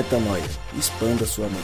Metanoia. 0.00 0.42
Expanda 0.78 1.26
sua 1.26 1.44
mente. 1.44 1.60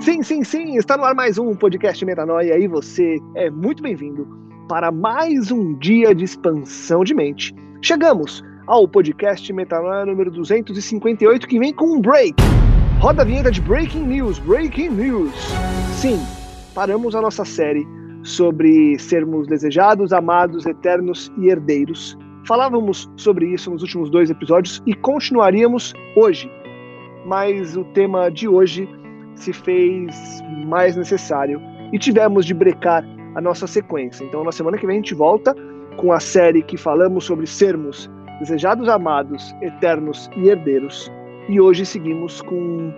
Sim, 0.00 0.22
sim, 0.22 0.42
sim, 0.42 0.78
está 0.78 0.96
no 0.96 1.04
ar 1.04 1.14
mais 1.14 1.36
um 1.36 1.54
podcast 1.54 2.02
Metanoia 2.06 2.58
e 2.58 2.66
você 2.66 3.18
é 3.34 3.50
muito 3.50 3.82
bem-vindo 3.82 4.26
para 4.70 4.90
mais 4.90 5.50
um 5.50 5.74
dia 5.74 6.14
de 6.14 6.24
expansão 6.24 7.04
de 7.04 7.12
mente. 7.14 7.54
Chegamos 7.82 8.42
ao 8.66 8.88
podcast 8.88 9.52
Metanoia 9.52 10.06
número 10.06 10.30
258 10.30 11.46
que 11.46 11.58
vem 11.58 11.74
com 11.74 11.98
um 11.98 12.00
break. 12.00 12.42
Roda 13.00 13.20
a 13.20 13.24
vinheta 13.26 13.50
de 13.50 13.60
Breaking 13.60 14.04
News, 14.04 14.38
Breaking 14.38 14.88
News. 14.88 15.34
Sim, 15.92 16.18
paramos 16.74 17.14
a 17.14 17.20
nossa 17.20 17.44
série 17.44 17.86
sobre 18.22 18.98
sermos 18.98 19.46
desejados, 19.46 20.12
amados, 20.12 20.66
eternos 20.66 21.32
e 21.38 21.48
herdeiros. 21.48 22.16
Falávamos 22.46 23.10
sobre 23.16 23.46
isso 23.46 23.70
nos 23.70 23.82
últimos 23.82 24.10
dois 24.10 24.30
episódios 24.30 24.82
e 24.86 24.94
continuaríamos 24.94 25.92
hoje. 26.16 26.50
Mas 27.26 27.76
o 27.76 27.84
tema 27.84 28.30
de 28.30 28.48
hoje 28.48 28.88
se 29.34 29.52
fez 29.52 30.42
mais 30.66 30.96
necessário 30.96 31.60
e 31.92 31.98
tivemos 31.98 32.46
de 32.46 32.54
brecar 32.54 33.04
a 33.34 33.40
nossa 33.40 33.66
sequência. 33.66 34.24
Então, 34.24 34.42
na 34.44 34.52
semana 34.52 34.78
que 34.78 34.86
vem, 34.86 34.96
a 34.96 34.98
gente 34.98 35.14
volta 35.14 35.54
com 35.96 36.12
a 36.12 36.20
série 36.20 36.62
que 36.62 36.76
falamos 36.76 37.24
sobre 37.24 37.46
sermos 37.46 38.10
desejados, 38.40 38.88
amados, 38.88 39.54
eternos 39.62 40.30
e 40.36 40.48
herdeiros. 40.48 41.10
E 41.48 41.60
hoje 41.60 41.84
seguimos 41.84 42.40
com 42.42 42.92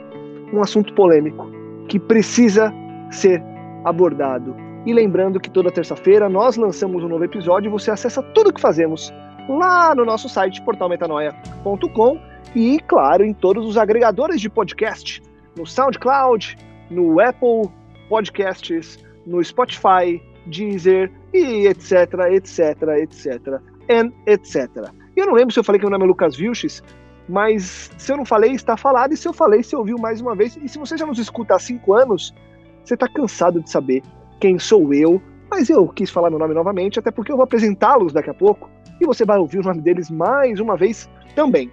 um 0.52 0.60
assunto 0.60 0.92
polêmico 0.94 1.50
que 1.88 1.98
precisa 1.98 2.72
ser 3.10 3.42
abordado 3.84 4.54
e 4.86 4.92
lembrando 4.92 5.38
que 5.38 5.50
toda 5.50 5.70
terça-feira 5.70 6.28
nós 6.28 6.56
lançamos 6.56 7.02
um 7.04 7.08
novo 7.08 7.24
episódio 7.24 7.68
e 7.68 7.70
você 7.70 7.90
acessa 7.90 8.22
tudo 8.22 8.50
o 8.50 8.52
que 8.52 8.60
fazemos 8.60 9.12
lá 9.48 9.94
no 9.94 10.04
nosso 10.04 10.28
site 10.28 10.62
portalmetanoia.com 10.62 12.20
e, 12.54 12.80
claro, 12.80 13.24
em 13.24 13.32
todos 13.32 13.66
os 13.66 13.76
agregadores 13.76 14.40
de 14.40 14.48
podcast, 14.48 15.22
no 15.56 15.66
SoundCloud, 15.66 16.56
no 16.90 17.20
Apple 17.20 17.70
Podcasts, 18.08 18.98
no 19.26 19.42
Spotify, 19.44 20.20
Deezer 20.46 21.12
e 21.32 21.66
etc, 21.66 22.14
etc, 22.30 22.82
etc, 22.98 23.60
and 23.90 24.12
etc. 24.26 24.68
Eu 25.16 25.26
não 25.26 25.34
lembro 25.34 25.52
se 25.52 25.60
eu 25.60 25.64
falei 25.64 25.78
que 25.78 25.84
meu 25.84 25.92
nome 25.92 26.04
é 26.04 26.08
Lucas 26.08 26.36
Vilches, 26.36 26.82
mas 27.28 27.90
se 27.98 28.10
eu 28.10 28.16
não 28.16 28.24
falei, 28.24 28.52
está 28.52 28.76
falado, 28.76 29.12
e 29.12 29.16
se 29.16 29.28
eu 29.28 29.32
falei, 29.32 29.62
você 29.62 29.76
ouviu 29.76 29.98
mais 29.98 30.20
uma 30.20 30.34
vez. 30.34 30.56
E 30.56 30.68
se 30.68 30.78
você 30.78 30.96
já 30.96 31.06
nos 31.06 31.18
escuta 31.18 31.54
há 31.54 31.58
cinco 31.58 31.92
anos, 31.92 32.34
você 32.82 32.94
está 32.94 33.06
cansado 33.06 33.60
de 33.60 33.70
saber 33.70 34.02
quem 34.40 34.58
sou 34.58 34.92
eu, 34.92 35.22
mas 35.50 35.68
eu 35.68 35.86
quis 35.88 36.10
falar 36.10 36.30
meu 36.30 36.38
nome 36.38 36.54
novamente, 36.54 36.98
até 36.98 37.10
porque 37.10 37.30
eu 37.30 37.36
vou 37.36 37.44
apresentá-los 37.44 38.12
daqui 38.12 38.30
a 38.30 38.34
pouco 38.34 38.70
e 39.00 39.06
você 39.06 39.24
vai 39.24 39.38
ouvir 39.38 39.58
o 39.58 39.62
nome 39.62 39.80
deles 39.80 40.10
mais 40.10 40.58
uma 40.58 40.76
vez 40.76 41.08
também. 41.34 41.70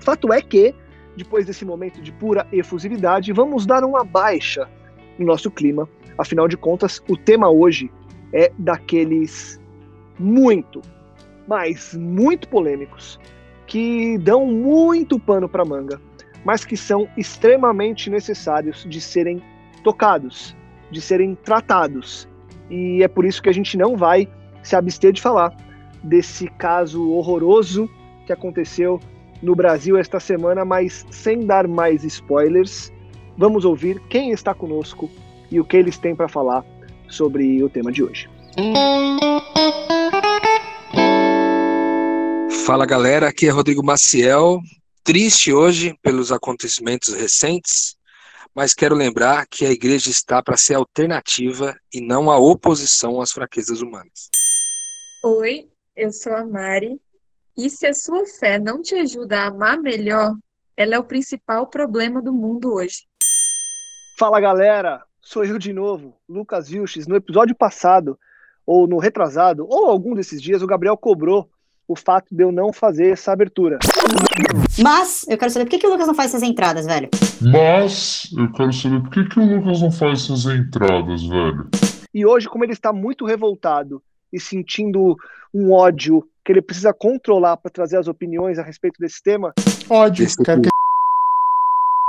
Fato 0.00 0.32
é 0.32 0.42
que, 0.42 0.74
depois 1.16 1.46
desse 1.46 1.64
momento 1.64 2.02
de 2.02 2.12
pura 2.12 2.46
efusividade, 2.52 3.32
vamos 3.32 3.64
dar 3.64 3.82
uma 3.82 4.04
baixa 4.04 4.68
no 5.18 5.26
nosso 5.26 5.50
clima. 5.50 5.88
Afinal 6.18 6.46
de 6.46 6.56
contas, 6.56 7.02
o 7.08 7.16
tema 7.16 7.48
hoje 7.48 7.90
é 8.32 8.52
daqueles 8.58 9.60
muito, 10.18 10.82
mas 11.46 11.94
muito 11.94 12.48
polêmicos, 12.48 13.18
que 13.66 14.18
dão 14.18 14.46
muito 14.46 15.18
pano 15.18 15.48
para 15.48 15.64
manga, 15.64 16.00
mas 16.44 16.64
que 16.64 16.76
são 16.76 17.08
extremamente 17.16 18.10
necessários 18.10 18.84
de 18.88 19.00
serem 19.00 19.42
tocados, 19.82 20.56
de 20.90 21.00
serem 21.00 21.34
tratados. 21.34 22.28
E 22.70 23.02
é 23.02 23.08
por 23.08 23.24
isso 23.24 23.42
que 23.42 23.48
a 23.48 23.52
gente 23.52 23.76
não 23.76 23.96
vai 23.96 24.28
se 24.62 24.74
abster 24.74 25.12
de 25.12 25.22
falar 25.22 25.54
desse 26.02 26.48
caso 26.48 27.10
horroroso 27.10 27.88
que 28.26 28.32
aconteceu 28.32 29.00
no 29.42 29.54
Brasil 29.54 29.96
esta 29.96 30.18
semana, 30.18 30.64
mas 30.64 31.04
sem 31.10 31.46
dar 31.46 31.68
mais 31.68 32.04
spoilers, 32.04 32.92
vamos 33.36 33.64
ouvir 33.64 34.00
quem 34.08 34.30
está 34.30 34.54
conosco 34.54 35.10
e 35.50 35.60
o 35.60 35.64
que 35.64 35.76
eles 35.76 35.98
têm 35.98 36.14
para 36.14 36.28
falar 36.28 36.64
sobre 37.08 37.62
o 37.62 37.68
tema 37.68 37.92
de 37.92 38.02
hoje. 38.02 38.28
Fala 42.64 42.84
galera, 42.84 43.28
aqui 43.28 43.46
é 43.46 43.50
Rodrigo 43.50 43.84
Maciel. 43.84 44.60
Triste 45.04 45.52
hoje 45.52 45.94
pelos 46.02 46.32
acontecimentos 46.32 47.14
recentes, 47.14 47.95
mas 48.56 48.72
quero 48.72 48.94
lembrar 48.94 49.46
que 49.46 49.66
a 49.66 49.70
igreja 49.70 50.08
está 50.08 50.42
para 50.42 50.56
ser 50.56 50.76
alternativa 50.76 51.78
e 51.92 52.00
não 52.00 52.30
a 52.30 52.38
oposição 52.38 53.20
às 53.20 53.30
fraquezas 53.30 53.82
humanas. 53.82 54.30
Oi, 55.22 55.68
eu 55.94 56.10
sou 56.10 56.32
a 56.32 56.42
Mari. 56.42 56.98
E 57.54 57.68
se 57.68 57.86
a 57.86 57.92
sua 57.92 58.24
fé 58.24 58.58
não 58.58 58.80
te 58.80 58.94
ajuda 58.94 59.40
a 59.40 59.46
amar 59.48 59.78
melhor, 59.78 60.34
ela 60.74 60.94
é 60.94 60.98
o 60.98 61.04
principal 61.04 61.66
problema 61.66 62.22
do 62.22 62.32
mundo 62.32 62.72
hoje. 62.72 63.06
Fala 64.18 64.40
galera, 64.40 65.04
sou 65.20 65.44
eu 65.44 65.58
de 65.58 65.74
novo, 65.74 66.18
Lucas 66.26 66.66
Vilches. 66.66 67.06
No 67.06 67.16
episódio 67.16 67.54
passado, 67.54 68.18
ou 68.64 68.86
no 68.86 68.96
retrasado, 68.96 69.66
ou 69.68 69.84
algum 69.84 70.14
desses 70.14 70.40
dias, 70.40 70.62
o 70.62 70.66
Gabriel 70.66 70.96
cobrou 70.96 71.50
o 71.88 71.94
fato 71.94 72.34
de 72.34 72.42
eu 72.42 72.50
não 72.50 72.72
fazer 72.72 73.10
essa 73.10 73.32
abertura. 73.32 73.78
Mas 74.82 75.24
eu 75.28 75.38
quero 75.38 75.50
saber 75.50 75.64
por 75.66 75.70
que, 75.70 75.78
que 75.78 75.86
o 75.86 75.90
Lucas 75.90 76.06
não 76.06 76.14
faz 76.14 76.34
essas 76.34 76.42
entradas, 76.42 76.86
velho. 76.86 77.08
Mas 77.40 78.30
eu 78.36 78.50
quero 78.52 78.72
saber 78.72 79.00
por 79.00 79.10
que, 79.10 79.24
que 79.24 79.38
o 79.38 79.56
Lucas 79.56 79.80
não 79.80 79.92
faz 79.92 80.24
essas 80.24 80.44
entradas, 80.46 81.22
velho. 81.22 81.68
E 82.12 82.26
hoje, 82.26 82.48
como 82.48 82.64
ele 82.64 82.72
está 82.72 82.92
muito 82.92 83.24
revoltado 83.24 84.02
e 84.32 84.40
sentindo 84.40 85.16
um 85.54 85.72
ódio 85.72 86.26
que 86.44 86.52
ele 86.52 86.62
precisa 86.62 86.92
controlar 86.92 87.56
para 87.56 87.70
trazer 87.70 87.96
as 87.98 88.08
opiniões 88.08 88.58
a 88.58 88.62
respeito 88.62 89.00
desse 89.00 89.22
tema. 89.22 89.52
Ódio, 89.88 90.26
cara. 90.44 90.60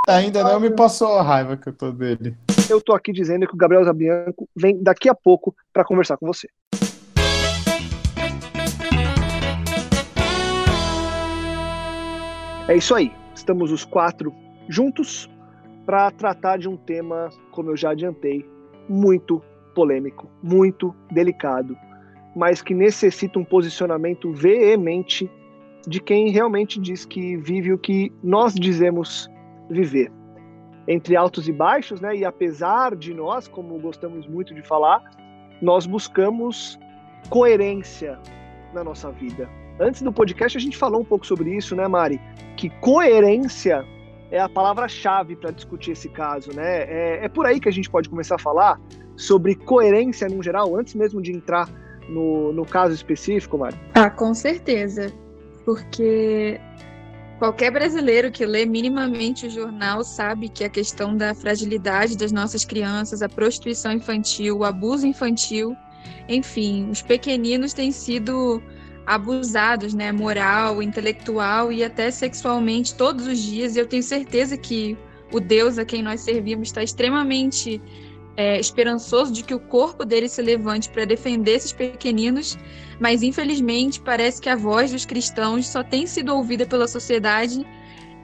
Que... 0.07 0.11
Ainda 0.11 0.41
não 0.41 0.57
me 0.57 0.69
passou 0.69 1.17
a 1.17 1.21
raiva 1.21 1.57
que 1.57 1.67
eu 1.67 1.73
tô 1.73 1.91
dele. 1.91 2.33
Eu 2.69 2.79
tô 2.79 2.93
aqui 2.93 3.11
dizendo 3.11 3.45
que 3.45 3.53
o 3.53 3.57
Gabriel 3.57 3.83
Zabianco 3.83 4.47
vem 4.55 4.81
daqui 4.81 5.09
a 5.09 5.13
pouco 5.13 5.53
para 5.73 5.83
conversar 5.83 6.15
com 6.15 6.25
você. 6.25 6.47
É 12.67 12.75
isso 12.75 12.93
aí. 12.93 13.13
Estamos 13.33 13.71
os 13.71 13.85
quatro 13.85 14.33
juntos 14.67 15.29
para 15.85 16.11
tratar 16.11 16.57
de 16.57 16.67
um 16.67 16.75
tema, 16.75 17.29
como 17.51 17.69
eu 17.69 17.77
já 17.77 17.91
adiantei, 17.91 18.45
muito 18.89 19.41
polêmico, 19.73 20.29
muito 20.43 20.93
delicado, 21.09 21.77
mas 22.35 22.61
que 22.61 22.73
necessita 22.73 23.39
um 23.39 23.45
posicionamento 23.45 24.33
veemente 24.33 25.31
de 25.87 26.01
quem 26.01 26.29
realmente 26.29 26.77
diz 26.77 27.05
que 27.05 27.37
vive 27.37 27.71
o 27.71 27.77
que 27.77 28.11
nós 28.21 28.53
dizemos 28.53 29.29
viver. 29.69 30.11
Entre 30.89 31.15
altos 31.15 31.47
e 31.47 31.53
baixos, 31.53 32.01
né? 32.01 32.17
E 32.17 32.25
apesar 32.25 32.97
de 32.97 33.13
nós, 33.13 33.47
como 33.47 33.79
gostamos 33.79 34.27
muito 34.27 34.53
de 34.53 34.61
falar, 34.61 35.01
nós 35.61 35.85
buscamos 35.85 36.77
coerência 37.29 38.19
na 38.73 38.83
nossa 38.83 39.09
vida. 39.09 39.49
Antes 39.79 40.01
do 40.01 40.11
podcast 40.11 40.57
a 40.57 40.61
gente 40.61 40.75
falou 40.75 41.01
um 41.01 41.05
pouco 41.05 41.25
sobre 41.25 41.55
isso, 41.55 41.75
né, 41.75 41.87
Mari? 41.87 42.19
Que 42.55 42.69
coerência 42.79 43.85
é 44.31 44.39
a 44.39 44.49
palavra-chave 44.49 45.35
para 45.35 45.51
discutir 45.51 45.91
esse 45.91 46.09
caso, 46.09 46.51
né? 46.53 46.83
É, 46.83 47.25
é, 47.25 47.29
por 47.29 47.45
aí 47.45 47.59
que 47.59 47.69
a 47.69 47.71
gente 47.71 47.89
pode 47.89 48.09
começar 48.09 48.35
a 48.35 48.39
falar 48.39 48.79
sobre 49.15 49.55
coerência 49.55 50.27
no 50.27 50.41
geral, 50.41 50.75
antes 50.75 50.95
mesmo 50.95 51.21
de 51.21 51.31
entrar 51.31 51.69
no, 52.09 52.51
no 52.51 52.65
caso 52.65 52.93
específico, 52.93 53.57
Mari? 53.57 53.75
Ah, 53.93 54.09
com 54.09 54.33
certeza. 54.33 55.11
Porque 55.63 56.59
qualquer 57.37 57.71
brasileiro 57.71 58.31
que 58.31 58.45
lê 58.45 58.65
minimamente 58.65 59.45
o 59.45 59.49
jornal 59.49 60.03
sabe 60.03 60.49
que 60.49 60.63
a 60.63 60.69
questão 60.69 61.15
da 61.15 61.35
fragilidade 61.35 62.17
das 62.17 62.31
nossas 62.31 62.65
crianças, 62.65 63.21
a 63.21 63.29
prostituição 63.29 63.91
infantil, 63.91 64.57
o 64.57 64.63
abuso 64.63 65.05
infantil, 65.05 65.75
enfim, 66.27 66.89
os 66.89 67.01
pequeninos 67.01 67.73
têm 67.73 67.91
sido 67.91 68.61
abusados, 69.07 69.93
né, 69.93 70.11
moral, 70.11 70.83
intelectual 70.83 71.71
e 71.71 71.81
até 71.81 72.11
sexualmente 72.11 72.93
todos 72.93 73.25
os 73.25 73.39
dias. 73.39 73.75
E 73.75 73.79
eu 73.79 73.87
tenho 73.87 74.03
certeza 74.03 74.57
que 74.57 74.97
o 75.31 75.39
Deus 75.39 75.77
a 75.77 75.85
quem 75.85 76.03
nós 76.03 76.19
servimos 76.19 76.67
está 76.67 76.83
extremamente 76.83 77.81
é, 78.35 78.59
esperançoso 78.59 79.31
de 79.31 79.43
que 79.43 79.55
o 79.55 79.59
corpo 79.59 80.03
dele 80.03 80.27
se 80.27 80.41
levante 80.41 80.89
para 80.89 81.05
defender 81.05 81.53
esses 81.53 81.71
pequeninos, 81.71 82.57
mas 82.99 83.23
infelizmente 83.23 84.01
parece 84.01 84.41
que 84.41 84.49
a 84.49 84.57
voz 84.57 84.91
dos 84.91 85.05
cristãos 85.05 85.67
só 85.67 85.81
tem 85.83 86.05
sido 86.05 86.35
ouvida 86.35 86.65
pela 86.65 86.87
sociedade 86.87 87.65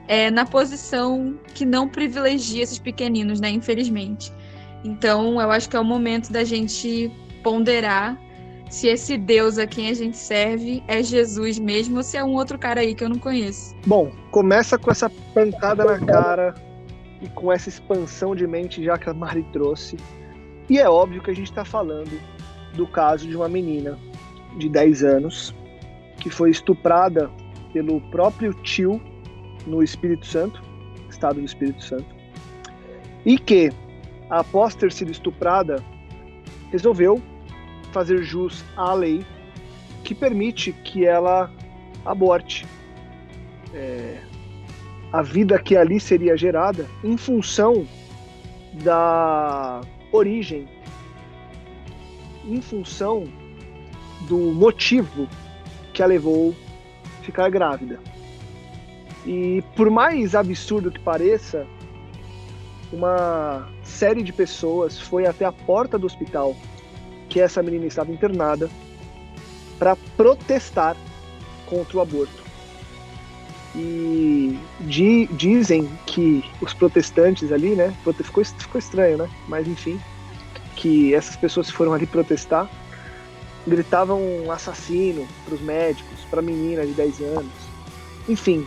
é, 0.06 0.30
na 0.30 0.44
posição 0.44 1.38
que 1.54 1.64
não 1.64 1.88
privilegia 1.88 2.62
esses 2.62 2.78
pequeninos, 2.78 3.40
né? 3.40 3.48
Infelizmente. 3.48 4.30
Então, 4.84 5.40
eu 5.40 5.50
acho 5.50 5.68
que 5.68 5.76
é 5.76 5.80
o 5.80 5.84
momento 5.84 6.30
da 6.30 6.44
gente 6.44 7.10
ponderar 7.42 8.20
se 8.68 8.88
esse 8.88 9.16
Deus 9.16 9.58
a 9.58 9.66
quem 9.66 9.88
a 9.88 9.94
gente 9.94 10.16
serve 10.16 10.82
é 10.88 11.02
Jesus 11.02 11.58
mesmo 11.58 11.98
ou 11.98 12.02
se 12.02 12.16
é 12.16 12.24
um 12.24 12.34
outro 12.34 12.58
cara 12.58 12.80
aí 12.80 12.94
que 12.94 13.04
eu 13.04 13.08
não 13.08 13.18
conheço. 13.18 13.74
Bom, 13.86 14.10
começa 14.30 14.78
com 14.78 14.90
essa 14.90 15.08
pancada 15.32 15.84
na 15.84 15.98
cara 15.98 16.54
e 17.20 17.28
com 17.28 17.52
essa 17.52 17.68
expansão 17.68 18.34
de 18.34 18.46
mente 18.46 18.82
já 18.82 18.98
que 18.98 19.08
a 19.08 19.14
Mari 19.14 19.44
trouxe. 19.52 19.96
E 20.68 20.78
é 20.78 20.88
óbvio 20.88 21.22
que 21.22 21.30
a 21.30 21.34
gente 21.34 21.50
está 21.50 21.64
falando 21.64 22.20
do 22.74 22.86
caso 22.86 23.28
de 23.28 23.36
uma 23.36 23.48
menina 23.48 23.98
de 24.58 24.68
10 24.68 25.04
anos 25.04 25.54
que 26.18 26.30
foi 26.30 26.50
estuprada 26.50 27.30
pelo 27.72 28.00
próprio 28.10 28.54
tio 28.62 29.00
no 29.66 29.82
Espírito 29.82 30.26
Santo, 30.26 30.62
estado 31.08 31.40
do 31.40 31.44
Espírito 31.44 31.82
Santo, 31.82 32.06
e 33.24 33.38
que, 33.38 33.70
após 34.30 34.74
ter 34.74 34.92
sido 34.92 35.10
estuprada, 35.10 35.82
resolveu 36.70 37.20
fazer 37.94 38.24
jus 38.24 38.64
à 38.76 38.92
lei 38.92 39.24
que 40.02 40.16
permite 40.16 40.72
que 40.72 41.06
ela 41.06 41.48
aborte 42.04 42.66
é, 43.72 44.18
a 45.12 45.22
vida 45.22 45.56
que 45.60 45.76
ali 45.76 46.00
seria 46.00 46.36
gerada 46.36 46.88
em 47.04 47.16
função 47.16 47.86
da 48.82 49.80
origem, 50.10 50.68
em 52.44 52.60
função 52.60 53.24
do 54.22 54.38
motivo 54.38 55.28
que 55.92 56.02
a 56.02 56.06
levou 56.06 56.52
a 57.20 57.22
ficar 57.22 57.48
grávida. 57.48 58.00
E 59.24 59.62
por 59.76 59.88
mais 59.88 60.34
absurdo 60.34 60.90
que 60.90 60.98
pareça, 60.98 61.64
uma 62.92 63.68
série 63.84 64.22
de 64.24 64.32
pessoas 64.32 64.98
foi 64.98 65.26
até 65.26 65.44
a 65.44 65.52
porta 65.52 65.96
do 65.96 66.06
hospital 66.06 66.56
que 67.34 67.40
essa 67.40 67.60
menina 67.64 67.84
estava 67.84 68.12
internada 68.12 68.70
para 69.76 69.96
protestar 70.16 70.96
contra 71.66 71.98
o 71.98 72.00
aborto. 72.00 72.44
E 73.74 74.56
di, 74.82 75.26
dizem 75.32 75.90
que 76.06 76.44
os 76.60 76.72
protestantes 76.72 77.50
ali, 77.50 77.70
né? 77.70 77.92
Ficou, 78.22 78.44
ficou 78.44 78.78
estranho, 78.78 79.18
né? 79.18 79.28
Mas 79.48 79.66
enfim, 79.66 80.00
que 80.76 81.12
essas 81.12 81.34
pessoas 81.34 81.68
foram 81.68 81.92
ali 81.92 82.06
protestar, 82.06 82.70
gritavam 83.66 84.20
assassino 84.48 85.26
para 85.44 85.56
os 85.56 85.60
médicos, 85.60 86.20
para 86.30 86.38
a 86.38 86.42
menina 86.42 86.86
de 86.86 86.92
10 86.92 87.20
anos. 87.20 87.52
Enfim, 88.28 88.64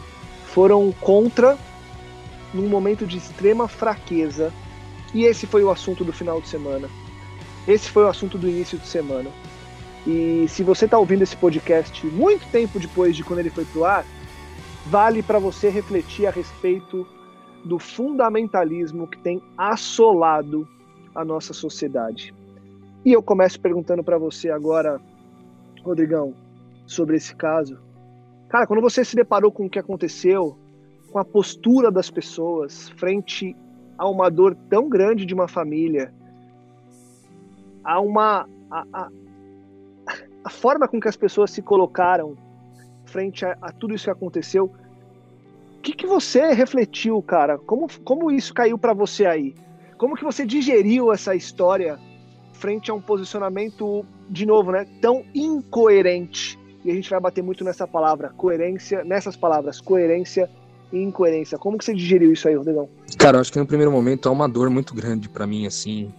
foram 0.47 0.91
contra 0.99 1.57
num 2.53 2.67
momento 2.67 3.07
de 3.07 3.17
extrema 3.17 3.65
fraqueza. 3.69 4.51
E 5.13 5.23
esse 5.23 5.47
foi 5.47 5.63
o 5.63 5.71
assunto 5.71 6.03
do 6.03 6.11
final 6.11 6.41
de 6.41 6.49
semana. 6.49 6.89
Esse 7.67 7.89
foi 7.89 8.03
o 8.03 8.07
assunto 8.07 8.37
do 8.37 8.47
início 8.47 8.77
de 8.77 8.87
semana. 8.87 9.29
E 10.05 10.47
se 10.47 10.63
você 10.63 10.85
está 10.85 10.97
ouvindo 10.97 11.23
esse 11.23 11.35
podcast 11.35 12.05
muito 12.07 12.49
tempo 12.49 12.79
depois 12.79 13.15
de 13.15 13.25
quando 13.25 13.39
ele 13.39 13.49
foi 13.49 13.65
pro 13.65 13.83
ar, 13.83 14.05
vale 14.85 15.21
para 15.21 15.37
você 15.37 15.69
refletir 15.69 16.25
a 16.25 16.31
respeito 16.31 17.05
do 17.65 17.77
fundamentalismo 17.77 19.07
que 19.07 19.17
tem 19.17 19.41
assolado 19.57 20.65
a 21.13 21.25
nossa 21.25 21.51
sociedade. 21.53 22.33
E 23.03 23.11
eu 23.11 23.21
começo 23.21 23.59
perguntando 23.59 24.01
para 24.03 24.17
você 24.17 24.49
agora, 24.49 25.01
Rodrigão, 25.83 26.33
sobre 26.85 27.17
esse 27.17 27.35
caso. 27.35 27.77
Cara, 28.47 28.65
quando 28.65 28.81
você 28.81 29.03
se 29.03 29.15
deparou 29.15 29.51
com 29.51 29.65
o 29.65 29.69
que 29.69 29.79
aconteceu, 29.79 30.57
com 31.11 31.19
a 31.19 31.25
postura 31.25 31.91
das 31.91 32.09
pessoas 32.09 32.89
frente 32.91 33.53
a 33.97 34.07
uma 34.07 34.29
dor 34.29 34.55
tão 34.69 34.87
grande 34.87 35.25
de 35.25 35.33
uma 35.33 35.49
família, 35.49 36.13
a 37.87 38.01
uma 38.01 38.45
a, 38.69 38.85
a, 38.91 39.09
a 40.43 40.49
forma 40.49 40.89
com 40.89 40.99
que 40.99 41.07
as 41.07 41.15
pessoas 41.15 41.51
se 41.51 41.61
colocaram 41.61 42.35
frente 43.05 43.45
a, 43.45 43.57
a 43.61 43.71
tudo 43.71 43.95
isso 43.95 44.03
que 44.03 44.11
aconteceu, 44.11 44.65
o 45.77 45.81
que, 45.81 45.93
que 45.93 46.05
você 46.05 46.51
refletiu, 46.51 47.21
cara? 47.21 47.57
Como, 47.57 47.87
como 48.03 48.29
isso 48.29 48.53
caiu 48.53 48.77
para 48.77 48.93
você 48.93 49.25
aí? 49.25 49.55
Como 49.97 50.17
que 50.17 50.23
você 50.23 50.45
digeriu 50.45 51.13
essa 51.13 51.33
história 51.33 51.97
frente 52.51 52.91
a 52.91 52.93
um 52.93 53.01
posicionamento, 53.01 54.05
de 54.29 54.45
novo, 54.45 54.73
né, 54.73 54.85
tão 55.01 55.23
incoerente? 55.33 56.59
E 56.83 56.91
a 56.91 56.93
gente 56.93 57.09
vai 57.09 57.21
bater 57.21 57.41
muito 57.41 57.63
nessa 57.63 57.87
palavra, 57.87 58.33
coerência, 58.35 59.05
nessas 59.05 59.37
palavras, 59.37 59.79
coerência 59.79 60.49
e 60.91 61.01
incoerência. 61.01 61.57
Como 61.57 61.77
que 61.77 61.85
você 61.85 61.93
digeriu 61.93 62.33
isso 62.33 62.49
aí, 62.49 62.55
Rodrigão? 62.55 62.89
Cara, 63.17 63.37
eu 63.37 63.41
acho 63.41 63.51
que 63.51 63.59
no 63.59 63.65
primeiro 63.65 63.91
momento 63.91 64.27
é 64.27 64.31
uma 64.31 64.49
dor 64.49 64.69
muito 64.69 64.93
grande 64.93 65.29
para 65.29 65.47
mim, 65.47 65.65
assim. 65.65 66.13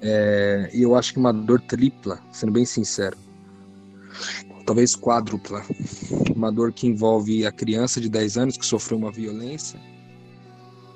É, 0.00 0.70
e 0.72 0.82
eu 0.82 0.94
acho 0.94 1.12
que 1.12 1.18
uma 1.18 1.32
dor 1.32 1.60
tripla, 1.60 2.20
sendo 2.32 2.52
bem 2.52 2.64
sincero 2.64 3.16
talvez 4.64 4.96
quádrupla. 4.96 5.62
Uma 6.34 6.50
dor 6.50 6.72
que 6.72 6.86
envolve 6.86 7.46
a 7.46 7.52
criança 7.52 8.00
de 8.00 8.08
10 8.08 8.38
anos 8.38 8.56
que 8.56 8.66
sofreu 8.66 8.98
uma 8.98 9.10
violência, 9.10 9.78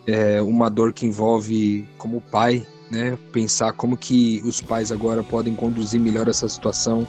é 0.06 0.40
uma 0.40 0.70
dor 0.70 0.92
que 0.92 1.06
envolve 1.06 1.86
como 1.98 2.20
pai, 2.20 2.66
né, 2.90 3.18
pensar 3.32 3.72
como 3.74 3.96
que 3.96 4.40
os 4.44 4.60
pais 4.62 4.90
agora 4.90 5.22
podem 5.22 5.54
conduzir 5.54 6.00
melhor 6.00 6.28
essa 6.28 6.48
situação 6.48 7.06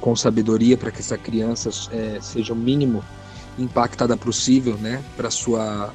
com 0.00 0.14
sabedoria 0.14 0.76
para 0.76 0.90
que 0.90 1.00
essa 1.00 1.16
criança 1.16 1.70
é, 1.90 2.20
seja 2.20 2.52
o 2.52 2.56
mínimo 2.56 3.02
impactada 3.58 4.14
possível, 4.16 4.76
né, 4.76 5.02
para 5.16 5.30
sua 5.30 5.92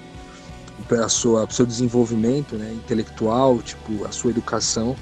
para 0.81 1.07
sua 1.09 1.49
seu 1.49 1.65
desenvolvimento, 1.65 2.55
né, 2.55 2.73
intelectual, 2.73 3.59
tipo 3.59 4.05
a 4.05 4.11
sua 4.11 4.31
educação 4.31 4.95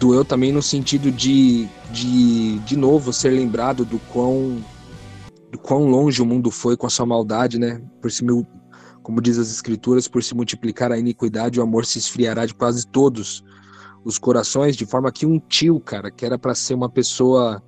doeu 0.00 0.24
também 0.24 0.50
no 0.50 0.62
sentido 0.62 1.12
de, 1.12 1.68
de, 1.92 2.58
de 2.60 2.74
novo, 2.74 3.12
ser 3.12 3.28
lembrado 3.28 3.84
do 3.84 3.98
quão, 4.10 4.64
do 5.52 5.58
quão 5.58 5.86
longe 5.86 6.22
o 6.22 6.26
mundo 6.26 6.50
foi 6.50 6.74
com 6.74 6.86
a 6.86 6.90
sua 6.90 7.04
maldade, 7.04 7.58
né? 7.58 7.82
Por 8.00 8.10
se 8.10 8.24
mil, 8.24 8.46
como 9.02 9.20
diz 9.20 9.36
as 9.36 9.52
escrituras, 9.52 10.08
por 10.08 10.22
se 10.22 10.34
multiplicar 10.34 10.90
a 10.90 10.98
iniquidade, 10.98 11.60
o 11.60 11.62
amor 11.62 11.84
se 11.84 11.98
esfriará 11.98 12.46
de 12.46 12.54
quase 12.54 12.86
todos 12.86 13.44
os 14.02 14.18
corações, 14.18 14.74
de 14.74 14.86
forma 14.86 15.12
que 15.12 15.26
um 15.26 15.38
tio, 15.38 15.78
cara, 15.78 16.10
que 16.10 16.24
era 16.24 16.38
para 16.38 16.54
ser 16.54 16.72
uma 16.72 16.88
pessoa 16.88 17.62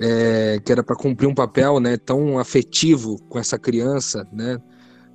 é, 0.00 0.60
que 0.64 0.72
era 0.72 0.82
para 0.82 0.96
cumprir 0.96 1.28
um 1.28 1.34
papel, 1.34 1.78
né, 1.78 1.96
tão 1.96 2.40
afetivo 2.40 3.16
com 3.28 3.38
essa 3.38 3.56
criança, 3.56 4.26
né, 4.32 4.58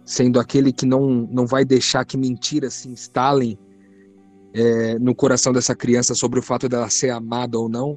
sendo 0.10 0.40
aquele 0.40 0.74
que 0.74 0.88
não 0.88 1.28
não 1.32 1.46
vai 1.46 1.64
deixar 1.64 2.04
que 2.04 2.18
mentiras 2.18 2.74
se 2.74 2.90
instalem 2.90 3.60
é, 4.52 4.98
no 4.98 5.14
coração 5.14 5.54
dessa 5.54 5.76
criança 5.76 6.16
sobre 6.16 6.40
o 6.40 6.42
fato 6.42 6.68
dela 6.68 6.90
ser 6.90 7.12
amada 7.12 7.60
ou 7.60 7.70
não, 7.70 7.96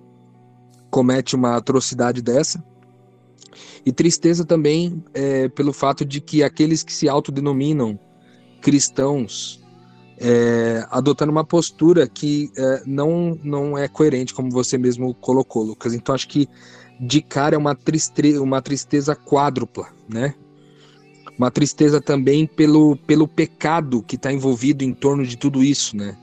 comete 0.90 1.34
uma 1.34 1.56
atrocidade 1.56 2.20
dessa. 2.20 2.62
E 3.84 3.90
tristeza 3.90 4.44
também 4.44 5.02
é, 5.14 5.48
pelo 5.48 5.72
fato 5.72 6.04
de 6.04 6.20
que 6.20 6.42
aqueles 6.42 6.82
que 6.82 6.92
se 6.92 7.08
autodenominam 7.08 7.98
cristãos 8.60 9.64
é, 10.18 10.86
adotando 10.90 11.32
uma 11.32 11.44
postura 11.44 12.06
que 12.06 12.52
é, 12.58 12.82
não, 12.84 13.40
não 13.42 13.78
é 13.78 13.88
coerente, 13.88 14.34
como 14.34 14.50
você 14.50 14.76
mesmo 14.76 15.14
colocou, 15.14 15.62
Lucas. 15.62 15.94
Então 15.94 16.14
acho 16.14 16.28
que 16.28 16.46
de 17.00 17.22
cara 17.22 17.54
é 17.54 17.58
uma, 17.58 17.74
triste, 17.74 18.36
uma 18.36 18.60
tristeza 18.60 19.16
quádrupla, 19.16 19.88
né? 20.06 20.34
Uma 21.42 21.50
tristeza 21.50 22.00
também 22.00 22.46
pelo, 22.46 22.94
pelo 22.94 23.26
pecado 23.26 24.00
que 24.00 24.14
está 24.14 24.32
envolvido 24.32 24.84
em 24.84 24.94
torno 24.94 25.26
de 25.26 25.36
tudo 25.36 25.60
isso, 25.60 25.96
né? 25.96 26.16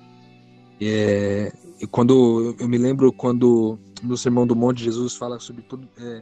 É, 0.80 1.52
quando 1.92 2.56
eu 2.58 2.70
me 2.70 2.78
lembro 2.78 3.12
quando 3.12 3.78
no 4.02 4.18
Sermão 4.18 4.48
do 4.48 4.56
Monte 4.56 4.82
Jesus 4.82 5.18
fala 5.18 5.38
sobre 5.38 5.62
tudo, 5.64 5.90
é, 6.00 6.22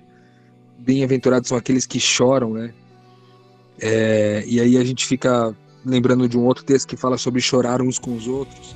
bem-aventurados 0.80 1.48
são 1.48 1.56
aqueles 1.56 1.86
que 1.86 2.00
choram, 2.00 2.54
né? 2.54 2.74
É, 3.80 4.44
e 4.48 4.60
aí 4.60 4.80
a 4.80 4.84
gente 4.84 5.06
fica 5.06 5.56
lembrando 5.86 6.28
de 6.28 6.36
um 6.36 6.44
outro 6.44 6.64
texto 6.64 6.88
que 6.88 6.98
fala 6.98 7.20
sobre 7.20 7.40
chorar 7.40 7.84
uns 7.84 8.00
com 8.00 8.16
os 8.16 8.28
outros. 8.28 8.76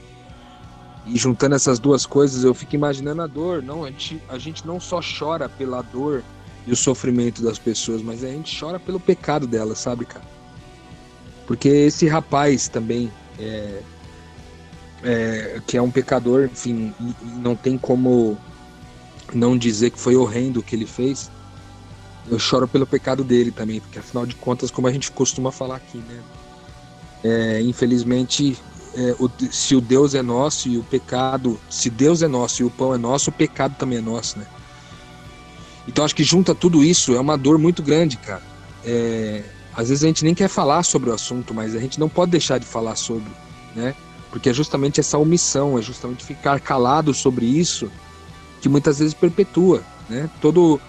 E 1.08 1.18
juntando 1.18 1.56
essas 1.56 1.80
duas 1.80 2.06
coisas, 2.06 2.44
eu 2.44 2.54
fico 2.54 2.75
imaginando 2.75 3.24
a 3.24 3.28
dor. 3.28 3.63
Não, 3.63 3.86
a 3.86 3.90
gente, 3.90 4.22
a 4.30 4.38
gente 4.38 4.68
não 4.68 4.80
só 4.80 5.00
chora 5.01 5.50
pela 5.50 5.82
dor 5.82 6.24
e 6.65 6.72
o 6.72 6.75
sofrimento 6.75 7.41
das 7.41 7.58
pessoas, 7.58 8.01
mas 8.01 8.24
a 8.24 8.27
gente 8.27 8.60
chora 8.60 8.80
pelo 8.80 9.00
pecado 9.00 9.48
delas, 9.48 9.80
sabe, 9.80 10.06
cara? 10.06 10.25
Porque 11.48 11.68
esse 11.68 12.08
rapaz 12.08 12.68
também, 12.68 13.12
é, 13.39 13.82
é, 15.03 15.62
que 15.65 15.75
é 15.75 15.82
um 15.82 15.91
pecador, 15.91 16.46
enfim, 16.51 16.94
não 17.38 17.56
tem 17.56 17.77
como 17.77 18.38
não 19.34 19.58
dizer 19.58 19.91
que 19.91 20.00
foi 20.00 20.15
horrendo 20.15 20.60
o 20.60 20.63
que 20.63 20.75
ele 20.75 20.86
fez. 20.86 21.32
Eu 22.30 22.38
choro 22.38 22.68
pelo 22.68 22.86
pecado 22.86 23.24
dele 23.24 23.51
também, 23.51 23.80
porque 23.80 24.00
afinal 24.00 24.25
de 24.25 24.36
contas, 24.36 24.70
como 24.70 24.88
a 24.88 24.91
gente 24.91 25.12
costuma 25.12 25.51
falar 25.51 25.77
aqui, 25.77 25.98
né? 25.98 26.22
É, 27.24 27.62
infelizmente, 27.62 28.58
é, 28.96 29.15
o, 29.20 29.30
se 29.51 29.75
o 29.75 29.82
Deus 29.82 30.13
é 30.13 30.22
nosso 30.22 30.70
e 30.70 30.77
o 30.77 30.84
pecado, 30.84 31.60
se 31.70 31.89
Deus 31.89 32.22
é 32.22 32.27
nosso 32.27 32.62
e 32.62 32.65
o 32.65 32.70
pão 32.70 32.94
é 32.94 32.98
nosso, 32.98 33.30
o 33.30 33.34
pecado 33.34 33.75
também 33.77 33.98
é 33.98 34.01
nosso, 34.01 34.38
né? 34.38 34.46
Então 35.88 36.06
acho 36.06 36.16
que 36.16 36.24
junta 36.24 36.54
tudo 36.54 36.84
isso, 36.84 37.16
é 37.16 37.20
uma 37.20 37.38
dor 37.38 37.58
muito 37.58 37.82
grande, 37.82 38.18
cara. 38.18 38.44
É, 38.84 39.44
às 39.74 39.90
vezes 39.90 40.04
a 40.04 40.08
gente 40.08 40.24
nem 40.24 40.34
quer 40.34 40.48
falar 40.48 40.84
sobre 40.84 41.10
o 41.10 41.14
assunto, 41.14 41.54
mas 41.54 41.76
a 41.76 41.80
gente 41.80 42.00
não 42.00 42.10
pode 42.10 42.32
deixar 42.32 42.58
de 42.58 42.66
falar 42.66 42.96
sobre, 42.96 43.32
né? 43.76 43.96
Porque 44.30 44.50
é 44.50 44.54
justamente 44.54 45.00
essa 45.00 45.18
omissão, 45.18 45.78
é 45.78 45.82
justamente 45.82 46.24
ficar 46.24 46.60
calado 46.60 47.14
sobre 47.14 47.46
isso 47.46 47.92
que 48.62 48.70
muitas 48.70 49.00
vezes 49.00 49.14
perpetua, 49.14 49.84
né? 50.10 50.30
Todo, 50.40 50.80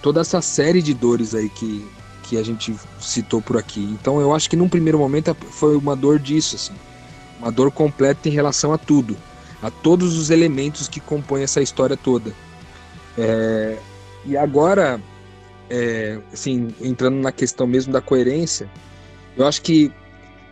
toda 0.00 0.20
essa 0.20 0.40
série 0.40 0.80
de 0.80 0.94
dores 0.94 1.34
aí 1.34 1.48
que, 1.48 1.86
que 2.22 2.36
a 2.38 2.42
gente 2.42 2.74
citou 3.00 3.42
por 3.42 3.58
aqui. 3.58 3.80
Então 3.80 4.20
eu 4.20 4.34
acho 4.34 4.48
que 4.48 4.56
num 4.56 4.68
primeiro 4.68 4.98
momento 4.98 5.36
foi 5.50 5.76
uma 5.76 5.94
dor 5.94 6.18
disso, 6.18 6.56
assim. 6.56 6.74
Uma 7.38 7.52
dor 7.52 7.70
completa 7.70 8.28
em 8.28 8.32
relação 8.32 8.72
a 8.72 8.78
tudo, 8.78 9.16
a 9.60 9.70
todos 9.70 10.16
os 10.16 10.30
elementos 10.30 10.88
que 10.88 11.00
compõem 11.00 11.42
essa 11.42 11.60
história 11.60 11.96
toda. 11.96 12.32
É, 13.18 13.78
e 14.24 14.36
agora, 14.36 15.00
é, 15.68 16.18
assim, 16.32 16.68
entrando 16.80 17.16
na 17.16 17.32
questão 17.32 17.66
mesmo 17.66 17.92
da 17.92 18.00
coerência, 18.00 18.70
eu 19.36 19.46
acho 19.46 19.62
que 19.62 19.92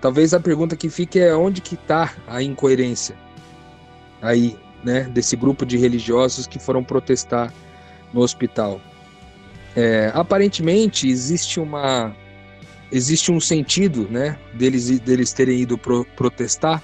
talvez 0.00 0.34
a 0.34 0.40
pergunta 0.40 0.76
que 0.76 0.88
fique 0.88 1.20
é 1.20 1.34
onde 1.34 1.60
que 1.60 1.74
está 1.74 2.14
a 2.26 2.42
incoerência 2.42 3.16
aí, 4.22 4.58
né, 4.82 5.02
desse 5.02 5.36
grupo 5.36 5.64
de 5.64 5.76
religiosos 5.76 6.46
que 6.46 6.58
foram 6.58 6.82
protestar 6.82 7.52
no 8.12 8.20
hospital. 8.20 8.80
É, 9.76 10.10
aparentemente 10.14 11.08
existe 11.08 11.60
uma 11.60 12.14
existe 12.92 13.30
um 13.30 13.38
sentido, 13.38 14.08
né, 14.10 14.36
deles 14.54 14.98
deles 14.98 15.32
terem 15.32 15.60
ido 15.60 15.78
pro, 15.78 16.04
protestar 16.16 16.82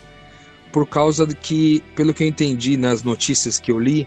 por 0.72 0.86
causa 0.86 1.26
de 1.26 1.34
que, 1.34 1.82
pelo 1.96 2.12
que 2.12 2.22
eu 2.22 2.28
entendi 2.28 2.76
nas 2.76 3.02
notícias 3.02 3.58
que 3.58 3.72
eu 3.72 3.78
li 3.78 4.06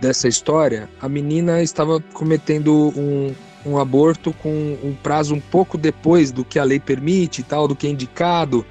dessa 0.00 0.26
história, 0.26 0.88
a 1.00 1.08
menina 1.08 1.62
estava 1.62 2.00
cometendo 2.12 2.92
um, 2.96 3.34
um 3.66 3.78
aborto 3.78 4.32
com 4.32 4.78
um 4.82 4.94
prazo 5.02 5.34
um 5.34 5.40
pouco 5.40 5.76
depois 5.76 6.32
do 6.32 6.44
que 6.44 6.58
a 6.58 6.64
lei 6.64 6.80
permite 6.80 7.42
e 7.42 7.44
tal, 7.44 7.68
do 7.68 7.76
que 7.76 7.86
é 7.86 7.90
indicado. 7.90 8.64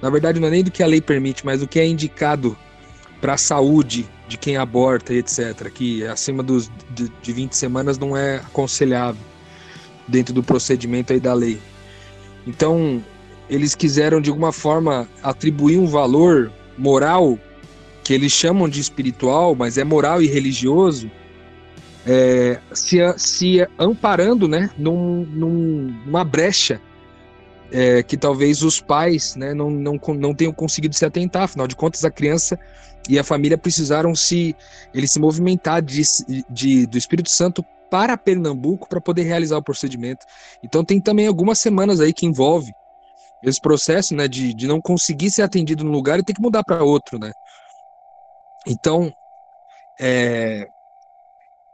Na 0.00 0.08
verdade, 0.10 0.40
não 0.40 0.48
é 0.48 0.50
nem 0.50 0.64
do 0.64 0.70
que 0.70 0.82
a 0.82 0.86
lei 0.86 1.00
permite, 1.00 1.44
mas 1.44 1.60
do 1.60 1.68
que 1.68 1.78
é 1.78 1.86
indicado 1.86 2.56
para 3.20 3.34
a 3.34 3.38
saúde 3.38 4.08
de 4.26 4.36
quem 4.36 4.56
aborta 4.56 5.12
e 5.12 5.18
etc. 5.18 5.70
Que 5.72 6.04
acima 6.06 6.42
dos, 6.42 6.70
de, 6.90 7.08
de 7.22 7.32
20 7.32 7.52
semanas 7.52 7.98
não 7.98 8.16
é 8.16 8.36
aconselhável 8.36 9.22
dentro 10.08 10.34
do 10.34 10.42
procedimento 10.42 11.12
aí 11.12 11.20
da 11.20 11.34
lei. 11.34 11.60
Então, 12.46 13.04
eles 13.48 13.74
quiseram 13.74 14.20
de 14.20 14.30
alguma 14.30 14.52
forma 14.52 15.06
atribuir 15.22 15.78
um 15.78 15.86
valor 15.86 16.50
moral 16.76 17.38
que 18.02 18.12
eles 18.12 18.32
chamam 18.32 18.68
de 18.68 18.80
espiritual, 18.80 19.54
mas 19.54 19.78
é 19.78 19.84
moral 19.84 20.20
e 20.22 20.26
religioso, 20.26 21.10
é, 22.06 22.60
se, 22.72 22.98
se 23.16 23.66
amparando 23.78 24.48
né, 24.48 24.70
num, 24.76 25.24
num, 25.24 26.02
numa 26.04 26.24
brecha 26.24 26.80
é, 27.70 28.02
que 28.02 28.16
talvez 28.16 28.62
os 28.62 28.80
pais 28.80 29.36
né, 29.36 29.54
não, 29.54 29.70
não, 29.70 29.98
não 30.16 30.34
tenham 30.34 30.52
conseguido 30.52 30.94
se 30.94 31.04
atentar. 31.04 31.44
Afinal 31.44 31.66
de 31.66 31.76
contas, 31.76 32.04
a 32.04 32.10
criança 32.10 32.58
e 33.08 33.18
a 33.18 33.24
família 33.24 33.56
precisaram 33.56 34.14
se 34.14 34.54
eles 34.92 35.10
se 35.10 35.18
movimentar 35.18 35.80
de, 35.80 36.02
de, 36.50 36.86
do 36.86 36.98
Espírito 36.98 37.30
Santo 37.30 37.64
para 37.90 38.16
Pernambuco 38.16 38.88
para 38.88 39.00
poder 39.00 39.22
realizar 39.22 39.56
o 39.58 39.62
procedimento. 39.62 40.24
Então 40.62 40.84
tem 40.84 41.00
também 41.00 41.26
algumas 41.26 41.58
semanas 41.58 42.00
aí 42.00 42.12
que 42.12 42.26
envolve 42.26 42.72
esse 43.42 43.60
processo, 43.60 44.14
né, 44.14 44.28
de, 44.28 44.54
de 44.54 44.66
não 44.66 44.80
conseguir 44.80 45.30
ser 45.30 45.42
atendido 45.42 45.84
no 45.84 45.90
lugar 45.90 46.18
e 46.18 46.22
ter 46.22 46.32
que 46.32 46.40
mudar 46.40 46.62
para 46.62 46.84
outro, 46.84 47.18
né? 47.18 47.32
Então, 48.66 49.12
é, 50.00 50.66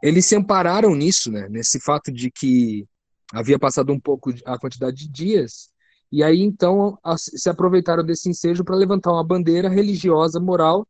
eles 0.03 0.27
se 0.27 0.37
ampararam 0.37 0.95
nisso, 0.95 1.31
né, 1.31 1.49
nesse 1.49 1.81
fato 1.81 2.13
de 2.13 2.31
que 2.31 2.87
havia 3.33 3.59
passado 3.59 3.93
um 3.93 4.01
pouco 4.01 4.33
a 4.45 4.59
quantidade 4.59 4.97
de 4.97 5.09
dias, 5.09 5.71
e 6.11 6.23
aí 6.23 6.41
então 6.41 6.99
se 7.17 7.51
aproveitaram 7.51 8.03
desse 8.03 8.31
ensejo 8.31 8.65
para 8.65 8.77
levantar 8.77 9.13
uma 9.13 9.25
bandeira 9.25 9.69
religiosa, 9.69 10.41
moral, 10.41 10.87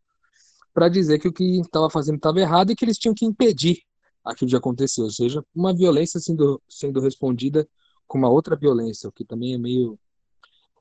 para 0.72 0.88
dizer 0.88 1.18
que 1.18 1.26
o 1.26 1.32
que 1.32 1.60
estava 1.60 1.90
fazendo 1.90 2.16
estava 2.16 2.38
errado 2.38 2.70
e 2.70 2.76
que 2.76 2.84
eles 2.84 2.98
tinham 2.98 3.14
que 3.14 3.26
impedir 3.26 3.78
aquilo 4.24 4.48
de 4.48 4.56
acontecer, 4.56 5.02
ou 5.02 5.10
seja, 5.10 5.42
uma 5.54 5.74
violência 5.74 6.20
sendo, 6.20 6.62
sendo 6.68 7.00
respondida 7.00 7.66
com 8.06 8.18
uma 8.18 8.28
outra 8.28 8.54
violência, 8.54 9.08
o 9.08 9.12
que 9.12 9.24
também 9.24 9.54
é 9.54 9.58
meio 9.58 9.98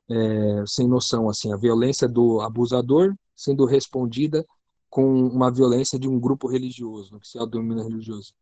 é, 0.08 0.64
sem 0.66 0.86
noção, 0.86 1.28
assim, 1.28 1.52
a 1.52 1.56
violência 1.56 2.08
do 2.08 2.40
abusador 2.40 3.14
sendo 3.34 3.64
respondida 3.64 4.46
com 4.88 5.26
uma 5.26 5.50
violência 5.50 5.98
de 5.98 6.08
um 6.08 6.18
grupo 6.18 6.48
religioso, 6.48 7.18
que 7.20 7.28
se 7.28 7.38
domínio 7.46 7.84
religioso. 7.84 8.32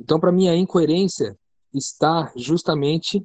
Então, 0.00 0.18
para 0.18 0.32
mim, 0.32 0.48
a 0.48 0.56
incoerência 0.56 1.38
está 1.72 2.32
justamente 2.36 3.22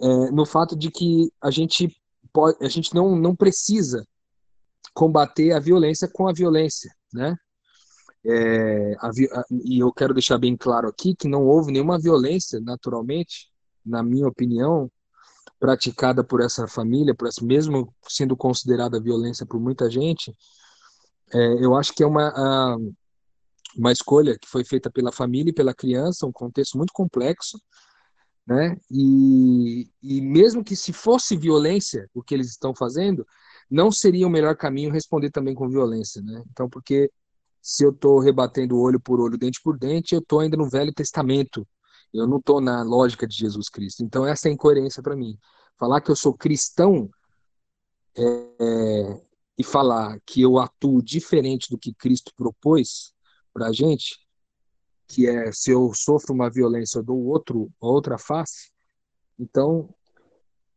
é, 0.00 0.30
no 0.30 0.46
fato 0.46 0.76
de 0.76 0.90
que 0.90 1.30
a 1.40 1.50
gente 1.50 1.94
pode, 2.32 2.64
a 2.64 2.68
gente 2.68 2.94
não, 2.94 3.16
não 3.16 3.34
precisa 3.34 4.06
combater 4.94 5.52
a 5.52 5.60
violência 5.60 6.08
com 6.08 6.28
a 6.28 6.32
violência, 6.32 6.92
né? 7.12 7.36
É, 8.24 8.94
a, 9.00 9.08
a, 9.08 9.44
e 9.64 9.80
eu 9.80 9.92
quero 9.92 10.14
deixar 10.14 10.38
bem 10.38 10.56
claro 10.56 10.88
aqui 10.88 11.14
que 11.14 11.26
não 11.26 11.44
houve 11.44 11.72
nenhuma 11.72 11.98
violência, 11.98 12.60
naturalmente, 12.60 13.48
na 13.84 14.02
minha 14.02 14.28
opinião, 14.28 14.90
praticada 15.58 16.22
por 16.22 16.40
essa 16.40 16.68
família, 16.68 17.14
por 17.14 17.28
essa, 17.28 17.44
mesmo 17.44 17.92
sendo 18.08 18.36
considerada 18.36 19.00
violência 19.00 19.46
por 19.46 19.60
muita 19.60 19.90
gente, 19.90 20.32
é, 21.32 21.64
eu 21.64 21.74
acho 21.76 21.92
que 21.94 22.02
é 22.02 22.06
uma, 22.06 22.76
uma 23.76 23.92
escolha 23.92 24.38
que 24.38 24.48
foi 24.48 24.64
feita 24.64 24.90
pela 24.90 25.12
família 25.12 25.50
e 25.50 25.54
pela 25.54 25.74
criança, 25.74 26.26
um 26.26 26.32
contexto 26.32 26.76
muito 26.76 26.92
complexo, 26.92 27.58
né? 28.46 28.76
E, 28.90 29.88
e 30.02 30.20
mesmo 30.20 30.64
que 30.64 30.74
se 30.74 30.92
fosse 30.92 31.36
violência 31.36 32.08
o 32.12 32.22
que 32.22 32.34
eles 32.34 32.48
estão 32.48 32.74
fazendo, 32.74 33.26
não 33.70 33.90
seria 33.90 34.26
o 34.26 34.30
melhor 34.30 34.56
caminho 34.56 34.92
responder 34.92 35.30
também 35.30 35.54
com 35.54 35.68
violência, 35.68 36.20
né? 36.22 36.42
Então, 36.50 36.68
porque 36.68 37.10
se 37.60 37.84
eu 37.84 37.90
estou 37.90 38.18
rebatendo 38.18 38.78
olho 38.78 39.00
por 39.00 39.20
olho, 39.20 39.38
dente 39.38 39.60
por 39.62 39.78
dente, 39.78 40.14
eu 40.14 40.20
estou 40.20 40.40
ainda 40.40 40.56
no 40.56 40.68
Velho 40.68 40.92
Testamento. 40.92 41.66
Eu 42.12 42.26
não 42.26 42.38
estou 42.38 42.60
na 42.60 42.82
lógica 42.82 43.26
de 43.26 43.34
Jesus 43.34 43.68
Cristo. 43.68 44.04
Então, 44.04 44.26
essa 44.26 44.48
é 44.48 44.50
a 44.50 44.54
incoerência 44.54 45.02
para 45.02 45.16
mim. 45.16 45.38
Falar 45.78 46.00
que 46.00 46.10
eu 46.10 46.16
sou 46.16 46.34
cristão 46.34 47.08
é, 48.16 48.22
é 48.60 49.20
e 49.62 49.64
falar 49.64 50.18
que 50.26 50.42
eu 50.42 50.58
atuo 50.58 51.00
diferente 51.00 51.70
do 51.70 51.78
que 51.78 51.94
Cristo 51.94 52.32
propôs 52.36 53.14
para 53.54 53.68
a 53.68 53.72
gente, 53.72 54.18
que 55.06 55.28
é 55.28 55.52
se 55.52 55.70
eu 55.70 55.94
sofro 55.94 56.34
uma 56.34 56.50
violência, 56.50 57.00
dou 57.00 57.24
outro, 57.26 57.70
outra 57.80 58.18
face, 58.18 58.72
então 59.38 59.88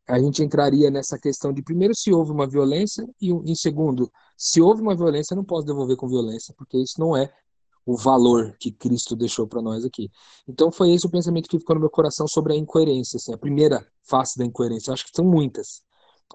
a 0.07 0.19
gente 0.19 0.43
entraria 0.43 0.91
nessa 0.91 1.17
questão 1.17 1.51
de, 1.51 1.63
primeiro, 1.63 1.95
se 1.95 2.13
houve 2.13 2.31
uma 2.31 2.47
violência, 2.47 3.03
e, 3.19 3.31
em 3.31 3.55
segundo, 3.55 4.11
se 4.37 4.61
houve 4.61 4.83
uma 4.83 4.95
violência, 4.95 5.33
eu 5.33 5.37
não 5.37 5.43
posso 5.43 5.65
devolver 5.65 5.97
com 5.97 6.07
violência, 6.07 6.53
porque 6.55 6.77
isso 6.77 6.99
não 6.99 7.17
é 7.17 7.33
o 7.83 7.97
valor 7.97 8.55
que 8.59 8.71
Cristo 8.71 9.15
deixou 9.15 9.47
para 9.47 9.63
nós 9.63 9.83
aqui. 9.83 10.11
Então 10.47 10.71
foi 10.71 10.91
esse 10.91 11.07
o 11.07 11.09
pensamento 11.09 11.49
que 11.49 11.57
ficou 11.57 11.75
no 11.75 11.79
meu 11.79 11.89
coração 11.89 12.27
sobre 12.27 12.53
a 12.53 12.55
incoerência, 12.55 13.17
assim, 13.17 13.33
a 13.33 13.37
primeira 13.37 13.83
face 14.03 14.37
da 14.37 14.45
incoerência. 14.45 14.91
Eu 14.91 14.93
acho 14.93 15.05
que 15.05 15.11
são 15.15 15.25
muitas. 15.25 15.81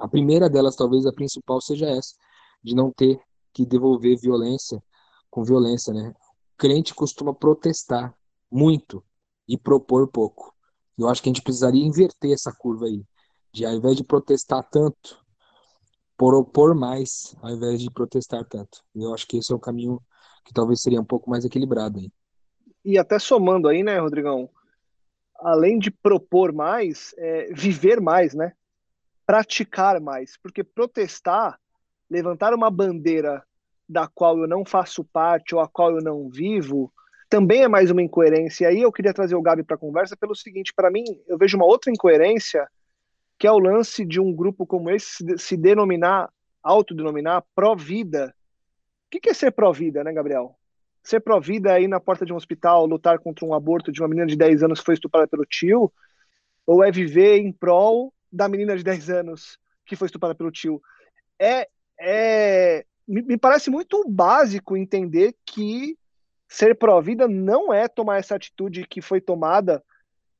A 0.00 0.08
primeira 0.08 0.50
delas, 0.50 0.74
talvez 0.74 1.06
a 1.06 1.12
principal, 1.12 1.60
seja 1.60 1.86
essa, 1.86 2.14
de 2.62 2.74
não 2.74 2.92
ter 2.92 3.20
que 3.52 3.66
devolver 3.66 4.18
violência 4.18 4.82
com 5.30 5.44
violência, 5.44 5.92
né? 5.94 6.14
O 6.54 6.56
crente 6.58 6.94
costuma 6.94 7.32
protestar 7.32 8.14
muito 8.50 9.02
e 9.48 9.56
propor 9.56 10.08
pouco. 10.08 10.54
Eu 10.98 11.08
acho 11.08 11.22
que 11.22 11.28
a 11.28 11.32
gente 11.32 11.42
precisaria 11.42 11.84
inverter 11.84 12.32
essa 12.32 12.52
curva 12.52 12.86
aí, 12.86 13.02
de 13.52 13.64
ao 13.64 13.72
invés 13.72 13.96
de 13.96 14.04
protestar 14.04 14.68
tanto, 14.68 15.18
propor 16.16 16.74
mais, 16.74 17.34
ao 17.40 17.50
invés 17.50 17.80
de 17.80 17.90
protestar 17.90 18.44
tanto. 18.44 18.82
Eu 18.94 19.14
acho 19.14 19.26
que 19.26 19.38
esse 19.38 19.52
é 19.52 19.56
o 19.56 19.60
caminho 19.60 20.00
que 20.44 20.52
talvez 20.52 20.82
seria 20.82 21.00
um 21.00 21.04
pouco 21.04 21.30
mais 21.30 21.44
equilibrado 21.44 21.98
aí. 21.98 22.12
E 22.84 22.98
até 22.98 23.18
somando 23.18 23.68
aí, 23.68 23.82
né, 23.82 23.98
Rodrigão? 23.98 24.50
Além 25.36 25.78
de 25.78 25.90
propor 25.90 26.52
mais, 26.52 27.14
é, 27.16 27.52
viver 27.54 28.00
mais, 28.00 28.34
né? 28.34 28.52
Praticar 29.24 30.00
mais, 30.00 30.36
porque 30.42 30.62
protestar 30.62 31.58
levantar 32.10 32.52
uma 32.52 32.70
bandeira 32.70 33.42
da 33.88 34.06
qual 34.06 34.38
eu 34.38 34.48
não 34.48 34.64
faço 34.64 35.04
parte 35.04 35.54
ou 35.54 35.60
a 35.60 35.68
qual 35.68 35.92
eu 35.96 36.02
não 36.02 36.28
vivo, 36.28 36.92
também 37.28 37.62
é 37.62 37.68
mais 37.68 37.90
uma 37.90 38.02
incoerência. 38.02 38.64
E 38.64 38.66
aí 38.66 38.82
eu 38.82 38.92
queria 38.92 39.14
trazer 39.14 39.36
o 39.36 39.42
Gabi 39.42 39.62
para 39.62 39.76
a 39.76 39.78
conversa 39.78 40.16
pelo 40.16 40.34
seguinte: 40.34 40.74
para 40.74 40.90
mim, 40.90 41.04
eu 41.26 41.38
vejo 41.38 41.56
uma 41.56 41.64
outra 41.64 41.90
incoerência, 41.90 42.68
que 43.38 43.46
é 43.46 43.52
o 43.52 43.58
lance 43.58 44.04
de 44.04 44.20
um 44.20 44.34
grupo 44.34 44.66
como 44.66 44.90
esse 44.90 45.24
se 45.38 45.56
denominar, 45.56 46.28
autodenominar 46.62 47.44
pró-vida. 47.54 48.34
O 49.06 49.20
que 49.20 49.30
é 49.30 49.34
ser 49.34 49.52
pró-vida, 49.52 50.04
né, 50.04 50.12
Gabriel? 50.12 50.56
Ser 51.02 51.20
pró-vida 51.20 51.76
é 51.76 51.82
ir 51.82 51.88
na 51.88 51.98
porta 51.98 52.26
de 52.26 52.32
um 52.32 52.36
hospital, 52.36 52.86
lutar 52.86 53.18
contra 53.18 53.46
um 53.46 53.54
aborto 53.54 53.90
de 53.90 54.00
uma 54.00 54.08
menina 54.08 54.26
de 54.26 54.36
10 54.36 54.62
anos 54.64 54.80
que 54.80 54.86
foi 54.86 54.94
estuprada 54.94 55.26
pelo 55.26 55.44
tio, 55.44 55.90
ou 56.66 56.84
é 56.84 56.92
viver 56.92 57.38
em 57.38 57.52
prol 57.52 58.12
da 58.30 58.48
menina 58.48 58.76
de 58.76 58.84
10 58.84 59.10
anos 59.10 59.58
que 59.86 59.96
foi 59.96 60.06
estuprada 60.06 60.34
pelo 60.34 60.50
tio? 60.50 60.80
É 61.40 61.68
é, 62.00 62.84
me, 63.06 63.22
me 63.22 63.36
parece 63.36 63.70
muito 63.70 64.02
básico 64.08 64.76
entender 64.76 65.34
que 65.44 65.96
ser 66.48 66.74
pró-vida 66.76 67.28
não 67.28 67.72
é 67.72 67.86
tomar 67.86 68.18
essa 68.18 68.34
atitude 68.34 68.86
que 68.88 69.02
foi 69.02 69.20
tomada, 69.20 69.84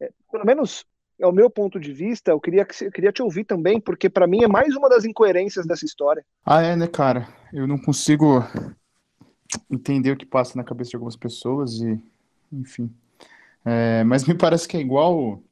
é, 0.00 0.11
pelo 0.33 0.45
menos 0.45 0.85
é 1.21 1.26
o 1.26 1.33
meu 1.33 1.50
ponto 1.50 1.79
de 1.79 1.93
vista. 1.93 2.31
Eu 2.31 2.40
queria, 2.40 2.67
eu 2.81 2.90
queria 2.90 3.12
te 3.12 3.23
ouvir 3.23 3.45
também, 3.45 3.79
porque 3.79 4.09
para 4.09 4.26
mim 4.26 4.43
é 4.43 4.49
mais 4.49 4.75
uma 4.75 4.88
das 4.88 5.05
incoerências 5.05 5.67
dessa 5.67 5.85
história. 5.85 6.25
Ah, 6.45 6.62
é, 6.62 6.75
né, 6.75 6.87
cara? 6.87 7.29
Eu 7.52 7.67
não 7.67 7.76
consigo 7.76 8.43
entender 9.71 10.12
o 10.12 10.17
que 10.17 10.25
passa 10.25 10.57
na 10.57 10.64
cabeça 10.64 10.90
de 10.90 10.97
algumas 10.97 11.17
pessoas 11.17 11.81
e, 11.81 12.02
enfim. 12.50 12.90
É, 13.64 14.02
mas 14.05 14.25
me 14.25 14.35
parece 14.35 14.67
que 14.67 14.76
é 14.76 14.81
igual 14.81 15.43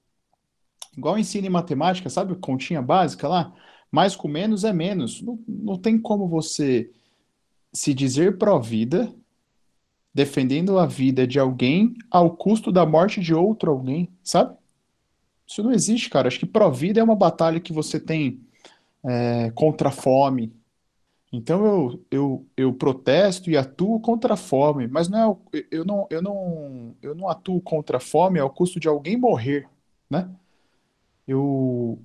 igual 0.97 1.19
ensino 1.19 1.47
em 1.47 1.51
matemática, 1.51 2.09
sabe? 2.09 2.35
Continha 2.37 2.81
básica 2.81 3.29
lá 3.29 3.53
mais 3.91 4.15
com 4.15 4.29
menos 4.29 4.65
é 4.65 4.73
menos. 4.73 5.23
Não, 5.23 5.39
não 5.47 5.79
tem 5.79 5.99
como 5.99 6.29
você 6.29 6.91
se 7.73 7.95
dizer 7.95 8.39
pró-vida, 8.39 9.13
defendendo 10.13 10.79
a 10.79 10.87
vida 10.87 11.27
de 11.27 11.39
alguém 11.39 11.95
ao 12.11 12.37
custo 12.37 12.73
da 12.73 12.85
morte 12.85 13.21
de 13.21 13.35
outro 13.35 13.71
alguém, 13.71 14.09
sabe? 14.23 14.57
Isso 15.47 15.63
não 15.63 15.73
existe, 15.73 16.11
cara. 16.11 16.29
Acho 16.29 16.39
que 16.39 16.47
pró-vida 16.47 17.01
é 17.01 17.03
uma 17.03 17.17
batalha 17.17 17.61
que 17.61 17.73
você 17.73 17.99
tem 17.99 18.41
é, 19.05 19.51
contra 19.53 19.89
a 19.89 19.93
fome. 19.93 20.53
Então 21.33 21.65
eu, 21.65 22.05
eu, 22.11 22.47
eu 22.57 22.73
protesto 22.73 23.51
e 23.51 23.57
atuo 23.57 24.01
contra 24.01 24.35
a 24.35 24.37
fome, 24.37 24.87
mas 24.89 25.09
não 25.09 25.41
é, 25.53 25.67
eu, 25.71 25.85
não, 25.85 26.07
eu, 26.11 26.23
não, 26.23 26.97
eu 27.03 27.15
não 27.15 27.29
atuo 27.29 27.61
contra 27.61 27.99
a 27.99 28.01
fome 28.01 28.39
ao 28.39 28.51
custo 28.51 28.81
de 28.81 28.89
alguém 28.89 29.17
morrer, 29.17 29.69
né? 30.09 30.29
Eu, 31.27 31.99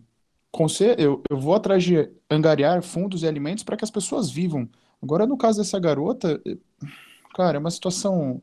eu, 0.97 1.23
eu 1.29 1.39
vou 1.39 1.55
atrás 1.55 1.83
de 1.83 2.09
angariar 2.29 2.83
fundos 2.83 3.23
e 3.23 3.27
alimentos 3.27 3.63
para 3.63 3.75
que 3.75 3.83
as 3.83 3.91
pessoas 3.91 4.29
vivam. 4.29 4.69
Agora, 5.01 5.25
no 5.25 5.35
caso 5.35 5.57
dessa 5.57 5.79
garota, 5.79 6.41
cara, 7.33 7.57
é 7.57 7.59
uma 7.59 7.71
situação 7.71 8.41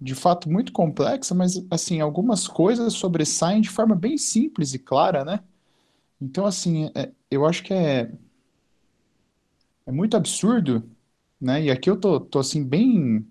de 0.00 0.14
fato 0.14 0.50
muito 0.50 0.72
complexa, 0.72 1.34
mas 1.34 1.64
assim, 1.70 2.00
algumas 2.00 2.46
coisas 2.46 2.92
sobressaem 2.94 3.60
de 3.60 3.70
forma 3.70 3.94
bem 3.94 4.16
simples 4.18 4.74
e 4.74 4.78
clara, 4.78 5.24
né? 5.24 5.40
Então, 6.20 6.46
assim, 6.46 6.90
é, 6.94 7.10
eu 7.30 7.46
acho 7.46 7.62
que 7.62 7.72
é, 7.72 8.12
é 9.86 9.92
muito 9.92 10.16
absurdo, 10.16 10.88
né? 11.40 11.64
E 11.64 11.70
aqui 11.70 11.90
eu 11.90 11.98
tô, 11.98 12.20
tô 12.20 12.38
assim, 12.38 12.64
bem 12.64 13.26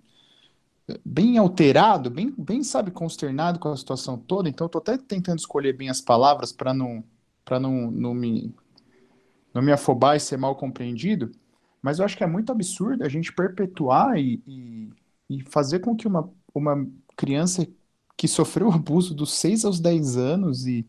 bem 1.06 1.38
alterado, 1.38 2.10
bem, 2.10 2.34
bem, 2.36 2.63
sabe, 2.63 2.89
consternado 2.89 3.60
com 3.60 3.70
a 3.70 3.78
situação 3.78 4.18
toda, 4.18 4.50
então 4.50 4.66
eu 4.66 4.70
tô 4.70 4.80
até 4.80 4.98
tentando 4.98 5.38
escolher 5.38 5.74
bem 5.74 5.89
as 5.89 6.01
palavras 6.01 6.51
para 6.51 6.74
não 6.74 7.04
para 7.46 7.60
não, 7.60 7.91
não 7.91 8.13
me 8.13 8.53
não 9.53 9.62
me 9.62 9.72
afobar 9.72 10.15
e 10.15 10.19
ser 10.19 10.38
mal 10.38 10.55
compreendido, 10.55 11.31
mas 11.81 11.98
eu 11.98 12.05
acho 12.05 12.15
que 12.15 12.24
é 12.24 12.27
muito 12.27 12.51
absurdo 12.51 13.03
a 13.03 13.10
gente 13.10 13.34
perpetuar 13.34 14.17
e, 14.17 14.41
e, 14.48 14.89
e 15.29 15.43
fazer 15.50 15.79
com 15.79 15.96
que 15.96 16.08
uma 16.08 16.31
uma 16.53 16.88
criança 17.15 17.67
que 18.17 18.27
sofreu 18.27 18.72
abuso 18.72 19.13
dos 19.13 19.34
6 19.34 19.65
aos 19.65 19.79
10 19.79 20.17
anos 20.17 20.65
e, 20.65 20.86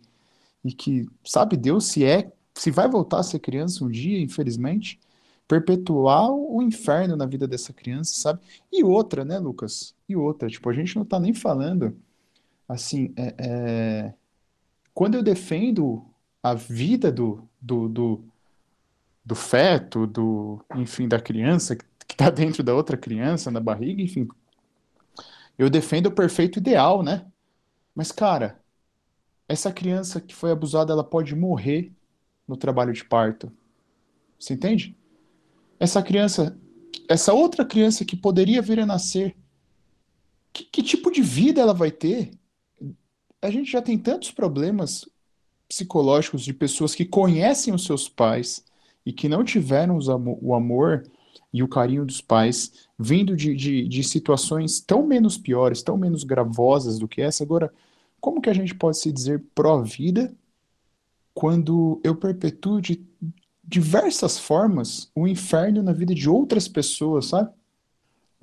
e 0.65 0.73
que 0.73 1.09
sabe 1.25 1.57
Deus 1.57 1.87
se 1.87 2.05
é, 2.05 2.33
se 2.55 2.71
vai 2.71 2.89
voltar 2.89 3.21
a 3.21 3.23
ser 3.23 3.39
criança 3.39 3.85
um 3.85 3.91
dia, 3.91 4.21
infelizmente, 4.21 4.99
perpetuar 5.49 6.31
o 6.31 6.63
inferno 6.63 7.17
na 7.17 7.27
vida 7.27 7.47
dessa 7.49 7.73
criança, 7.73 8.15
sabe? 8.15 8.41
E 8.73 8.85
outra, 8.85 9.25
né, 9.25 9.39
Lucas? 9.39 9.95
E 10.09 10.15
outra, 10.15 10.49
tipo, 10.49 10.69
a 10.69 10.73
gente 10.73 10.95
não 10.97 11.05
tá 11.05 11.19
nem 11.19 11.35
falando 11.35 11.97
assim, 12.69 13.13
é, 13.17 13.35
é... 13.39 14.15
quando 14.95 15.17
eu 15.17 15.23
defendo 15.23 16.05
a 16.43 16.55
vida 16.55 17.13
do, 17.13 17.49
do, 17.61 17.89
do, 17.89 18.25
do 19.25 19.35
feto, 19.35 20.07
do, 20.07 20.65
enfim, 20.77 21.07
da 21.07 21.21
criança 21.21 21.77
que 21.77 21.85
está 22.09 22.29
dentro 22.31 22.63
da 22.63 22.75
outra 22.75 22.97
criança, 22.97 23.51
na 23.51 23.61
barriga, 23.61 24.03
enfim, 24.03 24.29
eu 25.59 25.69
defendo 25.69 26.07
o 26.07 26.13
perfeito 26.13 26.59
ideal, 26.59 27.03
né? 27.03 27.27
Mas, 27.95 28.11
cara, 28.11 28.59
essa 29.47 29.73
criança 29.73 30.21
que 30.21 30.35
foi 30.35 30.51
abusada, 30.51 30.93
ela 30.93 31.05
pode 31.05 31.35
morrer 31.35 31.93
no 32.47 32.57
trabalho 32.57 32.93
de 32.93 33.05
parto. 33.05 33.53
Você 34.39 34.55
entende? 34.55 34.97
Essa 35.79 36.03
criança, 36.03 36.59
essa 37.09 37.33
outra 37.33 37.65
criança 37.65 38.05
que 38.05 38.17
poderia 38.17 38.63
vir 38.63 38.81
a 38.81 38.87
nascer, 38.87 39.37
que, 40.53 40.65
que 40.65 40.83
tipo 40.83 41.11
de 41.11 41.21
vida 41.21 41.61
ela 41.61 41.75
vai 41.75 41.91
ter? 41.91 42.31
A 43.43 43.51
gente 43.51 43.71
já 43.71 43.83
tem 43.83 43.99
tantos 43.99 44.31
problemas 44.31 45.09
psicológicos 45.71 46.43
de 46.43 46.53
pessoas 46.53 46.97
que 46.97 47.05
conhecem 47.05 47.73
os 47.73 47.85
seus 47.85 48.09
pais 48.09 48.65
e 49.07 49.13
que 49.13 49.29
não 49.29 49.45
tiveram 49.45 50.01
o 50.43 50.53
amor 50.53 51.05
e 51.53 51.63
o 51.63 51.69
carinho 51.69 52.05
dos 52.05 52.21
pais, 52.21 52.89
vindo 52.99 53.37
de, 53.37 53.55
de, 53.55 53.87
de 53.87 54.03
situações 54.03 54.81
tão 54.81 55.07
menos 55.07 55.39
piores, 55.39 55.81
tão 55.81 55.97
menos 55.97 56.25
gravosas 56.25 56.99
do 56.99 57.07
que 57.07 57.23
essa. 57.23 57.45
Agora, 57.45 57.73
como 58.21 58.41
que 58.41 58.51
a 58.51 58.53
gente 58.53 58.75
pode 58.75 58.99
se 58.99 59.13
dizer 59.13 59.45
pró-vida 59.55 60.35
quando 61.33 62.01
eu 62.03 62.17
perpetuo 62.17 62.81
de 62.81 63.07
diversas 63.63 64.37
formas 64.37 65.09
o 65.15 65.29
inferno 65.29 65.85
na 65.85 65.93
vida 65.93 66.13
de 66.13 66.29
outras 66.29 66.67
pessoas, 66.67 67.27
sabe? 67.27 67.49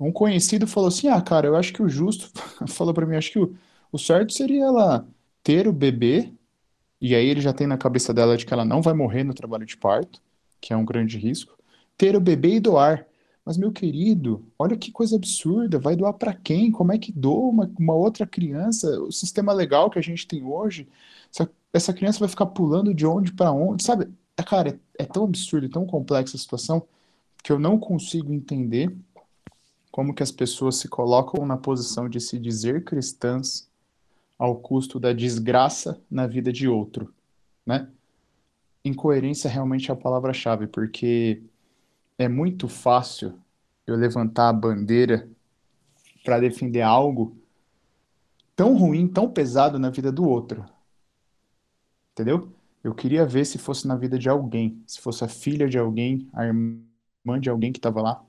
Um 0.00 0.10
conhecido 0.10 0.66
falou 0.66 0.88
assim: 0.88 1.08
Ah, 1.08 1.20
cara, 1.20 1.46
eu 1.46 1.56
acho 1.56 1.74
que 1.74 1.82
o 1.82 1.88
justo, 1.90 2.30
falou 2.68 2.94
para 2.94 3.04
mim, 3.04 3.16
acho 3.16 3.32
que 3.32 3.38
o, 3.38 3.54
o 3.92 3.98
certo 3.98 4.32
seria 4.32 4.64
ela 4.64 5.06
ter 5.42 5.68
o 5.68 5.72
bebê, 5.72 6.32
e 7.00 7.14
aí 7.14 7.26
ele 7.26 7.40
já 7.40 7.52
tem 7.52 7.66
na 7.66 7.78
cabeça 7.78 8.12
dela 8.12 8.36
de 8.36 8.44
que 8.46 8.52
ela 8.52 8.64
não 8.64 8.82
vai 8.82 8.94
morrer 8.94 9.24
no 9.24 9.34
trabalho 9.34 9.66
de 9.66 9.76
parto, 9.76 10.20
que 10.60 10.72
é 10.72 10.76
um 10.76 10.84
grande 10.84 11.18
risco 11.18 11.58
ter 11.98 12.14
o 12.16 12.20
bebê 12.20 12.54
e 12.54 12.60
doar. 12.60 13.04
Mas, 13.44 13.56
meu 13.56 13.72
querido, 13.72 14.46
olha 14.58 14.76
que 14.76 14.92
coisa 14.92 15.16
absurda. 15.16 15.78
Vai 15.78 15.96
doar 15.96 16.12
para 16.14 16.32
quem? 16.32 16.70
Como 16.70 16.92
é 16.92 16.98
que 16.98 17.10
doa 17.10 17.48
uma, 17.48 17.70
uma, 17.78 17.94
outra 17.94 18.26
criança? 18.26 19.00
O 19.02 19.10
sistema 19.10 19.52
legal 19.52 19.90
que 19.90 19.98
a 19.98 20.02
gente 20.02 20.26
tem 20.26 20.44
hoje, 20.44 20.88
essa, 21.32 21.50
essa 21.72 21.92
criança 21.92 22.20
vai 22.20 22.28
ficar 22.28 22.46
pulando 22.46 22.94
de 22.94 23.06
onde 23.06 23.32
para 23.32 23.50
onde, 23.50 23.82
sabe? 23.82 24.08
É, 24.36 24.42
cara, 24.42 24.78
é, 24.98 25.02
é 25.02 25.04
tão 25.04 25.24
absurdo, 25.24 25.68
tão 25.68 25.86
complexa 25.86 26.36
a 26.36 26.40
situação 26.40 26.86
que 27.42 27.50
eu 27.50 27.58
não 27.58 27.78
consigo 27.78 28.32
entender 28.32 28.94
como 29.90 30.14
que 30.14 30.22
as 30.22 30.30
pessoas 30.30 30.76
se 30.76 30.86
colocam 30.88 31.44
na 31.46 31.56
posição 31.56 32.08
de 32.08 32.20
se 32.20 32.38
dizer 32.38 32.84
cristãs 32.84 33.67
ao 34.38 34.56
custo 34.56 35.00
da 35.00 35.12
desgraça 35.12 36.00
na 36.10 36.26
vida 36.26 36.52
de 36.52 36.68
outro, 36.68 37.12
né? 37.66 37.90
Incoerência 38.84 39.50
realmente 39.50 39.90
é 39.90 39.94
a 39.94 39.96
palavra-chave, 39.96 40.68
porque 40.68 41.42
é 42.16 42.28
muito 42.28 42.68
fácil 42.68 43.38
eu 43.86 43.96
levantar 43.96 44.48
a 44.48 44.52
bandeira 44.52 45.28
para 46.24 46.38
defender 46.38 46.82
algo 46.82 47.36
tão 48.54 48.76
ruim, 48.76 49.08
tão 49.08 49.30
pesado 49.30 49.78
na 49.78 49.90
vida 49.90 50.12
do 50.12 50.28
outro. 50.28 50.64
Entendeu? 52.12 52.52
Eu 52.82 52.94
queria 52.94 53.26
ver 53.26 53.44
se 53.44 53.58
fosse 53.58 53.86
na 53.86 53.96
vida 53.96 54.18
de 54.18 54.28
alguém, 54.28 54.82
se 54.86 55.00
fosse 55.00 55.24
a 55.24 55.28
filha 55.28 55.68
de 55.68 55.78
alguém, 55.78 56.28
a 56.32 56.46
irmã 56.46 57.40
de 57.40 57.50
alguém 57.50 57.72
que 57.72 57.78
estava 57.78 58.00
lá, 58.00 58.24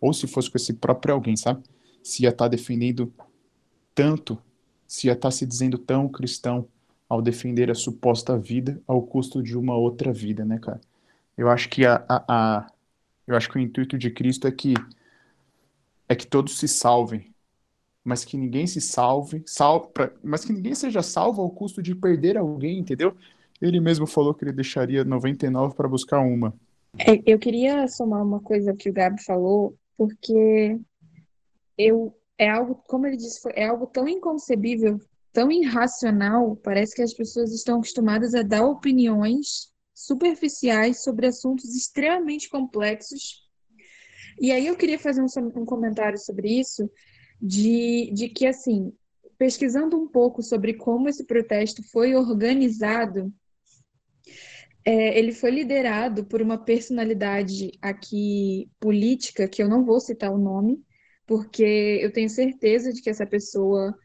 ou 0.00 0.12
se 0.12 0.26
fosse 0.26 0.50
com 0.50 0.56
esse 0.56 0.74
próprio 0.74 1.14
alguém, 1.14 1.36
sabe? 1.36 1.62
Se 2.02 2.22
ia 2.22 2.28
estar 2.28 2.44
tá 2.44 2.48
defendendo 2.48 3.12
tanto, 3.94 4.38
se 4.94 5.08
ia 5.08 5.12
estar 5.12 5.28
tá 5.28 5.30
se 5.30 5.44
dizendo 5.44 5.76
tão 5.76 6.08
cristão 6.08 6.68
ao 7.08 7.20
defender 7.20 7.70
a 7.70 7.74
suposta 7.74 8.38
vida 8.38 8.80
ao 8.86 9.02
custo 9.02 9.42
de 9.42 9.58
uma 9.58 9.76
outra 9.76 10.12
vida, 10.12 10.44
né, 10.44 10.58
cara? 10.58 10.80
Eu 11.36 11.50
acho 11.50 11.68
que 11.68 11.84
a, 11.84 12.04
a, 12.08 12.24
a 12.28 12.66
eu 13.26 13.36
acho 13.36 13.50
que 13.50 13.56
o 13.56 13.60
intuito 13.60 13.98
de 13.98 14.10
Cristo 14.10 14.46
é 14.46 14.52
que 14.52 14.74
é 16.08 16.14
que 16.14 16.26
todos 16.26 16.58
se 16.58 16.68
salvem, 16.68 17.32
mas 18.04 18.24
que 18.24 18.36
ninguém 18.36 18.66
se 18.66 18.80
salve, 18.80 19.42
sal, 19.46 19.88
pra, 19.88 20.12
mas 20.22 20.44
que 20.44 20.52
ninguém 20.52 20.74
seja 20.74 21.02
salvo 21.02 21.42
ao 21.42 21.50
custo 21.50 21.82
de 21.82 21.94
perder 21.94 22.36
alguém, 22.36 22.78
entendeu? 22.78 23.16
Ele 23.60 23.80
mesmo 23.80 24.06
falou 24.06 24.34
que 24.34 24.44
ele 24.44 24.52
deixaria 24.52 25.02
99 25.02 25.74
para 25.74 25.88
buscar 25.88 26.20
uma. 26.20 26.54
É, 26.98 27.20
eu 27.26 27.38
queria 27.38 27.88
somar 27.88 28.22
uma 28.22 28.38
coisa 28.38 28.74
que 28.74 28.90
o 28.90 28.92
Gabi 28.92 29.20
falou, 29.24 29.74
porque 29.96 30.78
eu 31.76 32.14
é 32.38 32.48
algo, 32.48 32.76
como 32.86 33.06
ele 33.06 33.16
disse, 33.16 33.40
é 33.54 33.66
algo 33.66 33.86
tão 33.86 34.08
inconcebível, 34.08 34.98
tão 35.32 35.50
irracional, 35.50 36.56
parece 36.56 36.94
que 36.94 37.02
as 37.02 37.14
pessoas 37.14 37.52
estão 37.52 37.78
acostumadas 37.78 38.34
a 38.34 38.42
dar 38.42 38.64
opiniões 38.64 39.72
superficiais 39.94 41.02
sobre 41.02 41.26
assuntos 41.26 41.74
extremamente 41.74 42.48
complexos. 42.48 43.44
E 44.40 44.50
aí 44.50 44.66
eu 44.66 44.76
queria 44.76 44.98
fazer 44.98 45.22
um, 45.22 45.60
um 45.60 45.64
comentário 45.64 46.18
sobre 46.18 46.48
isso, 46.48 46.90
de, 47.40 48.10
de 48.12 48.28
que, 48.28 48.46
assim, 48.46 48.92
pesquisando 49.38 49.96
um 49.96 50.08
pouco 50.08 50.42
sobre 50.42 50.74
como 50.74 51.08
esse 51.08 51.24
protesto 51.24 51.82
foi 51.90 52.14
organizado, 52.14 53.32
é, 54.84 55.18
ele 55.18 55.32
foi 55.32 55.50
liderado 55.50 56.24
por 56.24 56.42
uma 56.42 56.58
personalidade 56.58 57.72
aqui 57.80 58.68
política, 58.78 59.48
que 59.48 59.62
eu 59.62 59.68
não 59.68 59.84
vou 59.84 60.00
citar 60.00 60.30
o 60.32 60.38
nome, 60.38 60.82
porque 61.26 61.98
eu 62.02 62.12
tenho 62.12 62.28
certeza 62.28 62.92
de 62.92 63.00
que 63.00 63.10
essa 63.10 63.26
pessoa 63.26 63.96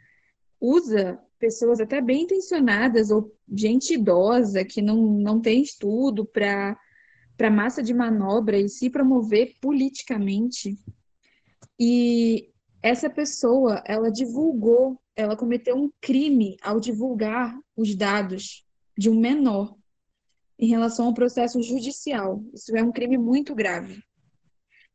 usa 0.60 1.20
pessoas 1.38 1.80
até 1.80 2.02
bem 2.02 2.24
intencionadas 2.24 3.12
ou 3.12 3.34
gente 3.48 3.94
idosa 3.94 4.66
que 4.66 4.82
não, 4.82 4.98
não 4.98 5.40
tem 5.40 5.62
estudo 5.62 6.26
para 6.26 6.78
para 7.38 7.50
massa 7.50 7.82
de 7.82 7.94
manobra 7.94 8.58
e 8.58 8.68
se 8.68 8.90
promover 8.90 9.54
politicamente. 9.62 10.78
E 11.80 12.52
essa 12.84 13.10
pessoa, 13.10 13.82
ela 13.86 14.12
divulgou, 14.12 15.00
ela 15.16 15.38
cometeu 15.38 15.78
um 15.78 15.90
crime 16.02 16.58
ao 16.62 16.82
divulgar 16.82 17.58
os 17.78 17.96
dados 17.96 18.66
de 18.98 19.10
um 19.10 19.18
menor 19.18 19.74
em 20.60 20.68
relação 20.68 21.06
ao 21.06 21.14
processo 21.14 21.62
judicial. 21.62 22.44
Isso 22.54 22.76
é 22.76 22.84
um 22.84 22.92
crime 22.92 23.18
muito 23.18 23.56
grave. 23.56 24.04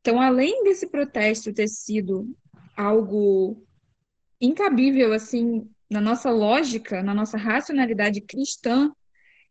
Então, 0.04 0.20
além 0.20 0.64
desse 0.64 0.86
protesto 0.86 1.50
ter 1.50 1.66
sido 1.66 2.36
algo 2.76 3.66
incabível, 4.38 5.14
assim, 5.14 5.66
na 5.88 5.98
nossa 5.98 6.30
lógica, 6.30 7.02
na 7.02 7.14
nossa 7.14 7.38
racionalidade 7.38 8.20
cristã, 8.20 8.92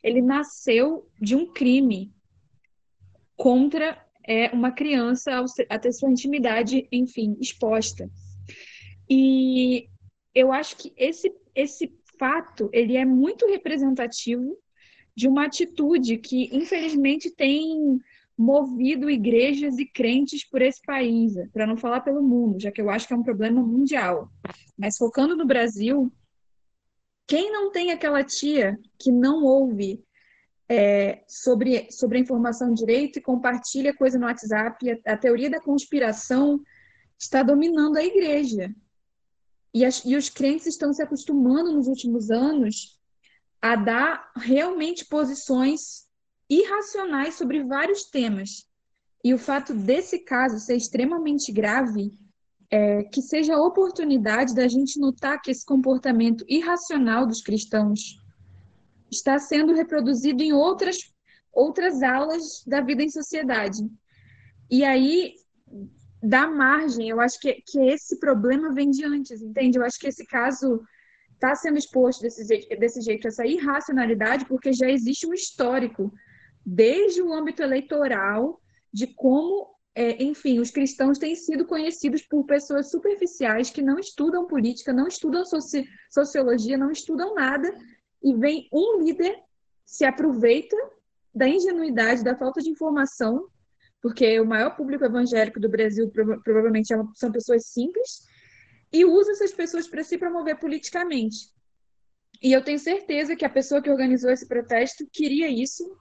ele 0.04 0.22
nasceu 0.22 1.10
de 1.20 1.36
um 1.36 1.52
crime 1.52 2.14
contra 3.36 4.00
é, 4.28 4.52
uma 4.52 4.72
criança 4.72 5.44
a 5.68 5.80
ter 5.80 5.92
sua 5.92 6.12
intimidade, 6.12 6.88
enfim, 6.92 7.36
exposta. 7.42 8.08
E 9.10 9.90
eu 10.36 10.54
acho 10.54 10.78
que 10.78 10.94
esse, 10.96 11.34
esse 11.56 11.92
fato 12.20 12.70
ele 12.72 12.96
é 12.96 13.06
muito 13.06 13.48
representativo 13.48 14.56
de 15.16 15.28
uma 15.28 15.48
atitude 15.48 16.20
que, 16.20 16.56
infelizmente, 16.56 17.32
tem 17.32 18.00
movido 18.44 19.10
igrejas 19.10 19.80
e 19.80 19.86
crentes 19.86 20.48
por 20.48 20.62
esse 20.62 20.82
país, 20.82 21.34
para 21.54 21.66
não 21.66 21.78
falar 21.78 22.02
pelo 22.02 22.22
mundo, 22.22 22.60
já 22.60 22.72
que 22.72 22.82
eu 22.82 22.90
acho 22.90 23.08
que 23.08 23.14
é 23.14 23.18
um 23.18 23.24
problema 23.24 23.62
mundial. 23.62 24.30
Mas 24.78 24.98
focando 24.98 25.36
no 25.36 25.46
Brasil, 25.46 26.12
quem 27.26 27.52
não 27.52 27.72
tem 27.72 27.92
aquela 27.92 28.24
tia 28.24 28.78
que 29.00 29.12
não 29.12 29.44
ouve 29.44 30.04
é, 30.68 31.24
sobre, 31.28 31.90
sobre 31.90 32.18
a 32.18 32.22
informação 32.22 32.74
direito 32.74 33.18
e 33.18 33.22
compartilha 33.22 33.96
coisa 33.96 34.20
no 34.20 34.26
WhatsApp, 34.26 34.92
a, 34.92 35.14
a 35.14 35.18
teoria 35.18 35.50
da 35.50 35.62
conspiração 35.62 36.62
está 37.18 37.44
dominando 37.44 37.96
a 37.96 38.04
igreja. 38.04 38.76
E, 39.74 39.86
as, 39.86 40.04
e 40.04 40.16
os 40.18 40.30
crentes 40.30 40.68
estão 40.68 40.94
se 40.94 41.02
acostumando 41.02 41.72
nos 41.72 41.88
últimos 41.88 42.30
anos 42.30 43.00
a 43.62 43.78
dar 43.78 44.32
realmente 44.36 45.06
posições 45.06 46.04
irracionais 46.50 47.36
sobre 47.36 47.64
vários 47.64 48.06
temas. 48.06 48.66
E 49.24 49.34
o 49.34 49.38
fato 49.38 49.74
desse 49.74 50.20
caso 50.20 50.60
ser 50.60 50.76
extremamente 50.76 51.52
grave 51.52 52.12
é 52.70 53.04
que 53.04 53.22
seja 53.22 53.56
a 53.56 53.64
oportunidade 53.64 54.56
da 54.56 54.68
gente 54.68 55.00
notar 55.00 55.42
que 55.42 55.52
esse 55.52 55.66
comportamento 55.66 56.44
irracional 56.48 57.26
dos 57.26 57.42
cristãos 57.42 58.20
está 59.12 59.38
sendo 59.38 59.74
reproduzido 59.74 60.42
em 60.42 60.54
outras, 60.54 60.98
outras 61.52 62.02
aulas 62.02 62.64
da 62.66 62.82
vida 62.82 63.04
em 63.04 63.10
sociedade. 63.10 63.88
E 64.70 64.84
aí 64.84 65.36
dá 66.22 66.48
margem, 66.48 67.10
eu 67.10 67.20
acho 67.20 67.40
que, 67.40 67.62
que 67.66 67.80
esse 67.80 68.20
problema 68.20 68.74
vem 68.74 68.90
de 68.90 69.06
antes, 69.06 69.42
entende? 69.42 69.78
Eu 69.78 69.86
acho 69.86 70.00
que 70.00 70.08
esse 70.08 70.26
caso 70.26 70.82
está 71.34 71.54
sendo 71.56 71.78
exposto 71.78 72.22
desse 72.22 72.46
desse 72.78 73.02
jeito, 73.02 73.28
essa 73.28 73.46
irracionalidade, 73.46 74.46
porque 74.46 74.72
já 74.74 74.90
existe 74.90 75.28
um 75.28 75.34
histórico, 75.34 76.12
desde 76.66 77.22
o 77.22 77.34
âmbito 77.34 77.62
eleitoral, 77.62 78.62
de 78.92 79.08
como, 79.08 79.76
é, 79.96 80.24
enfim, 80.24 80.60
os 80.60 80.72
cristãos 80.72 81.18
têm 81.18 81.36
sido 81.36 81.66
conhecidos 81.66 82.22
por 82.22 82.46
pessoas 82.46 82.90
superficiais 82.90 83.70
que 83.70 83.82
não 83.82 84.00
estudam 84.00 84.48
política, 84.48 84.94
não 84.94 85.08
estudam 85.08 85.46
soci 85.46 85.86
sociologia, 86.10 86.78
não 86.78 86.92
estudam 86.92 87.34
nada, 87.34 87.76
e 88.24 88.34
vem 88.36 88.70
um 88.72 89.02
líder, 89.02 89.36
se 89.86 90.06
aproveita 90.06 90.78
da 91.34 91.48
ingenuidade, 91.48 92.24
da 92.24 92.38
falta 92.38 92.62
de 92.62 92.70
informação, 92.70 93.48
porque 94.02 94.40
o 94.40 94.46
maior 94.46 94.76
público 94.76 95.04
evangélico 95.04 95.60
do 95.60 95.70
Brasil 95.70 96.12
provavelmente 96.44 96.94
é 96.94 96.98
são 97.16 97.32
pessoas 97.32 97.68
simples, 97.68 98.24
e 98.92 99.04
usa 99.04 99.32
essas 99.32 99.52
pessoas 99.52 99.88
para 99.88 100.04
se 100.04 100.18
promover 100.18 100.60
politicamente. 100.60 101.52
E 102.42 102.52
eu 102.52 102.64
tenho 102.64 102.78
certeza 102.78 103.36
que 103.36 103.46
a 103.46 103.50
pessoa 103.50 103.82
que 103.82 103.90
organizou 103.90 104.30
esse 104.30 104.48
protesto 104.48 105.08
queria 105.12 105.50
isso, 105.50 105.98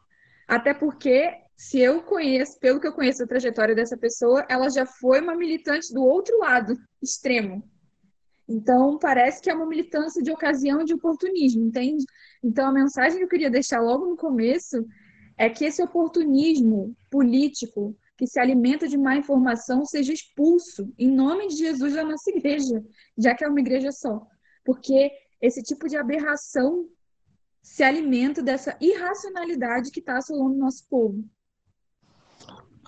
até 0.46 0.74
porque, 0.74 1.32
se 1.56 1.80
eu 1.80 2.02
conheço, 2.02 2.58
pelo 2.58 2.80
que 2.80 2.86
eu 2.86 2.92
conheço 2.92 3.22
a 3.22 3.26
trajetória 3.26 3.74
dessa 3.74 3.96
pessoa, 3.96 4.44
ela 4.48 4.68
já 4.68 4.84
foi 4.84 5.20
uma 5.20 5.34
militante 5.34 5.92
do 5.92 6.02
outro 6.02 6.38
lado 6.38 6.76
extremo. 7.02 7.62
Então, 8.48 8.98
parece 8.98 9.40
que 9.40 9.48
é 9.48 9.54
uma 9.54 9.66
militância 9.66 10.22
de 10.22 10.30
ocasião 10.30 10.84
de 10.84 10.94
oportunismo, 10.94 11.64
entende? 11.64 12.04
Então, 12.42 12.68
a 12.68 12.72
mensagem 12.72 13.18
que 13.18 13.24
eu 13.24 13.28
queria 13.28 13.50
deixar 13.50 13.80
logo 13.80 14.06
no 14.06 14.16
começo 14.16 14.84
é 15.38 15.48
que 15.48 15.64
esse 15.64 15.82
oportunismo 15.82 16.94
político 17.10 17.96
que 18.16 18.26
se 18.26 18.38
alimenta 18.38 18.86
de 18.86 18.98
má 18.98 19.16
informação 19.16 19.84
seja 19.84 20.12
expulso 20.12 20.92
em 20.98 21.08
nome 21.08 21.48
de 21.48 21.56
Jesus 21.56 21.94
da 21.94 22.04
nossa 22.04 22.30
igreja, 22.30 22.84
já 23.16 23.34
que 23.34 23.44
é 23.44 23.48
uma 23.48 23.60
igreja 23.60 23.90
só. 23.90 24.26
Porque 24.64 25.10
esse 25.40 25.62
tipo 25.62 25.88
de 25.88 25.96
aberração 25.96 26.86
se 27.62 27.82
alimenta 27.82 28.42
dessa 28.42 28.76
irracionalidade 28.80 29.90
que 29.90 30.00
está 30.00 30.18
assolando 30.18 30.54
o 30.54 30.58
nosso 30.58 30.86
povo. 30.88 31.24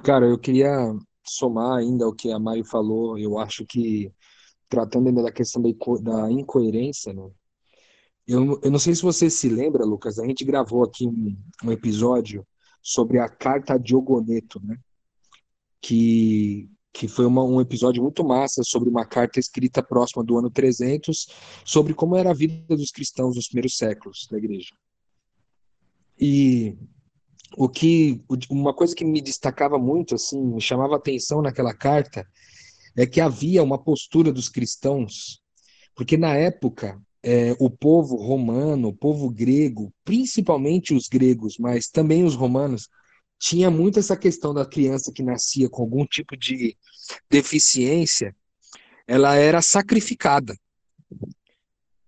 Cara, 0.02 0.26
eu 0.26 0.38
queria 0.38 0.94
somar 1.24 1.78
ainda 1.78 2.06
o 2.06 2.14
que 2.14 2.30
a 2.30 2.38
Mari 2.38 2.64
falou. 2.64 3.18
Eu 3.18 3.38
acho 3.38 3.64
que, 3.64 4.12
tratando 4.68 5.08
ainda 5.08 5.22
da 5.22 5.32
questão 5.32 5.62
da, 5.62 5.70
da 6.02 6.30
incoerência, 6.30 7.12
né? 7.12 7.30
Eu, 8.26 8.58
eu 8.62 8.70
não 8.70 8.78
sei 8.78 8.94
se 8.94 9.02
você 9.02 9.28
se 9.28 9.48
lembra, 9.48 9.84
Lucas, 9.84 10.18
a 10.18 10.26
gente 10.26 10.44
gravou 10.44 10.82
aqui 10.82 11.06
um, 11.06 11.36
um 11.62 11.70
episódio 11.70 12.46
sobre 12.82 13.18
a 13.18 13.28
carta 13.28 13.78
de 13.78 13.94
Ogoneto, 13.94 14.60
né? 14.64 14.78
que, 15.84 16.70
que 16.94 17.08
foi 17.08 17.26
uma, 17.26 17.42
um 17.42 17.60
episódio 17.60 18.00
muito 18.00 18.22
massa 18.22 18.62
sobre 18.62 18.88
uma 18.88 19.04
carta 19.04 19.40
escrita 19.40 19.82
próxima 19.82 20.22
do 20.22 20.38
ano 20.38 20.48
300, 20.48 21.26
sobre 21.64 21.92
como 21.92 22.14
era 22.14 22.30
a 22.30 22.34
vida 22.34 22.76
dos 22.76 22.92
cristãos 22.92 23.34
nos 23.34 23.48
primeiros 23.48 23.76
séculos 23.76 24.28
da 24.30 24.38
igreja. 24.38 24.76
E 26.18 26.78
o 27.56 27.68
que 27.68 28.22
uma 28.48 28.72
coisa 28.72 28.94
que 28.94 29.04
me 29.04 29.20
destacava 29.20 29.76
muito, 29.76 30.14
assim, 30.14 30.40
me 30.40 30.60
chamava 30.60 30.94
atenção 30.94 31.42
naquela 31.42 31.74
carta, 31.74 32.24
é 32.96 33.04
que 33.04 33.20
havia 33.20 33.60
uma 33.60 33.76
postura 33.76 34.32
dos 34.32 34.48
cristãos, 34.48 35.40
porque 35.96 36.16
na 36.16 36.36
época 36.36 37.02
é, 37.24 37.56
o 37.58 37.68
povo 37.68 38.14
romano, 38.14 38.88
o 38.88 38.94
povo 38.94 39.28
grego, 39.28 39.92
principalmente 40.04 40.94
os 40.94 41.08
gregos, 41.08 41.56
mas 41.58 41.88
também 41.88 42.22
os 42.22 42.36
romanos, 42.36 42.88
tinha 43.44 43.70
muito 43.70 43.98
essa 43.98 44.16
questão 44.16 44.54
da 44.54 44.64
criança 44.64 45.12
que 45.12 45.22
nascia 45.22 45.68
com 45.68 45.82
algum 45.82 46.06
tipo 46.06 46.34
de 46.34 46.74
deficiência, 47.28 48.34
ela 49.06 49.34
era 49.34 49.60
sacrificada. 49.60 50.56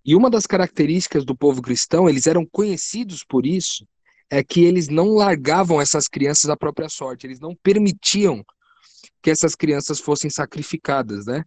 E 0.03 0.15
uma 0.15 0.31
das 0.31 0.47
características 0.47 1.23
do 1.23 1.37
povo 1.37 1.61
cristão, 1.61 2.09
eles 2.09 2.25
eram 2.25 2.43
conhecidos 2.43 3.23
por 3.23 3.45
isso, 3.45 3.87
é 4.31 4.43
que 4.43 4.61
eles 4.61 4.87
não 4.87 5.09
largavam 5.09 5.79
essas 5.79 6.07
crianças 6.07 6.49
à 6.49 6.57
própria 6.57 6.89
sorte, 6.89 7.27
eles 7.27 7.39
não 7.39 7.55
permitiam 7.61 8.43
que 9.21 9.29
essas 9.29 9.53
crianças 9.53 9.99
fossem 9.99 10.31
sacrificadas, 10.31 11.27
né? 11.27 11.43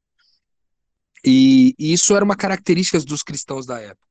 E, 1.25 1.75
e 1.77 1.93
isso 1.93 2.15
era 2.15 2.25
uma 2.25 2.37
característica 2.37 3.01
dos 3.01 3.25
cristãos 3.25 3.67
da 3.67 3.81
época 3.81 4.10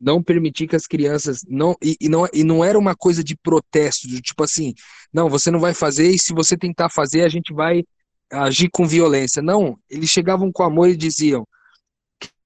não 0.00 0.22
permitir 0.22 0.66
que 0.66 0.76
as 0.76 0.86
crianças 0.86 1.42
não 1.46 1.76
e, 1.82 1.96
e, 2.00 2.08
não 2.08 2.26
e 2.32 2.42
não 2.42 2.64
era 2.64 2.78
uma 2.78 2.96
coisa 2.96 3.22
de 3.22 3.36
protesto, 3.36 4.08
de 4.08 4.20
tipo 4.20 4.42
assim, 4.42 4.72
não, 5.12 5.28
você 5.28 5.50
não 5.50 5.60
vai 5.60 5.74
fazer 5.74 6.10
e 6.10 6.18
se 6.18 6.32
você 6.32 6.56
tentar 6.56 6.88
fazer 6.88 7.22
a 7.22 7.28
gente 7.28 7.52
vai 7.52 7.84
agir 8.32 8.70
com 8.70 8.86
violência. 8.86 9.42
Não, 9.42 9.78
eles 9.88 10.08
chegavam 10.08 10.50
com 10.50 10.62
amor 10.62 10.88
e 10.88 10.96
diziam: 10.96 11.46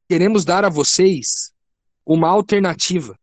queremos 0.08 0.44
dar 0.44 0.64
a 0.64 0.68
vocês 0.68 1.52
uma 2.04 2.28
alternativa. 2.28 3.18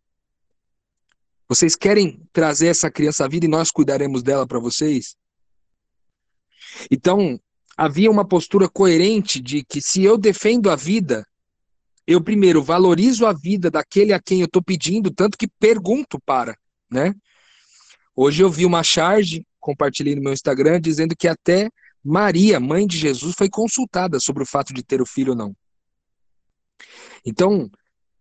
Vocês 1.49 1.75
querem 1.75 2.21
trazer 2.31 2.67
essa 2.67 2.89
criança 2.89 3.25
à 3.25 3.27
vida 3.27 3.45
e 3.45 3.49
nós 3.49 3.71
cuidaremos 3.71 4.23
dela 4.23 4.47
para 4.47 4.59
vocês? 4.59 5.15
Então, 6.89 7.37
havia 7.75 8.09
uma 8.09 8.25
postura 8.25 8.69
coerente 8.69 9.41
de 9.41 9.63
que 9.63 9.81
se 9.81 10.01
eu 10.01 10.17
defendo 10.17 10.69
a 10.69 10.77
vida, 10.77 11.25
eu 12.11 12.21
primeiro 12.21 12.63
valorizo 12.63 13.25
a 13.25 13.33
vida 13.33 13.69
daquele 13.69 14.13
a 14.13 14.19
quem 14.19 14.39
eu 14.39 14.45
estou 14.45 14.61
pedindo, 14.61 15.11
tanto 15.11 15.37
que 15.37 15.47
pergunto 15.47 16.19
para, 16.25 16.57
né? 16.89 17.13
Hoje 18.15 18.43
eu 18.43 18.49
vi 18.49 18.65
uma 18.65 18.83
charge, 18.83 19.45
compartilhei 19.59 20.15
no 20.15 20.21
meu 20.21 20.33
Instagram, 20.33 20.79
dizendo 20.79 21.15
que 21.15 21.27
até 21.27 21.69
Maria, 22.03 22.59
mãe 22.59 22.87
de 22.87 22.97
Jesus, 22.97 23.35
foi 23.37 23.49
consultada 23.49 24.19
sobre 24.19 24.43
o 24.43 24.45
fato 24.45 24.73
de 24.73 24.83
ter 24.83 25.01
o 25.01 25.05
filho 25.05 25.31
ou 25.31 25.37
não. 25.37 25.55
Então, 27.25 27.69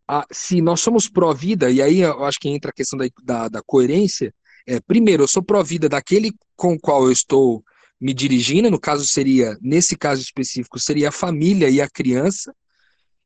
a, 0.07 0.27
se 0.31 0.61
nós 0.61 0.81
somos 0.81 1.09
pró-vida, 1.09 1.71
e 1.71 1.81
aí 1.81 2.01
eu 2.01 2.25
acho 2.25 2.39
que 2.39 2.49
entra 2.49 2.71
a 2.71 2.75
questão 2.75 2.99
da, 2.99 3.07
da, 3.23 3.49
da 3.49 3.63
coerência, 3.63 4.35
é, 4.67 4.79
primeiro, 4.81 5.23
eu 5.23 5.29
sou 5.29 5.43
pró-vida 5.43 5.89
daquele 5.89 6.33
com 6.55 6.75
o 6.75 6.79
qual 6.79 7.05
eu 7.05 7.13
estou 7.13 7.65
me 8.01 8.15
dirigindo, 8.15 8.71
no 8.71 8.81
caso 8.81 9.07
seria, 9.07 9.57
nesse 9.61 9.97
caso 9.97 10.23
específico, 10.23 10.79
seria 10.79 11.09
a 11.09 11.13
família 11.13 11.69
e 11.69 11.81
a 11.81 11.89
criança, 11.89 12.55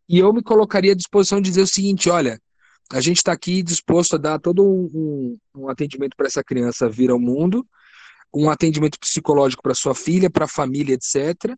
e 0.09 0.19
eu 0.19 0.33
me 0.33 0.43
colocaria 0.43 0.93
à 0.93 0.97
disposição 0.97 1.41
de 1.41 1.49
dizer 1.49 1.63
o 1.63 1.67
seguinte: 1.67 2.11
olha, 2.11 2.41
a 2.91 3.01
gente 3.01 3.19
está 3.19 3.33
aqui 3.33 3.63
disposto 3.63 4.15
a 4.15 4.19
dar 4.19 4.39
todo 4.39 4.63
um, 4.65 5.39
um 5.55 5.69
atendimento 5.69 6.17
para 6.17 6.27
essa 6.27 6.45
criança 6.45 6.89
vir 6.89 7.11
ao 7.11 7.19
mundo, 7.19 7.67
um 8.35 8.51
atendimento 8.51 8.99
psicológico 8.99 9.63
para 9.63 9.75
sua 9.75 9.95
filha, 9.95 10.31
para 10.31 10.45
a 10.45 10.49
família, 10.49 10.95
etc. 10.95 11.57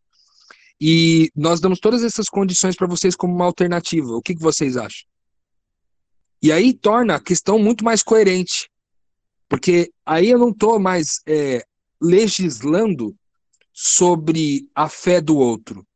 E 0.80 1.30
nós 1.35 1.61
damos 1.61 1.80
todas 1.80 2.04
essas 2.04 2.26
condições 2.28 2.76
para 2.76 2.87
vocês 2.87 3.16
como 3.16 3.35
uma 3.35 3.46
alternativa. 3.46 4.12
O 4.12 4.22
que, 4.22 4.35
que 4.35 4.42
vocês 4.42 4.76
acham? 4.76 5.06
E 6.42 6.52
aí 6.52 6.74
torna 6.74 7.16
a 7.16 7.20
questão 7.20 7.59
muito 7.59 7.85
mais 7.85 8.02
coerente. 8.02 8.70
Porque 9.48 9.90
aí 10.04 10.30
eu 10.30 10.38
não 10.38 10.50
estou 10.50 10.78
mais 10.78 11.20
é, 11.26 11.64
legislando 12.00 13.16
sobre 13.72 14.68
a 14.74 14.88
fé 14.88 15.20
do 15.20 15.37
outro. 15.37 15.87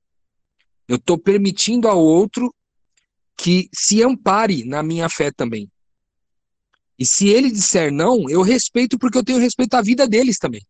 Eu 0.91 0.97
estou 0.97 1.17
permitindo 1.17 1.87
ao 1.87 2.01
outro 2.01 2.53
que 3.37 3.71
se 3.73 4.03
ampare 4.03 4.65
na 4.65 4.83
minha 4.83 5.09
fé 5.09 5.31
também. 5.31 5.71
E 6.99 7.07
se 7.07 7.29
ele 7.29 7.49
disser 7.49 7.93
não, 7.93 8.29
eu 8.29 8.43
respeito 8.43 8.99
porque 8.99 9.17
eu 9.17 9.23
tenho 9.23 9.39
respeito 9.39 9.75
à 9.75 9.83
vida 9.83 10.09
deles 10.09 10.37
também. 10.37 10.67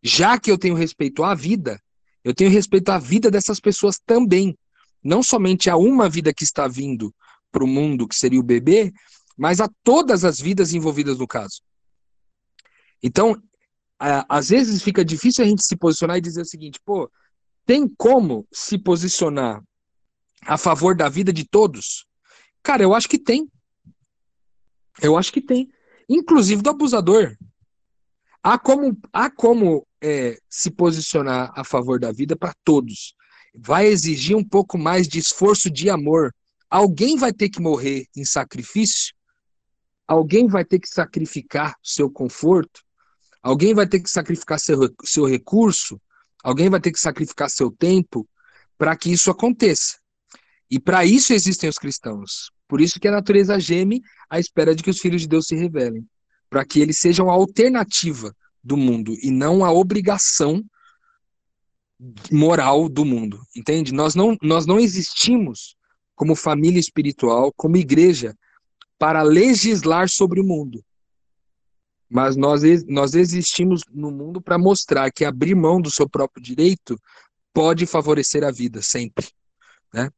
Já 0.00 0.38
que 0.38 0.48
eu 0.48 0.56
tenho 0.56 0.76
respeito 0.76 1.24
à 1.24 1.34
vida, 1.34 1.82
eu 2.22 2.32
tenho 2.32 2.48
respeito 2.48 2.90
à 2.90 2.98
vida 2.98 3.28
dessas 3.28 3.58
pessoas 3.58 3.98
também. 4.06 4.56
não 5.02 5.20
somente 5.20 5.68
a 5.68 5.76
uma 5.76 6.08
vida 6.08 6.32
que 6.32 6.44
está 6.44 6.68
vindo 6.68 7.12
para 7.50 7.64
o 7.64 7.66
mundo, 7.66 8.06
que 8.06 8.14
seria 8.14 8.38
o 8.38 8.44
bebê, 8.44 8.92
mas 9.36 9.60
a 9.60 9.68
todas 9.82 10.24
as 10.24 10.40
vidas 10.40 10.72
envolvidas 10.74 11.18
no 11.18 11.26
caso. 11.26 11.60
Então, 13.02 13.36
às 13.98 14.50
vezes 14.50 14.80
fica 14.80 15.04
difícil 15.04 15.44
a 15.44 15.48
gente 15.48 15.64
se 15.64 15.76
posicionar 15.76 16.18
e 16.18 16.20
dizer 16.20 16.42
o 16.42 16.46
seguinte, 16.46 16.78
pô, 16.84 17.10
tem 17.68 17.86
como 17.86 18.48
se 18.50 18.78
posicionar 18.78 19.62
a 20.40 20.56
favor 20.56 20.96
da 20.96 21.06
vida 21.10 21.30
de 21.30 21.44
todos? 21.44 22.06
Cara, 22.62 22.82
eu 22.82 22.94
acho 22.94 23.06
que 23.06 23.18
tem. 23.18 23.46
Eu 25.02 25.18
acho 25.18 25.30
que 25.30 25.42
tem. 25.42 25.70
Inclusive 26.08 26.62
do 26.62 26.70
abusador. 26.70 27.36
Há 28.42 28.58
como, 28.58 28.98
há 29.12 29.30
como 29.30 29.86
é, 30.00 30.38
se 30.48 30.70
posicionar 30.70 31.52
a 31.54 31.62
favor 31.62 32.00
da 32.00 32.10
vida 32.10 32.34
para 32.34 32.54
todos. 32.64 33.14
Vai 33.54 33.86
exigir 33.88 34.34
um 34.34 34.44
pouco 34.44 34.78
mais 34.78 35.06
de 35.06 35.18
esforço 35.18 35.70
de 35.70 35.90
amor. 35.90 36.34
Alguém 36.70 37.18
vai 37.18 37.34
ter 37.34 37.50
que 37.50 37.60
morrer 37.60 38.06
em 38.16 38.24
sacrifício? 38.24 39.14
Alguém 40.06 40.48
vai 40.48 40.64
ter 40.64 40.78
que 40.78 40.88
sacrificar 40.88 41.76
seu 41.82 42.10
conforto? 42.10 42.80
Alguém 43.42 43.74
vai 43.74 43.86
ter 43.86 44.00
que 44.00 44.08
sacrificar 44.08 44.58
seu, 44.58 44.90
seu 45.04 45.26
recurso? 45.26 46.00
Alguém 46.42 46.68
vai 46.70 46.80
ter 46.80 46.92
que 46.92 47.00
sacrificar 47.00 47.50
seu 47.50 47.70
tempo 47.70 48.28
para 48.76 48.96
que 48.96 49.10
isso 49.10 49.30
aconteça. 49.30 49.98
E 50.70 50.78
para 50.78 51.04
isso 51.04 51.32
existem 51.32 51.68
os 51.68 51.78
cristãos. 51.78 52.50
Por 52.68 52.80
isso 52.80 53.00
que 53.00 53.08
a 53.08 53.12
natureza 53.12 53.58
geme 53.58 54.02
à 54.28 54.38
espera 54.38 54.74
de 54.74 54.82
que 54.82 54.90
os 54.90 55.00
filhos 55.00 55.22
de 55.22 55.28
Deus 55.28 55.46
se 55.46 55.56
revelem, 55.56 56.06
para 56.50 56.64
que 56.64 56.80
eles 56.80 56.98
sejam 56.98 57.30
a 57.30 57.32
alternativa 57.32 58.34
do 58.62 58.76
mundo 58.76 59.14
e 59.22 59.30
não 59.30 59.64
a 59.64 59.72
obrigação 59.72 60.62
moral 62.30 62.88
do 62.88 63.04
mundo, 63.04 63.40
entende? 63.56 63.92
Nós 63.92 64.14
não, 64.14 64.36
nós 64.40 64.66
não 64.66 64.78
existimos 64.78 65.74
como 66.14 66.36
família 66.36 66.78
espiritual, 66.78 67.52
como 67.56 67.76
igreja, 67.76 68.36
para 68.98 69.22
legislar 69.22 70.08
sobre 70.08 70.40
o 70.40 70.44
mundo. 70.44 70.84
Mas 72.10 72.36
nós, 72.36 72.62
nós 72.86 73.14
existimos 73.14 73.82
no 73.92 74.10
mundo 74.10 74.40
para 74.40 74.58
mostrar 74.58 75.10
que 75.10 75.24
abrir 75.24 75.54
mão 75.54 75.80
do 75.80 75.90
seu 75.90 76.08
próprio 76.08 76.42
direito 76.42 76.98
pode 77.52 77.86
favorecer 77.86 78.44
a 78.44 78.50
vida, 78.50 78.80
sempre. 78.80 79.28
Né? 79.92 80.10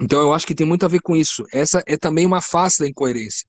Então 0.00 0.20
eu 0.20 0.32
acho 0.32 0.46
que 0.46 0.54
tem 0.54 0.66
muito 0.66 0.86
a 0.86 0.88
ver 0.88 1.00
com 1.00 1.14
isso. 1.14 1.44
Essa 1.52 1.82
é 1.86 1.96
também 1.96 2.24
uma 2.24 2.40
face 2.40 2.78
da 2.78 2.88
incoerência. 2.88 3.46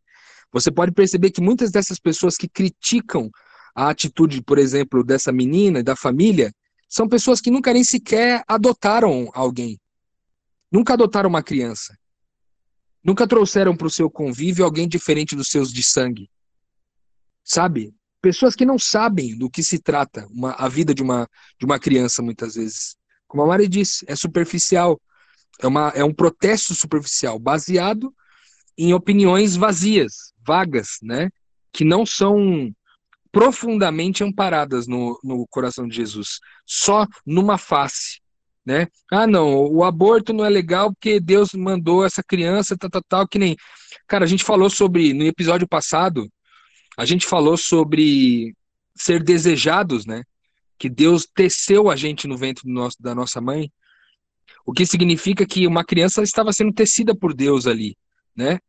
Você 0.52 0.70
pode 0.70 0.92
perceber 0.92 1.32
que 1.32 1.42
muitas 1.42 1.72
dessas 1.72 2.00
pessoas 2.00 2.36
que 2.36 2.50
criticam 2.50 3.30
a 3.74 3.90
atitude, 3.90 4.44
por 4.44 4.58
exemplo, 4.58 5.04
dessa 5.04 5.32
menina 5.32 5.82
da 5.82 5.96
família, 5.96 6.52
são 6.90 7.08
pessoas 7.08 7.40
que 7.40 7.50
nunca 7.50 7.72
nem 7.72 7.86
sequer 7.86 8.44
adotaram 8.46 9.30
alguém. 9.34 9.80
Nunca 10.70 10.94
adotaram 10.94 11.30
uma 11.30 11.42
criança. 11.42 11.96
Nunca 13.04 13.28
trouxeram 13.28 13.76
para 13.76 13.88
o 13.88 13.92
seu 13.92 14.10
convívio 14.10 14.66
alguém 14.66 14.88
diferente 14.88 15.36
dos 15.36 15.48
seus 15.48 15.72
de 15.72 15.84
sangue. 15.84 16.30
Sabe? 17.44 17.94
Pessoas 18.22 18.56
que 18.56 18.66
não 18.66 18.78
sabem 18.78 19.38
do 19.38 19.50
que 19.50 19.64
se 19.64 19.80
trata 19.80 20.28
uma, 20.30 20.52
a 20.52 20.68
vida 20.68 20.94
de 20.94 21.02
uma, 21.02 21.28
de 21.60 21.66
uma 21.66 21.80
criança, 21.80 22.22
muitas 22.22 22.56
vezes. 22.56 22.96
Como 23.28 23.44
a 23.44 23.48
Mari 23.48 23.68
disse, 23.68 24.06
é 24.08 24.16
superficial. 24.16 25.02
É, 25.60 25.68
uma, 25.68 25.90
é 25.90 26.04
um 26.04 26.14
protesto 26.14 26.74
superficial, 26.74 27.38
baseado 27.38 28.14
em 28.78 28.94
opiniões 28.94 29.56
vazias, 29.56 30.34
vagas, 30.46 30.98
né? 31.02 31.30
Que 31.72 31.84
não 31.84 32.06
são 32.06 32.72
profundamente 33.32 34.24
amparadas 34.24 34.88
no, 34.88 35.20
no 35.24 35.48
coração 35.48 35.88
de 35.88 35.96
Jesus, 35.96 36.40
só 36.66 37.08
numa 37.26 37.58
face, 37.58 38.20
né? 38.66 38.88
Ah, 39.12 39.26
não, 39.26 39.66
o 39.68 39.84
aborto 39.84 40.34
não 40.34 40.46
é 40.46 40.50
legal 40.50 40.92
porque 40.92 41.20
Deus 41.20 41.54
mandou 41.54 42.06
essa 42.06 42.22
criança, 42.22 42.78
tal, 42.78 42.90
tal, 42.90 43.04
tal, 43.08 43.28
que 43.28 43.40
nem. 43.40 43.56
Cara, 44.08 44.26
a 44.26 44.28
gente 44.28 44.44
falou 44.44 44.70
sobre, 44.70 45.14
no 45.14 45.24
episódio 45.24 45.68
passado, 45.68 46.28
a 46.98 47.06
gente 47.06 47.26
falou 47.26 47.58
sobre 47.58 48.54
ser 48.96 49.24
desejados, 49.24 50.06
né? 50.06 50.24
Que 50.78 50.90
Deus 50.90 51.28
teceu 51.34 51.90
a 51.90 51.96
gente 51.96 52.28
no 52.28 52.38
ventre 52.38 52.70
nosso, 52.72 53.02
da 53.02 53.16
nossa 53.16 53.40
mãe, 53.40 53.72
o 54.66 54.74
que 54.74 54.86
significa 54.86 55.46
que 55.46 55.68
uma 55.68 55.84
criança 55.84 56.22
estava 56.22 56.52
sendo 56.52 56.74
tecida 56.74 57.16
por 57.16 57.34
Deus 57.34 57.68
ali, 57.68 57.96
né? 58.36 58.60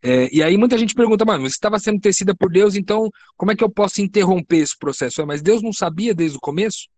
É, 0.00 0.32
e 0.32 0.42
aí 0.42 0.56
muita 0.56 0.78
gente 0.78 0.94
pergunta, 0.94 1.24
mano, 1.24 1.42
você 1.42 1.56
estava 1.56 1.78
sendo 1.78 2.00
tecida 2.00 2.34
por 2.34 2.50
Deus, 2.50 2.76
então 2.76 3.10
como 3.36 3.50
é 3.50 3.56
que 3.56 3.64
eu 3.64 3.70
posso 3.70 4.00
interromper 4.00 4.58
esse 4.58 4.78
processo? 4.78 5.20
É, 5.20 5.24
mas 5.24 5.42
Deus 5.42 5.60
não 5.60 5.72
sabia 5.72 6.14
desde 6.14 6.36
o 6.36 6.40
começo? 6.40 6.88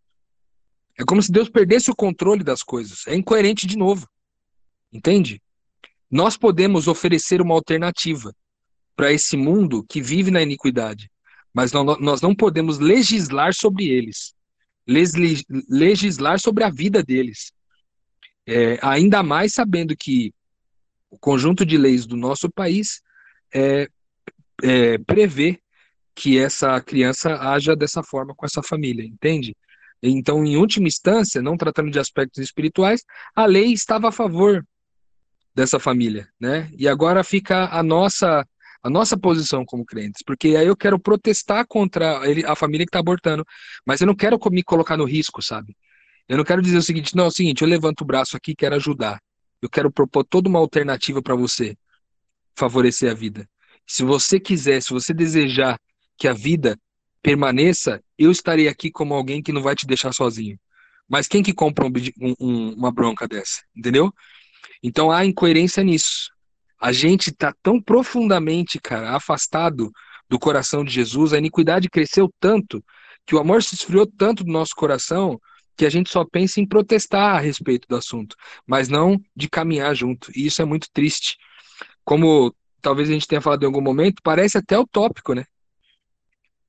É 0.99 1.05
como 1.05 1.23
se 1.23 1.33
Deus 1.33 1.49
perdesse 1.49 1.90
o 1.90 1.96
controle 1.96 2.44
das 2.44 2.62
coisas. 2.62 3.07
É 3.07 3.14
incoerente 3.14 3.66
de 3.66 3.79
novo. 3.79 4.07
Entende? 4.92 5.40
Nós 6.11 6.37
podemos 6.37 6.88
oferecer 6.88 7.40
uma 7.40 7.55
alternativa 7.55 8.35
para 9.00 9.14
esse 9.14 9.34
mundo 9.34 9.82
que 9.88 10.02
vive 10.02 10.30
na 10.30 10.42
iniquidade, 10.42 11.10
mas 11.54 11.72
não, 11.72 11.82
nós 11.82 12.20
não 12.20 12.34
podemos 12.34 12.78
legislar 12.78 13.54
sobre 13.54 13.88
eles, 13.88 14.34
legislar 14.86 16.38
sobre 16.38 16.64
a 16.64 16.68
vida 16.68 17.02
deles. 17.02 17.50
É, 18.46 18.78
ainda 18.82 19.22
mais 19.22 19.54
sabendo 19.54 19.96
que 19.96 20.34
o 21.08 21.18
conjunto 21.18 21.64
de 21.64 21.78
leis 21.78 22.04
do 22.04 22.14
nosso 22.14 22.50
país 22.50 23.00
é, 23.54 23.88
é, 24.62 24.98
prevê 24.98 25.58
que 26.14 26.38
essa 26.38 26.78
criança 26.82 27.36
haja 27.36 27.74
dessa 27.74 28.02
forma 28.02 28.34
com 28.34 28.44
essa 28.44 28.62
família, 28.62 29.02
entende? 29.02 29.56
Então, 30.02 30.44
em 30.44 30.58
última 30.58 30.88
instância, 30.88 31.40
não 31.40 31.56
tratando 31.56 31.90
de 31.90 31.98
aspectos 31.98 32.44
espirituais, 32.44 33.02
a 33.34 33.46
lei 33.46 33.72
estava 33.72 34.10
a 34.10 34.12
favor 34.12 34.62
dessa 35.54 35.80
família, 35.80 36.28
né? 36.38 36.70
E 36.76 36.86
agora 36.86 37.24
fica 37.24 37.66
a 37.74 37.82
nossa 37.82 38.46
a 38.82 38.88
nossa 38.90 39.18
posição 39.18 39.64
como 39.64 39.84
crentes, 39.84 40.22
porque 40.24 40.56
aí 40.56 40.66
eu 40.66 40.76
quero 40.76 40.98
protestar 40.98 41.66
contra 41.66 42.28
ele, 42.28 42.44
a 42.46 42.54
família 42.54 42.86
que 42.86 42.90
está 42.90 42.98
abortando, 42.98 43.44
mas 43.84 44.00
eu 44.00 44.06
não 44.06 44.14
quero 44.14 44.38
me 44.50 44.62
colocar 44.62 44.96
no 44.96 45.04
risco, 45.04 45.42
sabe? 45.42 45.76
Eu 46.28 46.36
não 46.36 46.44
quero 46.44 46.62
dizer 46.62 46.78
o 46.78 46.82
seguinte, 46.82 47.14
não, 47.16 47.24
é 47.24 47.28
o 47.28 47.32
seguinte, 47.32 47.62
eu 47.62 47.68
levanto 47.68 48.02
o 48.02 48.04
braço 48.04 48.36
aqui 48.36 48.54
quero 48.54 48.76
ajudar. 48.76 49.20
Eu 49.60 49.68
quero 49.68 49.90
propor 49.90 50.24
toda 50.24 50.48
uma 50.48 50.58
alternativa 50.58 51.20
para 51.20 51.34
você 51.34 51.76
favorecer 52.56 53.10
a 53.10 53.14
vida. 53.14 53.48
Se 53.86 54.04
você 54.04 54.38
quiser, 54.38 54.80
se 54.80 54.90
você 54.90 55.12
desejar 55.12 55.78
que 56.16 56.28
a 56.28 56.32
vida 56.32 56.78
permaneça, 57.22 58.02
eu 58.18 58.30
estarei 58.30 58.68
aqui 58.68 58.90
como 58.90 59.12
alguém 59.12 59.42
que 59.42 59.52
não 59.52 59.62
vai 59.62 59.74
te 59.74 59.86
deixar 59.86 60.12
sozinho. 60.12 60.58
Mas 61.08 61.26
quem 61.26 61.42
que 61.42 61.52
compra 61.52 61.84
um, 61.84 61.92
um, 62.40 62.72
uma 62.74 62.92
bronca 62.92 63.26
dessa? 63.26 63.62
Entendeu? 63.74 64.12
Então 64.82 65.10
há 65.10 65.24
incoerência 65.24 65.82
nisso. 65.82 66.30
A 66.80 66.92
gente 66.92 67.30
está 67.30 67.54
tão 67.62 67.80
profundamente, 67.80 68.80
cara, 68.80 69.14
afastado 69.14 69.90
do 70.28 70.38
coração 70.38 70.84
de 70.84 70.92
Jesus, 70.92 71.32
a 71.32 71.38
iniquidade 71.38 71.90
cresceu 71.90 72.32
tanto, 72.40 72.82
que 73.26 73.34
o 73.34 73.38
amor 73.38 73.62
se 73.62 73.74
esfriou 73.74 74.06
tanto 74.06 74.44
do 74.44 74.52
nosso 74.52 74.74
coração, 74.74 75.38
que 75.76 75.84
a 75.84 75.90
gente 75.90 76.10
só 76.10 76.24
pensa 76.24 76.60
em 76.60 76.66
protestar 76.66 77.36
a 77.36 77.40
respeito 77.40 77.86
do 77.88 77.96
assunto, 77.96 78.36
mas 78.66 78.88
não 78.88 79.20
de 79.34 79.48
caminhar 79.48 79.94
junto. 79.94 80.30
E 80.34 80.46
isso 80.46 80.60
é 80.62 80.64
muito 80.64 80.88
triste. 80.92 81.36
Como 82.04 82.54
talvez 82.80 83.08
a 83.08 83.12
gente 83.12 83.26
tenha 83.26 83.40
falado 83.40 83.62
em 83.62 83.66
algum 83.66 83.80
momento, 83.80 84.20
parece 84.22 84.58
até 84.58 84.78
utópico, 84.78 85.34
né? 85.34 85.44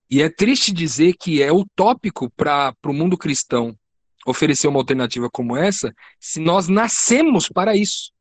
E 0.09 0.21
é 0.21 0.29
triste 0.29 0.73
dizer 0.73 1.13
que 1.13 1.41
é 1.41 1.51
utópico 1.51 2.29
para 2.31 2.73
o 2.85 2.93
mundo 2.93 3.17
cristão 3.17 3.77
oferecer 4.25 4.67
uma 4.67 4.79
alternativa 4.79 5.29
como 5.31 5.57
essa, 5.57 5.93
se 6.19 6.39
nós 6.39 6.67
nascemos 6.67 7.47
para 7.47 7.75
isso. 7.75 8.11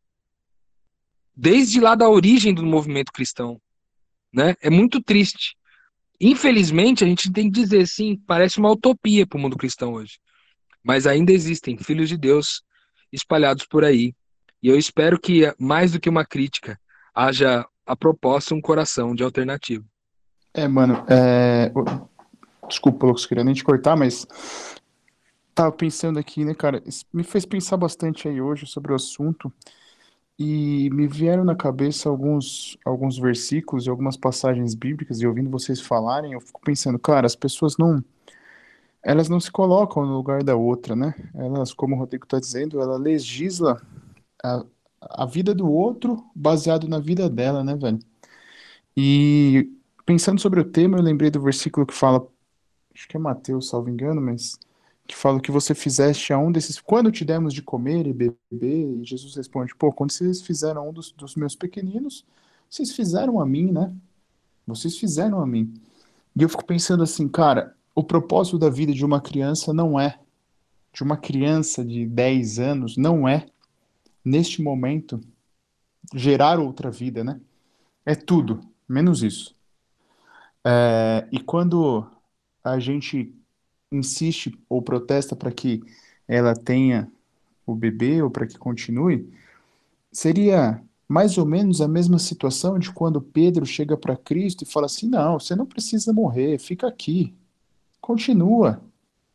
Desde 1.40 1.80
lá 1.80 1.94
da 1.94 2.08
origem 2.08 2.52
do 2.52 2.64
movimento 2.64 3.12
cristão. 3.12 3.60
Né? 4.32 4.54
É 4.60 4.68
muito 4.68 5.02
triste. 5.02 5.56
Infelizmente, 6.20 7.02
a 7.02 7.06
gente 7.06 7.32
tem 7.32 7.50
que 7.50 7.60
dizer, 7.60 7.86
sim, 7.86 8.20
parece 8.26 8.58
uma 8.58 8.70
utopia 8.70 9.26
para 9.26 9.38
o 9.38 9.40
mundo 9.40 9.56
cristão 9.56 9.94
hoje 9.94 10.18
mas 10.82 11.06
ainda 11.06 11.32
existem 11.32 11.76
filhos 11.76 12.08
de 12.08 12.16
Deus 12.16 12.62
espalhados 13.12 13.66
por 13.66 13.84
aí. 13.84 14.14
E 14.62 14.68
eu 14.68 14.78
espero 14.78 15.18
que, 15.18 15.52
mais 15.58 15.92
do 15.92 16.00
que 16.00 16.08
uma 16.08 16.24
crítica, 16.24 16.78
haja 17.14 17.66
a 17.86 17.96
proposta 17.96 18.54
um 18.54 18.60
coração 18.60 19.14
de 19.14 19.22
alternativa. 19.22 19.84
É, 20.52 20.66
mano, 20.68 21.04
é... 21.08 21.72
desculpa, 22.68 23.06
Lucas, 23.06 23.26
queria 23.26 23.44
nem 23.44 23.54
te 23.54 23.64
cortar, 23.64 23.96
mas 23.96 24.26
tava 25.54 25.72
pensando 25.72 26.18
aqui, 26.18 26.44
né, 26.44 26.54
cara, 26.54 26.82
me 27.12 27.22
fez 27.22 27.44
pensar 27.44 27.76
bastante 27.76 28.28
aí 28.28 28.40
hoje 28.40 28.66
sobre 28.66 28.92
o 28.92 28.96
assunto 28.96 29.52
e 30.42 30.88
me 30.88 31.06
vieram 31.06 31.44
na 31.44 31.54
cabeça 31.54 32.08
alguns, 32.08 32.78
alguns 32.82 33.18
versículos 33.18 33.84
e 33.84 33.90
algumas 33.90 34.16
passagens 34.16 34.74
bíblicas 34.74 35.20
e 35.20 35.26
ouvindo 35.26 35.50
vocês 35.50 35.82
falarem, 35.82 36.32
eu 36.32 36.40
fico 36.40 36.62
pensando, 36.62 36.98
cara, 36.98 37.26
as 37.26 37.36
pessoas 37.36 37.76
não 37.76 38.02
elas 39.02 39.28
não 39.28 39.38
se 39.38 39.50
colocam 39.50 40.04
no 40.06 40.16
lugar 40.16 40.42
da 40.42 40.56
outra, 40.56 40.96
né? 40.96 41.14
Elas, 41.34 41.74
como 41.74 41.94
o 41.94 41.98
Rodrigo 41.98 42.24
está 42.24 42.40
dizendo, 42.40 42.80
ela 42.80 42.96
legisla 42.96 43.80
a, 44.42 44.64
a 45.00 45.26
vida 45.26 45.54
do 45.54 45.70
outro 45.70 46.24
baseado 46.34 46.88
na 46.88 46.98
vida 46.98 47.28
dela, 47.28 47.62
né, 47.62 47.76
velho? 47.76 47.98
E 48.96 49.70
pensando 50.06 50.40
sobre 50.40 50.60
o 50.60 50.64
tema, 50.64 50.96
eu 50.98 51.02
lembrei 51.02 51.30
do 51.30 51.40
versículo 51.40 51.86
que 51.86 51.94
fala, 51.94 52.26
acho 52.94 53.08
que 53.08 53.16
é 53.16 53.20
Mateus, 53.20 53.68
salvo 53.68 53.90
engano, 53.90 54.20
mas 54.22 54.58
que 55.10 55.16
fala 55.16 55.38
o 55.38 55.40
que 55.40 55.50
você 55.50 55.74
fizeste 55.74 56.32
a 56.32 56.38
um 56.38 56.52
desses. 56.52 56.80
Quando 56.80 57.10
te 57.10 57.24
demos 57.24 57.52
de 57.52 57.60
comer 57.60 58.06
e 58.06 58.12
beber, 58.12 58.32
e 58.52 59.04
Jesus 59.04 59.34
responde: 59.34 59.74
pô, 59.74 59.92
quando 59.92 60.12
vocês 60.12 60.40
fizeram 60.40 60.82
a 60.82 60.88
um 60.88 60.92
dos, 60.92 61.10
dos 61.10 61.34
meus 61.34 61.56
pequeninos, 61.56 62.24
vocês 62.68 62.92
fizeram 62.92 63.40
a 63.40 63.44
mim, 63.44 63.72
né? 63.72 63.92
Vocês 64.64 64.96
fizeram 64.96 65.40
a 65.40 65.46
mim. 65.46 65.74
E 66.36 66.42
eu 66.42 66.48
fico 66.48 66.64
pensando 66.64 67.02
assim, 67.02 67.26
cara, 67.28 67.74
o 67.92 68.04
propósito 68.04 68.56
da 68.56 68.70
vida 68.70 68.92
de 68.92 69.04
uma 69.04 69.20
criança 69.20 69.74
não 69.74 69.98
é, 69.98 70.16
de 70.92 71.02
uma 71.02 71.16
criança 71.16 71.84
de 71.84 72.06
10 72.06 72.60
anos, 72.60 72.96
não 72.96 73.28
é, 73.28 73.46
neste 74.24 74.62
momento, 74.62 75.20
gerar 76.14 76.60
outra 76.60 76.88
vida, 76.88 77.24
né? 77.24 77.40
É 78.06 78.14
tudo, 78.14 78.60
menos 78.88 79.24
isso. 79.24 79.56
É, 80.64 81.26
e 81.32 81.40
quando 81.40 82.06
a 82.62 82.78
gente 82.78 83.34
insiste 83.90 84.56
ou 84.68 84.82
protesta 84.82 85.34
para 85.34 85.50
que 85.50 85.82
ela 86.28 86.54
tenha 86.54 87.10
o 87.66 87.74
bebê 87.74 88.22
ou 88.22 88.30
para 88.30 88.46
que 88.46 88.58
continue, 88.58 89.28
seria 90.12 90.82
mais 91.08 91.38
ou 91.38 91.44
menos 91.44 91.80
a 91.80 91.88
mesma 91.88 92.18
situação 92.18 92.78
de 92.78 92.92
quando 92.92 93.20
Pedro 93.20 93.66
chega 93.66 93.96
para 93.96 94.16
Cristo 94.16 94.62
e 94.62 94.66
fala 94.66 94.86
assim: 94.86 95.08
não, 95.08 95.38
você 95.38 95.56
não 95.56 95.66
precisa 95.66 96.12
morrer, 96.12 96.58
fica 96.58 96.86
aqui, 96.86 97.34
continua, 98.00 98.80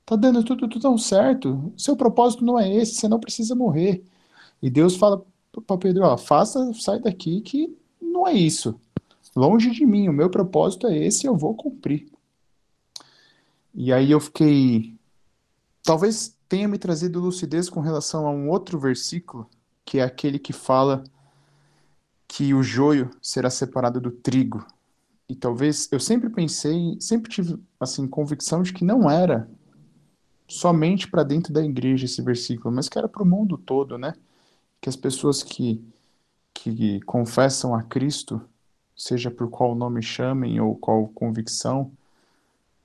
tá 0.05 0.15
dando 0.15 0.43
tudo, 0.43 0.67
tudo 0.67 0.81
tão 0.81 0.97
certo, 0.97 1.73
seu 1.77 1.95
propósito 1.95 2.45
não 2.45 2.59
é 2.59 2.73
esse, 2.73 2.95
você 2.95 3.07
não 3.07 3.19
precisa 3.19 3.55
morrer. 3.55 4.03
E 4.61 4.69
Deus 4.69 4.95
fala 4.95 5.23
para 5.67 5.77
Pedro: 5.77 6.03
ó, 6.05 6.17
faça, 6.17 6.73
sai 6.73 6.99
daqui 6.99 7.41
que 7.41 7.75
não 8.01 8.27
é 8.27 8.33
isso. 8.33 8.79
Longe 9.35 9.71
de 9.71 9.85
mim, 9.85 10.07
o 10.07 10.13
meu 10.13 10.29
propósito 10.29 10.87
é 10.87 10.97
esse, 10.97 11.27
eu 11.27 11.35
vou 11.35 11.53
cumprir. 11.55 12.07
E 13.75 13.91
aí 13.91 14.11
eu 14.11 14.19
fiquei. 14.19 14.97
Talvez 15.83 16.35
tenha 16.47 16.67
me 16.67 16.77
trazido 16.77 17.19
lucidez 17.19 17.69
com 17.69 17.81
relação 17.81 18.25
a 18.25 18.31
um 18.31 18.49
outro 18.49 18.79
versículo, 18.79 19.49
que 19.83 19.99
é 19.99 20.03
aquele 20.03 20.39
que 20.39 20.53
fala 20.53 21.03
que 22.27 22.53
o 22.53 22.63
joio 22.63 23.11
será 23.21 23.49
separado 23.49 23.99
do 23.99 24.11
trigo. 24.11 24.65
E 25.27 25.35
talvez 25.35 25.89
eu 25.91 25.99
sempre 25.99 26.29
pensei, 26.29 26.97
sempre 27.01 27.29
tive 27.29 27.59
assim 27.79 28.07
convicção 28.07 28.63
de 28.63 28.71
que 28.71 28.85
não 28.85 29.09
era 29.09 29.49
somente 30.47 31.09
para 31.09 31.23
dentro 31.23 31.51
da 31.51 31.63
igreja 31.63 32.05
esse 32.05 32.21
versículo, 32.21 32.73
mas 32.73 32.87
que 32.87 32.97
era 32.97 33.09
para 33.09 33.23
o 33.23 33.25
mundo 33.25 33.57
todo, 33.57 33.97
né? 33.97 34.13
Que 34.79 34.89
as 34.89 34.95
pessoas 34.95 35.43
que 35.43 35.83
que 36.53 37.01
confessam 37.01 37.75
a 37.75 37.83
Cristo, 37.83 38.41
seja 38.95 39.29
por 39.29 39.49
qual 39.49 39.75
nome 39.75 40.01
chamem 40.01 40.59
ou 40.59 40.75
qual 40.75 41.09
convicção, 41.09 41.91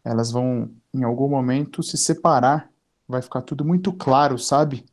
elas 0.04 0.30
vão 0.30 0.70
em 0.92 1.04
algum 1.04 1.28
momento 1.28 1.82
se 1.82 1.96
separar, 1.96 2.70
vai 3.06 3.22
ficar 3.22 3.42
tudo 3.42 3.64
muito 3.64 3.92
claro, 3.92 4.38
sabe? 4.38 4.84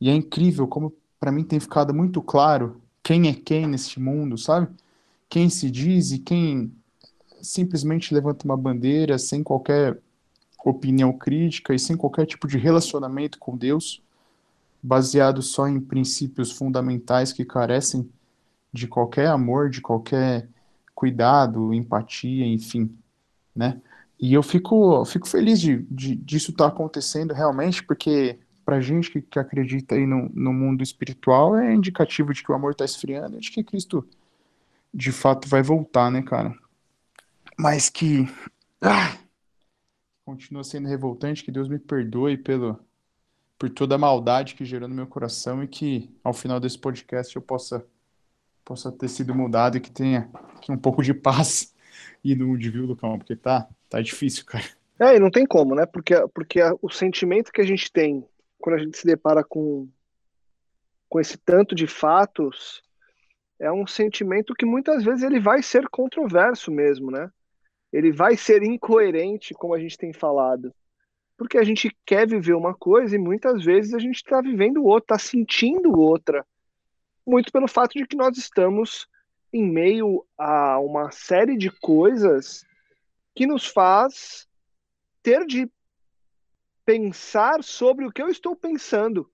E 0.00 0.08
é 0.08 0.14
incrível 0.14 0.66
como 0.66 0.94
para 1.18 1.32
mim 1.32 1.44
tem 1.44 1.60
ficado 1.60 1.92
muito 1.94 2.22
claro 2.22 2.80
quem 3.02 3.28
é 3.28 3.34
quem 3.34 3.66
neste 3.66 4.00
mundo, 4.00 4.36
sabe? 4.38 4.68
Quem 5.28 5.48
se 5.48 5.70
diz 5.70 6.10
e 6.12 6.18
quem 6.18 6.72
simplesmente 7.40 8.12
levanta 8.12 8.44
uma 8.44 8.56
bandeira 8.56 9.18
sem 9.18 9.42
qualquer 9.42 9.98
opinião 10.64 11.12
crítica 11.12 11.74
e 11.74 11.78
sem 11.78 11.96
qualquer 11.96 12.26
tipo 12.26 12.46
de 12.46 12.58
relacionamento 12.58 13.38
com 13.38 13.56
Deus, 13.56 14.02
baseado 14.82 15.42
só 15.42 15.66
em 15.68 15.80
princípios 15.80 16.52
fundamentais 16.52 17.32
que 17.32 17.44
carecem 17.44 18.10
de 18.72 18.86
qualquer 18.86 19.28
amor, 19.28 19.70
de 19.70 19.80
qualquer 19.80 20.48
cuidado, 20.94 21.72
empatia, 21.72 22.46
enfim, 22.46 22.94
né? 23.54 23.80
E 24.20 24.34
eu 24.34 24.42
fico, 24.42 25.04
fico 25.06 25.26
feliz 25.26 25.58
de, 25.58 25.78
de 25.90 26.14
disso 26.14 26.50
estar 26.50 26.68
tá 26.68 26.74
acontecendo 26.74 27.32
realmente, 27.32 27.82
porque 27.82 28.38
para 28.64 28.80
gente 28.80 29.10
que, 29.10 29.22
que 29.22 29.38
acredita 29.38 29.94
aí 29.94 30.06
no, 30.06 30.28
no 30.34 30.52
mundo 30.52 30.82
espiritual 30.82 31.56
é 31.56 31.74
indicativo 31.74 32.32
de 32.34 32.42
que 32.42 32.52
o 32.52 32.54
amor 32.54 32.72
está 32.72 32.84
esfriando 32.84 33.40
de 33.40 33.50
que 33.50 33.64
Cristo 33.64 34.06
de 34.92 35.10
fato 35.10 35.48
vai 35.48 35.62
voltar, 35.62 36.10
né, 36.10 36.22
cara? 36.22 36.54
Mas 37.58 37.88
que 37.88 38.28
ah, 38.82 39.16
continua 40.24 40.64
sendo 40.64 40.88
revoltante, 40.88 41.42
que 41.42 41.50
Deus 41.50 41.68
me 41.68 41.78
perdoe 41.78 42.36
pelo 42.36 42.78
por 43.58 43.68
toda 43.68 43.94
a 43.94 43.98
maldade 43.98 44.54
que 44.54 44.64
gerou 44.64 44.88
no 44.88 44.94
meu 44.94 45.06
coração 45.06 45.62
e 45.62 45.68
que 45.68 46.10
ao 46.24 46.32
final 46.32 46.60
desse 46.60 46.78
podcast 46.78 47.34
eu 47.34 47.42
possa 47.42 47.84
possa 48.64 48.92
ter 48.92 49.08
sido 49.08 49.34
mudado 49.34 49.76
e 49.76 49.80
que 49.80 49.90
tenha 49.90 50.30
que 50.60 50.70
um 50.70 50.78
pouco 50.78 51.02
de 51.02 51.12
paz 51.12 51.74
e 52.22 52.34
no 52.34 52.56
de 52.56 52.70
viu, 52.70 52.86
Lucão, 52.86 53.18
porque 53.18 53.34
tá 53.34 53.68
Tá 53.90 54.00
difícil, 54.00 54.46
cara. 54.46 54.64
É, 55.00 55.16
e 55.16 55.18
não 55.18 55.30
tem 55.30 55.44
como, 55.44 55.74
né? 55.74 55.84
Porque, 55.84 56.14
porque 56.32 56.60
o 56.80 56.88
sentimento 56.88 57.50
que 57.50 57.60
a 57.60 57.66
gente 57.66 57.90
tem 57.90 58.24
quando 58.58 58.76
a 58.76 58.78
gente 58.78 58.96
se 58.96 59.06
depara 59.06 59.42
com, 59.42 59.88
com 61.08 61.18
esse 61.18 61.36
tanto 61.36 61.74
de 61.74 61.86
fatos 61.86 62.82
é 63.58 63.70
um 63.72 63.86
sentimento 63.86 64.54
que 64.54 64.64
muitas 64.64 65.02
vezes 65.02 65.22
ele 65.22 65.40
vai 65.40 65.62
ser 65.62 65.88
controverso 65.88 66.70
mesmo, 66.70 67.10
né? 67.10 67.30
Ele 67.92 68.12
vai 68.12 68.36
ser 68.36 68.62
incoerente, 68.62 69.52
como 69.54 69.74
a 69.74 69.80
gente 69.80 69.98
tem 69.98 70.12
falado. 70.12 70.72
Porque 71.36 71.58
a 71.58 71.64
gente 71.64 71.94
quer 72.06 72.28
viver 72.28 72.54
uma 72.54 72.74
coisa 72.74 73.16
e 73.16 73.18
muitas 73.18 73.64
vezes 73.64 73.92
a 73.92 73.98
gente 73.98 74.16
está 74.16 74.40
vivendo 74.40 74.84
outra, 74.84 75.16
está 75.16 75.18
sentindo 75.18 75.98
outra. 75.98 76.46
Muito 77.26 77.50
pelo 77.50 77.66
fato 77.66 77.98
de 77.98 78.06
que 78.06 78.16
nós 78.16 78.38
estamos 78.38 79.08
em 79.52 79.68
meio 79.68 80.24
a 80.38 80.78
uma 80.78 81.10
série 81.10 81.56
de 81.56 81.70
coisas 81.70 82.64
que 83.40 83.46
nos 83.46 83.66
faz 83.66 84.46
ter 85.22 85.46
de 85.46 85.66
pensar 86.84 87.64
sobre 87.64 88.04
o 88.04 88.12
que 88.12 88.20
eu 88.20 88.28
estou 88.28 88.54
pensando. 88.54 89.30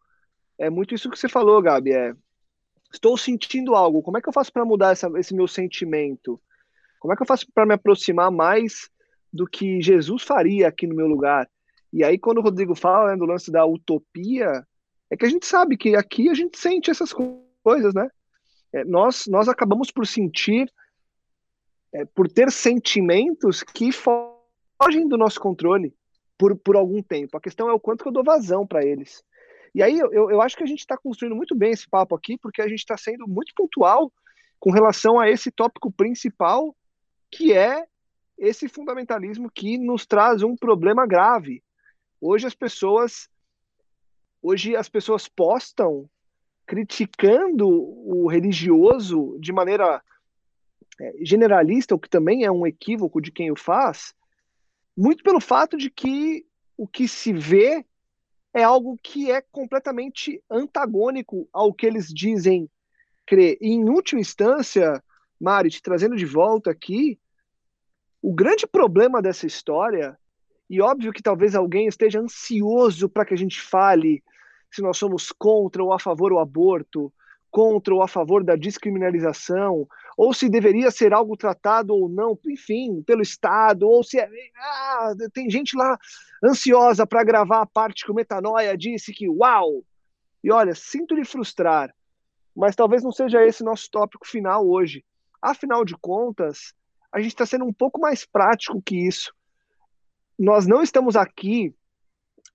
É 0.56 0.70
muito 0.70 0.94
isso 0.94 1.10
que 1.10 1.18
você 1.18 1.28
falou, 1.28 1.60
Gabi. 1.60 1.90
É, 1.90 2.14
estou 2.92 3.18
sentindo 3.18 3.74
algo. 3.74 4.04
Como 4.04 4.16
é 4.16 4.20
que 4.20 4.28
eu 4.28 4.32
faço 4.32 4.52
para 4.52 4.64
mudar 4.64 4.92
essa, 4.92 5.10
esse 5.16 5.34
meu 5.34 5.48
sentimento? 5.48 6.40
Como 7.00 7.12
é 7.12 7.16
que 7.16 7.22
eu 7.22 7.26
faço 7.26 7.50
para 7.52 7.66
me 7.66 7.74
aproximar 7.74 8.30
mais 8.30 8.88
do 9.32 9.44
que 9.44 9.82
Jesus 9.82 10.22
faria 10.22 10.68
aqui 10.68 10.86
no 10.86 10.94
meu 10.94 11.08
lugar? 11.08 11.50
E 11.92 12.04
aí, 12.04 12.16
quando 12.16 12.38
o 12.38 12.42
Rodrigo 12.42 12.76
fala 12.76 13.10
né, 13.10 13.16
do 13.16 13.24
lance 13.24 13.50
da 13.50 13.66
utopia, 13.66 14.64
é 15.10 15.16
que 15.16 15.26
a 15.26 15.28
gente 15.28 15.46
sabe 15.46 15.76
que 15.76 15.96
aqui 15.96 16.28
a 16.28 16.34
gente 16.34 16.56
sente 16.56 16.92
essas 16.92 17.12
coisas, 17.12 17.92
né? 17.92 18.08
É, 18.72 18.84
nós, 18.84 19.26
nós 19.26 19.48
acabamos 19.48 19.90
por 19.90 20.06
sentir 20.06 20.72
é, 21.96 22.04
por 22.04 22.28
ter 22.28 22.52
sentimentos 22.52 23.62
que 23.62 23.90
fogem 23.90 25.08
do 25.08 25.16
nosso 25.16 25.40
controle 25.40 25.94
por, 26.36 26.54
por 26.54 26.76
algum 26.76 27.02
tempo. 27.02 27.38
A 27.38 27.40
questão 27.40 27.70
é 27.70 27.72
o 27.72 27.80
quanto 27.80 28.02
que 28.02 28.08
eu 28.08 28.12
dou 28.12 28.22
vazão 28.22 28.66
para 28.66 28.84
eles. 28.84 29.24
E 29.74 29.82
aí 29.82 29.98
eu, 29.98 30.12
eu 30.12 30.42
acho 30.42 30.56
que 30.56 30.62
a 30.62 30.66
gente 30.66 30.80
está 30.80 30.96
construindo 30.98 31.34
muito 31.34 31.54
bem 31.54 31.70
esse 31.72 31.88
papo 31.88 32.14
aqui, 32.14 32.36
porque 32.36 32.60
a 32.60 32.68
gente 32.68 32.80
está 32.80 32.98
sendo 32.98 33.26
muito 33.26 33.54
pontual 33.54 34.12
com 34.60 34.70
relação 34.70 35.18
a 35.18 35.30
esse 35.30 35.50
tópico 35.50 35.90
principal, 35.90 36.76
que 37.30 37.54
é 37.54 37.86
esse 38.36 38.68
fundamentalismo 38.68 39.50
que 39.50 39.78
nos 39.78 40.04
traz 40.04 40.42
um 40.42 40.54
problema 40.54 41.06
grave. 41.06 41.62
Hoje 42.20 42.46
as 42.46 42.54
pessoas 42.54 43.26
hoje 44.42 44.76
as 44.76 44.88
pessoas 44.88 45.26
postam 45.28 46.08
criticando 46.66 47.66
o 47.66 48.26
religioso 48.28 49.38
de 49.40 49.50
maneira 49.50 50.02
generalista, 51.20 51.94
o 51.94 51.98
que 51.98 52.08
também 52.08 52.44
é 52.44 52.50
um 52.50 52.66
equívoco 52.66 53.20
de 53.20 53.30
quem 53.30 53.50
o 53.50 53.56
faz, 53.56 54.14
muito 54.96 55.22
pelo 55.22 55.40
fato 55.40 55.76
de 55.76 55.90
que 55.90 56.46
o 56.76 56.86
que 56.86 57.06
se 57.06 57.32
vê 57.32 57.84
é 58.54 58.62
algo 58.62 58.98
que 59.02 59.30
é 59.30 59.42
completamente 59.42 60.42
antagônico 60.50 61.48
ao 61.52 61.72
que 61.72 61.86
eles 61.86 62.08
dizem 62.08 62.70
crer. 63.26 63.58
E, 63.60 63.68
em 63.68 63.88
última 63.88 64.20
instância, 64.20 65.02
Mari, 65.38 65.68
te 65.68 65.82
trazendo 65.82 66.16
de 66.16 66.24
volta 66.24 66.70
aqui, 66.70 67.18
o 68.22 68.32
grande 68.32 68.66
problema 68.66 69.20
dessa 69.20 69.46
história, 69.46 70.18
e 70.68 70.80
óbvio 70.80 71.12
que 71.12 71.22
talvez 71.22 71.54
alguém 71.54 71.86
esteja 71.86 72.20
ansioso 72.20 73.08
para 73.08 73.24
que 73.24 73.34
a 73.34 73.36
gente 73.36 73.60
fale 73.60 74.22
se 74.70 74.82
nós 74.82 74.96
somos 74.96 75.30
contra 75.30 75.82
ou 75.82 75.92
a 75.92 75.98
favor 75.98 76.30
do 76.30 76.38
aborto, 76.38 77.12
contra 77.50 77.94
ou 77.94 78.02
a 78.02 78.08
favor 78.08 78.42
da 78.42 78.56
descriminalização, 78.56 79.86
ou 80.16 80.32
se 80.32 80.48
deveria 80.48 80.90
ser 80.90 81.12
algo 81.12 81.36
tratado 81.36 81.94
ou 81.94 82.08
não, 82.08 82.38
enfim, 82.46 83.02
pelo 83.02 83.20
Estado, 83.20 83.86
ou 83.86 84.02
se 84.02 84.18
é, 84.18 84.28
ah, 84.56 85.14
tem 85.32 85.50
gente 85.50 85.76
lá 85.76 85.98
ansiosa 86.42 87.06
para 87.06 87.22
gravar 87.22 87.60
a 87.60 87.66
parte 87.66 88.04
que 88.04 88.10
o 88.10 88.14
Metanoia 88.14 88.76
disse 88.76 89.12
que 89.12 89.28
uau! 89.28 89.84
E 90.42 90.50
olha, 90.50 90.74
sinto 90.74 91.14
lhe 91.14 91.24
frustrar, 91.24 91.94
mas 92.54 92.74
talvez 92.74 93.02
não 93.02 93.12
seja 93.12 93.44
esse 93.44 93.62
nosso 93.62 93.90
tópico 93.90 94.26
final 94.26 94.66
hoje. 94.66 95.04
Afinal 95.42 95.84
de 95.84 95.94
contas, 96.00 96.72
a 97.12 97.20
gente 97.20 97.32
está 97.32 97.44
sendo 97.44 97.64
um 97.64 97.72
pouco 97.72 98.00
mais 98.00 98.24
prático 98.24 98.80
que 98.80 98.96
isso. 99.06 99.34
Nós 100.38 100.66
não 100.66 100.82
estamos 100.82 101.16
aqui 101.16 101.74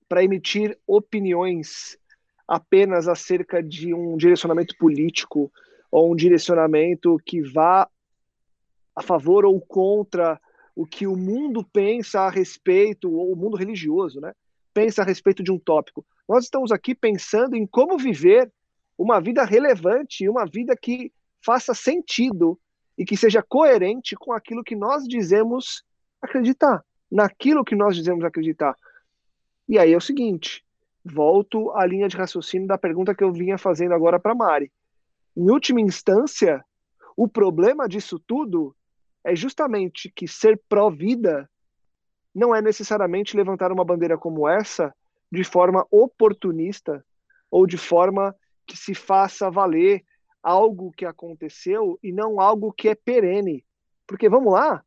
para 0.07 0.23
emitir 0.23 0.77
opiniões 0.87 1.97
apenas 2.47 3.07
acerca 3.07 3.61
de 3.61 3.93
um 3.93 4.17
direcionamento 4.17 4.75
político 4.77 5.51
ou 5.91 6.11
um 6.11 6.15
direcionamento 6.15 7.17
que 7.25 7.41
vá 7.41 7.87
a 8.95 9.01
favor 9.01 9.45
ou 9.45 9.59
contra 9.59 10.39
o 10.75 10.85
que 10.85 11.05
o 11.05 11.15
mundo 11.15 11.63
pensa 11.71 12.21
a 12.21 12.29
respeito, 12.29 13.11
ou 13.11 13.33
o 13.33 13.35
mundo 13.35 13.57
religioso, 13.57 14.21
né? 14.21 14.33
pensa 14.73 15.01
a 15.01 15.05
respeito 15.05 15.43
de 15.43 15.51
um 15.51 15.59
tópico. 15.59 16.05
Nós 16.27 16.45
estamos 16.45 16.71
aqui 16.71 16.95
pensando 16.95 17.55
em 17.55 17.67
como 17.67 17.97
viver 17.97 18.51
uma 18.97 19.19
vida 19.19 19.43
relevante, 19.43 20.29
uma 20.29 20.45
vida 20.45 20.75
que 20.75 21.11
faça 21.43 21.73
sentido 21.73 22.57
e 22.97 23.03
que 23.03 23.17
seja 23.17 23.41
coerente 23.41 24.15
com 24.15 24.31
aquilo 24.31 24.63
que 24.63 24.75
nós 24.75 25.07
dizemos 25.07 25.83
acreditar, 26.21 26.83
naquilo 27.11 27.65
que 27.65 27.75
nós 27.75 27.95
dizemos 27.95 28.23
acreditar. 28.23 28.75
E 29.67 29.77
aí 29.79 29.91
é 29.91 29.97
o 29.97 30.01
seguinte, 30.01 30.63
volto 31.03 31.71
à 31.71 31.85
linha 31.85 32.07
de 32.07 32.15
raciocínio 32.15 32.67
da 32.67 32.77
pergunta 32.77 33.15
que 33.15 33.23
eu 33.23 33.31
vinha 33.31 33.57
fazendo 33.57 33.93
agora 33.93 34.19
para 34.19 34.35
Mari. 34.35 34.71
Em 35.35 35.49
última 35.49 35.79
instância, 35.79 36.63
o 37.15 37.27
problema 37.27 37.87
disso 37.87 38.19
tudo 38.19 38.75
é 39.23 39.35
justamente 39.35 40.11
que 40.11 40.27
ser 40.27 40.61
pró-vida 40.67 41.49
não 42.33 42.55
é 42.55 42.61
necessariamente 42.61 43.35
levantar 43.35 43.71
uma 43.71 43.85
bandeira 43.85 44.17
como 44.17 44.47
essa 44.47 44.93
de 45.31 45.43
forma 45.43 45.85
oportunista 45.89 47.05
ou 47.49 47.65
de 47.65 47.77
forma 47.77 48.35
que 48.65 48.77
se 48.77 48.93
faça 48.93 49.49
valer 49.49 50.03
algo 50.41 50.91
que 50.91 51.05
aconteceu 51.05 51.99
e 52.01 52.11
não 52.11 52.39
algo 52.39 52.71
que 52.71 52.89
é 52.89 52.95
perene. 52.95 53.65
Porque 54.07 54.27
vamos 54.27 54.53
lá, 54.53 54.83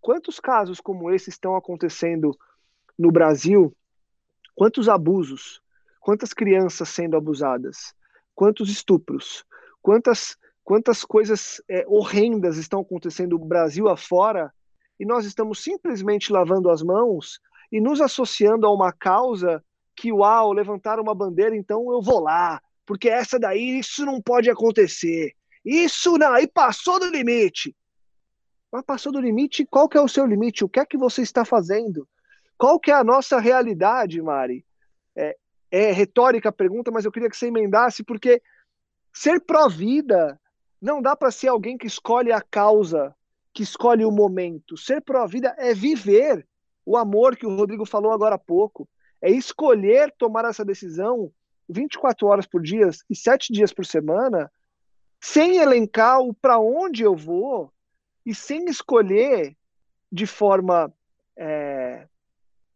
quantos 0.00 0.38
casos 0.38 0.80
como 0.80 1.10
esse 1.10 1.30
estão 1.30 1.56
acontecendo 1.56 2.36
no 2.98 3.10
Brasil? 3.10 3.74
Quantos 4.54 4.88
abusos? 4.88 5.62
Quantas 6.00 6.32
crianças 6.32 6.88
sendo 6.88 7.16
abusadas? 7.16 7.94
Quantos 8.34 8.68
estupros? 8.68 9.44
Quantas 9.88 10.36
quantas 10.62 11.02
coisas 11.02 11.62
é, 11.66 11.82
horrendas 11.88 12.58
estão 12.58 12.80
acontecendo 12.80 13.38
no 13.38 13.46
Brasil 13.46 13.88
afora 13.88 14.52
e 15.00 15.06
nós 15.06 15.24
estamos 15.24 15.62
simplesmente 15.62 16.30
lavando 16.30 16.68
as 16.68 16.82
mãos 16.82 17.40
e 17.72 17.80
nos 17.80 17.98
associando 18.02 18.66
a 18.66 18.70
uma 18.70 18.92
causa 18.92 19.64
que, 19.96 20.12
uau, 20.12 20.52
levantar 20.52 21.00
uma 21.00 21.14
bandeira, 21.14 21.56
então 21.56 21.90
eu 21.90 22.02
vou 22.02 22.20
lá, 22.20 22.60
porque 22.84 23.08
essa 23.08 23.38
daí, 23.38 23.78
isso 23.78 24.04
não 24.04 24.20
pode 24.20 24.50
acontecer. 24.50 25.32
Isso 25.64 26.18
não, 26.18 26.34
aí 26.34 26.46
passou 26.46 27.00
do 27.00 27.08
limite. 27.08 27.74
Mas 28.70 28.84
passou 28.84 29.10
do 29.10 29.22
limite, 29.22 29.64
qual 29.64 29.88
que 29.88 29.96
é 29.96 30.02
o 30.02 30.06
seu 30.06 30.26
limite? 30.26 30.66
O 30.66 30.68
que 30.68 30.80
é 30.80 30.84
que 30.84 30.98
você 30.98 31.22
está 31.22 31.46
fazendo? 31.46 32.06
Qual 32.58 32.78
que 32.78 32.90
é 32.90 32.94
a 32.94 33.02
nossa 33.02 33.40
realidade, 33.40 34.20
Mari? 34.20 34.66
É, 35.16 35.34
é 35.70 35.92
retórica 35.92 36.50
a 36.50 36.52
pergunta, 36.52 36.90
mas 36.90 37.06
eu 37.06 37.10
queria 37.10 37.30
que 37.30 37.38
você 37.38 37.46
emendasse, 37.46 38.04
porque 38.04 38.42
ser 39.18 39.40
pró-vida 39.40 40.40
não 40.80 41.02
dá 41.02 41.16
para 41.16 41.32
ser 41.32 41.48
alguém 41.48 41.76
que 41.76 41.88
escolhe 41.88 42.30
a 42.30 42.40
causa 42.40 43.12
que 43.52 43.64
escolhe 43.64 44.04
o 44.04 44.12
momento. 44.12 44.76
Ser 44.76 45.02
pró-vida 45.02 45.52
é 45.58 45.74
viver 45.74 46.46
o 46.86 46.96
amor 46.96 47.36
que 47.36 47.44
o 47.44 47.56
Rodrigo 47.56 47.84
falou 47.84 48.12
agora 48.12 48.36
há 48.36 48.38
pouco. 48.38 48.88
É 49.20 49.28
escolher 49.28 50.14
tomar 50.16 50.44
essa 50.44 50.64
decisão 50.64 51.32
24 51.68 52.28
horas 52.28 52.46
por 52.46 52.62
dia 52.62 52.88
e 53.10 53.16
7 53.16 53.52
dias 53.52 53.72
por 53.72 53.84
semana, 53.84 54.52
sem 55.20 55.56
elencar 55.56 56.20
o 56.20 56.32
para 56.32 56.60
onde 56.60 57.02
eu 57.02 57.16
vou 57.16 57.72
e 58.24 58.32
sem 58.32 58.66
escolher 58.66 59.56
de 60.12 60.26
forma 60.26 60.94
é, 61.36 62.06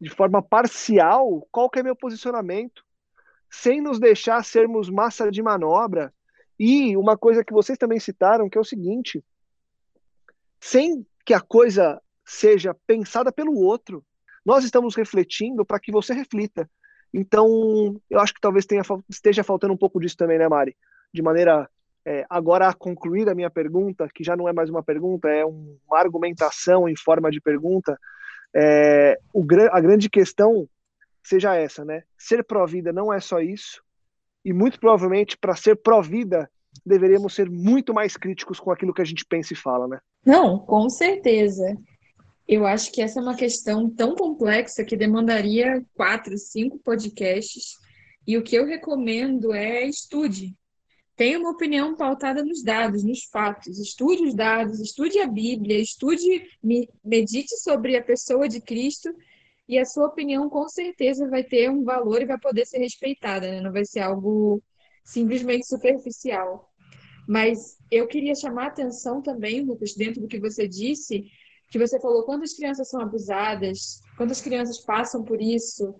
de 0.00 0.10
forma 0.10 0.42
parcial 0.42 1.46
qual 1.52 1.70
que 1.70 1.78
é 1.78 1.84
meu 1.84 1.94
posicionamento, 1.94 2.84
sem 3.48 3.80
nos 3.80 4.00
deixar 4.00 4.44
sermos 4.44 4.90
massa 4.90 5.30
de 5.30 5.40
manobra. 5.40 6.12
E 6.58 6.96
uma 6.96 7.16
coisa 7.16 7.44
que 7.44 7.52
vocês 7.52 7.78
também 7.78 7.98
citaram, 7.98 8.48
que 8.48 8.56
é 8.56 8.60
o 8.60 8.64
seguinte: 8.64 9.24
sem 10.60 11.06
que 11.24 11.34
a 11.34 11.40
coisa 11.40 12.00
seja 12.24 12.74
pensada 12.86 13.32
pelo 13.32 13.58
outro. 13.58 14.04
Nós 14.44 14.64
estamos 14.64 14.96
refletindo 14.96 15.64
para 15.64 15.78
que 15.78 15.92
você 15.92 16.12
reflita. 16.12 16.68
Então, 17.14 18.00
eu 18.08 18.18
acho 18.18 18.34
que 18.34 18.40
talvez 18.40 18.66
tenha, 18.66 18.82
esteja 19.08 19.44
faltando 19.44 19.74
um 19.74 19.76
pouco 19.76 20.00
disso 20.00 20.16
também, 20.16 20.38
né, 20.38 20.48
Mari? 20.48 20.76
De 21.12 21.22
maneira. 21.22 21.68
É, 22.04 22.26
agora, 22.28 22.68
a 22.68 22.74
concluir 22.74 23.28
a 23.28 23.34
minha 23.34 23.48
pergunta, 23.48 24.08
que 24.12 24.24
já 24.24 24.34
não 24.34 24.48
é 24.48 24.52
mais 24.52 24.68
uma 24.68 24.82
pergunta, 24.82 25.28
é 25.28 25.44
uma 25.44 25.98
argumentação 26.00 26.88
em 26.88 26.96
forma 26.96 27.30
de 27.30 27.40
pergunta. 27.40 27.96
É, 28.54 29.20
o, 29.32 29.46
a 29.70 29.80
grande 29.80 30.10
questão 30.10 30.68
seja 31.22 31.54
essa, 31.54 31.84
né? 31.84 32.02
Ser 32.18 32.42
pró-vida 32.42 32.92
não 32.92 33.12
é 33.12 33.20
só 33.20 33.38
isso, 33.40 33.84
e 34.44 34.52
muito 34.52 34.78
provavelmente, 34.78 35.36
para 35.36 35.54
ser 35.54 35.76
pró-vida, 35.76 36.50
deveríamos 36.84 37.34
ser 37.34 37.50
muito 37.50 37.92
mais 37.94 38.16
críticos 38.16 38.58
com 38.58 38.70
aquilo 38.70 38.94
que 38.94 39.02
a 39.02 39.04
gente 39.04 39.24
pensa 39.24 39.52
e 39.52 39.56
fala, 39.56 39.86
né? 39.86 39.98
Não, 40.24 40.58
com 40.58 40.88
certeza. 40.88 41.76
Eu 42.46 42.66
acho 42.66 42.90
que 42.92 43.00
essa 43.00 43.20
é 43.20 43.22
uma 43.22 43.36
questão 43.36 43.88
tão 43.88 44.14
complexa 44.14 44.84
que 44.84 44.96
demandaria 44.96 45.84
quatro, 45.94 46.36
cinco 46.36 46.78
podcasts. 46.78 47.76
E 48.26 48.36
o 48.36 48.42
que 48.42 48.56
eu 48.56 48.66
recomendo 48.66 49.52
é 49.52 49.86
estude. 49.86 50.54
Tenha 51.16 51.38
uma 51.38 51.50
opinião 51.50 51.94
pautada 51.94 52.44
nos 52.44 52.62
dados, 52.62 53.04
nos 53.04 53.24
fatos. 53.24 53.78
Estude 53.78 54.24
os 54.24 54.34
dados, 54.34 54.80
estude 54.80 55.20
a 55.20 55.26
Bíblia, 55.26 55.78
estude, 55.78 56.48
medite 57.04 57.56
sobre 57.58 57.96
a 57.96 58.02
pessoa 58.02 58.48
de 58.48 58.60
Cristo 58.60 59.14
e 59.72 59.78
a 59.78 59.86
sua 59.86 60.08
opinião 60.08 60.50
com 60.50 60.68
certeza 60.68 61.26
vai 61.30 61.42
ter 61.42 61.70
um 61.70 61.82
valor 61.82 62.20
e 62.20 62.26
vai 62.26 62.38
poder 62.38 62.66
ser 62.66 62.76
respeitada, 62.76 63.50
né? 63.50 63.58
Não 63.62 63.72
vai 63.72 63.86
ser 63.86 64.00
algo 64.00 64.62
simplesmente 65.02 65.66
superficial. 65.66 66.70
Mas 67.26 67.78
eu 67.90 68.06
queria 68.06 68.34
chamar 68.34 68.64
a 68.64 68.68
atenção 68.68 69.22
também, 69.22 69.62
Lucas, 69.62 69.94
dentro 69.94 70.20
do 70.20 70.28
que 70.28 70.38
você 70.38 70.68
disse, 70.68 71.24
que 71.70 71.78
você 71.78 71.98
falou 71.98 72.24
quantas 72.24 72.52
crianças 72.52 72.90
são 72.90 73.00
abusadas, 73.00 74.02
quantas 74.18 74.42
crianças 74.42 74.78
passam 74.78 75.24
por 75.24 75.40
isso. 75.40 75.94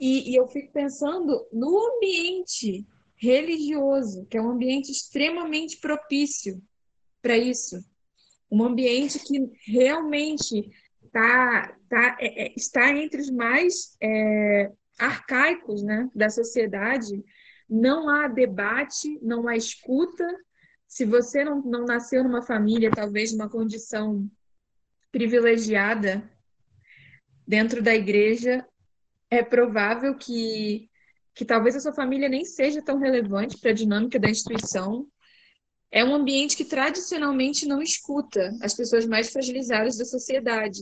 E, 0.00 0.32
e 0.32 0.34
eu 0.34 0.48
fico 0.48 0.72
pensando 0.72 1.46
no 1.52 1.94
ambiente 1.94 2.84
religioso, 3.14 4.26
que 4.26 4.36
é 4.36 4.42
um 4.42 4.50
ambiente 4.50 4.90
extremamente 4.90 5.76
propício 5.76 6.60
para 7.22 7.38
isso. 7.38 7.76
Um 8.50 8.64
ambiente 8.64 9.20
que 9.20 9.38
realmente 9.72 10.68
tá, 11.14 11.76
tá, 11.88 12.16
é, 12.18 12.46
é, 12.46 12.54
está 12.56 12.90
entre 12.90 13.20
os 13.20 13.30
mais 13.30 13.96
é, 14.02 14.72
arcaicos 14.98 15.84
né, 15.84 16.10
da 16.12 16.28
sociedade. 16.28 17.24
Não 17.70 18.08
há 18.08 18.26
debate, 18.26 19.16
não 19.22 19.46
há 19.46 19.56
escuta, 19.56 20.26
se 20.88 21.04
você 21.04 21.44
não, 21.44 21.62
não 21.62 21.84
nasceu 21.84 22.24
numa 22.24 22.42
família, 22.42 22.90
talvez 22.90 23.32
numa 23.32 23.48
condição 23.48 24.28
privilegiada 25.12 26.28
dentro 27.46 27.80
da 27.80 27.94
igreja, 27.94 28.66
é 29.30 29.40
provável 29.42 30.16
que, 30.16 30.90
que 31.32 31.44
talvez 31.44 31.76
a 31.76 31.80
sua 31.80 31.92
família 31.92 32.28
nem 32.28 32.44
seja 32.44 32.82
tão 32.82 32.98
relevante 32.98 33.56
para 33.58 33.70
a 33.70 33.74
dinâmica 33.74 34.18
da 34.18 34.28
instituição. 34.28 35.06
É 35.94 36.04
um 36.04 36.12
ambiente 36.12 36.56
que 36.56 36.64
tradicionalmente 36.64 37.68
não 37.68 37.80
escuta 37.80 38.52
as 38.60 38.74
pessoas 38.74 39.06
mais 39.06 39.30
fragilizadas 39.30 39.96
da 39.96 40.04
sociedade. 40.04 40.80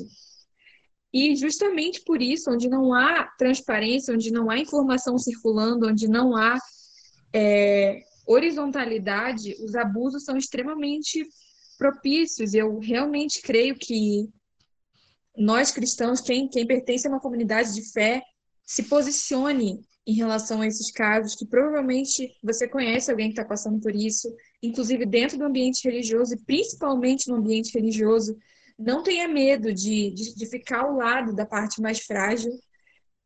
E 1.13 1.37
justamente 1.37 2.01
por 2.01 2.23
isso, 2.23 2.51
onde 2.51 2.67
não 2.67 2.95
há 2.95 3.25
transparência, 3.37 4.15
onde 4.15 4.33
não 4.33 4.51
há 4.51 4.57
informação 4.57 5.19
circulando, 5.19 5.87
onde 5.87 6.09
não 6.09 6.35
há 6.35 6.59
é, 7.31 8.01
horizontalidade, 8.27 9.55
os 9.63 9.75
abusos 9.75 10.25
são 10.25 10.39
extremamente 10.39 11.29
propícios. 11.77 12.55
Eu 12.55 12.79
realmente 12.79 13.43
creio 13.43 13.77
que 13.79 14.31
nós 15.37 15.71
cristãos, 15.71 16.23
quem, 16.23 16.49
quem 16.49 16.67
pertence 16.67 17.07
a 17.07 17.11
uma 17.11 17.21
comunidade 17.21 17.75
de 17.75 17.93
fé, 17.93 18.23
se 18.65 18.85
posicione 18.85 19.85
em 20.07 20.15
relação 20.15 20.61
a 20.61 20.67
esses 20.67 20.91
casos, 20.91 21.35
que 21.35 21.47
provavelmente 21.47 22.37
você 22.43 22.67
conhece 22.67 23.11
alguém 23.11 23.29
que 23.29 23.35
está 23.35 23.45
passando 23.45 23.81
por 23.81 23.95
isso, 23.95 24.35
inclusive 24.63 25.07
dentro 25.07 25.39
do 25.39 25.45
ambiente 25.45 25.85
religioso 25.85 26.35
e 26.35 26.41
principalmente 26.45 27.29
no 27.29 27.37
ambiente 27.37 27.73
religioso. 27.73 28.37
Não 28.79 29.03
tenha 29.03 29.29
medo 29.29 29.73
de, 29.73 30.11
de, 30.11 30.35
de 30.35 30.47
ficar 30.47 30.81
ao 30.81 30.97
lado 30.97 31.35
da 31.35 31.47
parte 31.47 31.81
mais 31.81 32.01
frágil 32.01 32.53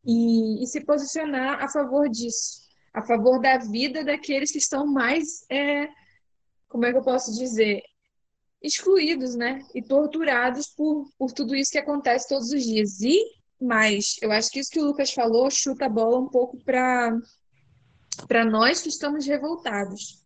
e, 0.05 0.63
e 0.63 0.67
se 0.67 0.85
posicionar 0.85 1.63
a 1.63 1.69
favor 1.69 2.09
disso 2.09 2.67
a 2.97 3.03
favor 3.03 3.39
da 3.39 3.59
vida 3.59 4.03
daqueles 4.03 4.51
que 4.51 4.57
estão 4.57 4.87
mais, 4.87 5.45
é, 5.51 5.87
como 6.67 6.87
é 6.87 6.93
que 6.93 6.97
eu 6.97 7.03
posso 7.03 7.31
dizer, 7.39 7.83
excluídos, 8.63 9.35
né? 9.35 9.63
E 9.75 9.83
torturados 9.83 10.69
por, 10.69 11.07
por 11.19 11.31
tudo 11.31 11.55
isso 11.55 11.71
que 11.71 11.79
acontece 11.79 12.27
todos 12.27 12.51
os 12.51 12.65
dias. 12.65 13.03
E 13.03 13.23
mais, 13.61 14.17
eu 14.21 14.31
acho 14.31 14.51
que 14.51 14.61
isso 14.61 14.71
que 14.71 14.81
o 14.81 14.85
Lucas 14.85 15.13
falou 15.13 15.51
chuta 15.51 15.87
a 15.87 15.89
bola 15.89 16.19
um 16.19 16.29
pouco 16.29 16.63
para 16.63 17.17
para 18.27 18.45
nós 18.45 18.81
que 18.81 18.89
estamos 18.89 19.27
revoltados. 19.27 20.25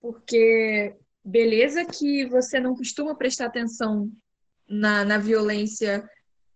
Porque 0.00 0.96
beleza 1.24 1.84
que 1.84 2.26
você 2.26 2.58
não 2.58 2.74
costuma 2.74 3.14
prestar 3.14 3.46
atenção 3.46 4.10
na, 4.68 5.04
na 5.04 5.18
violência 5.18 6.08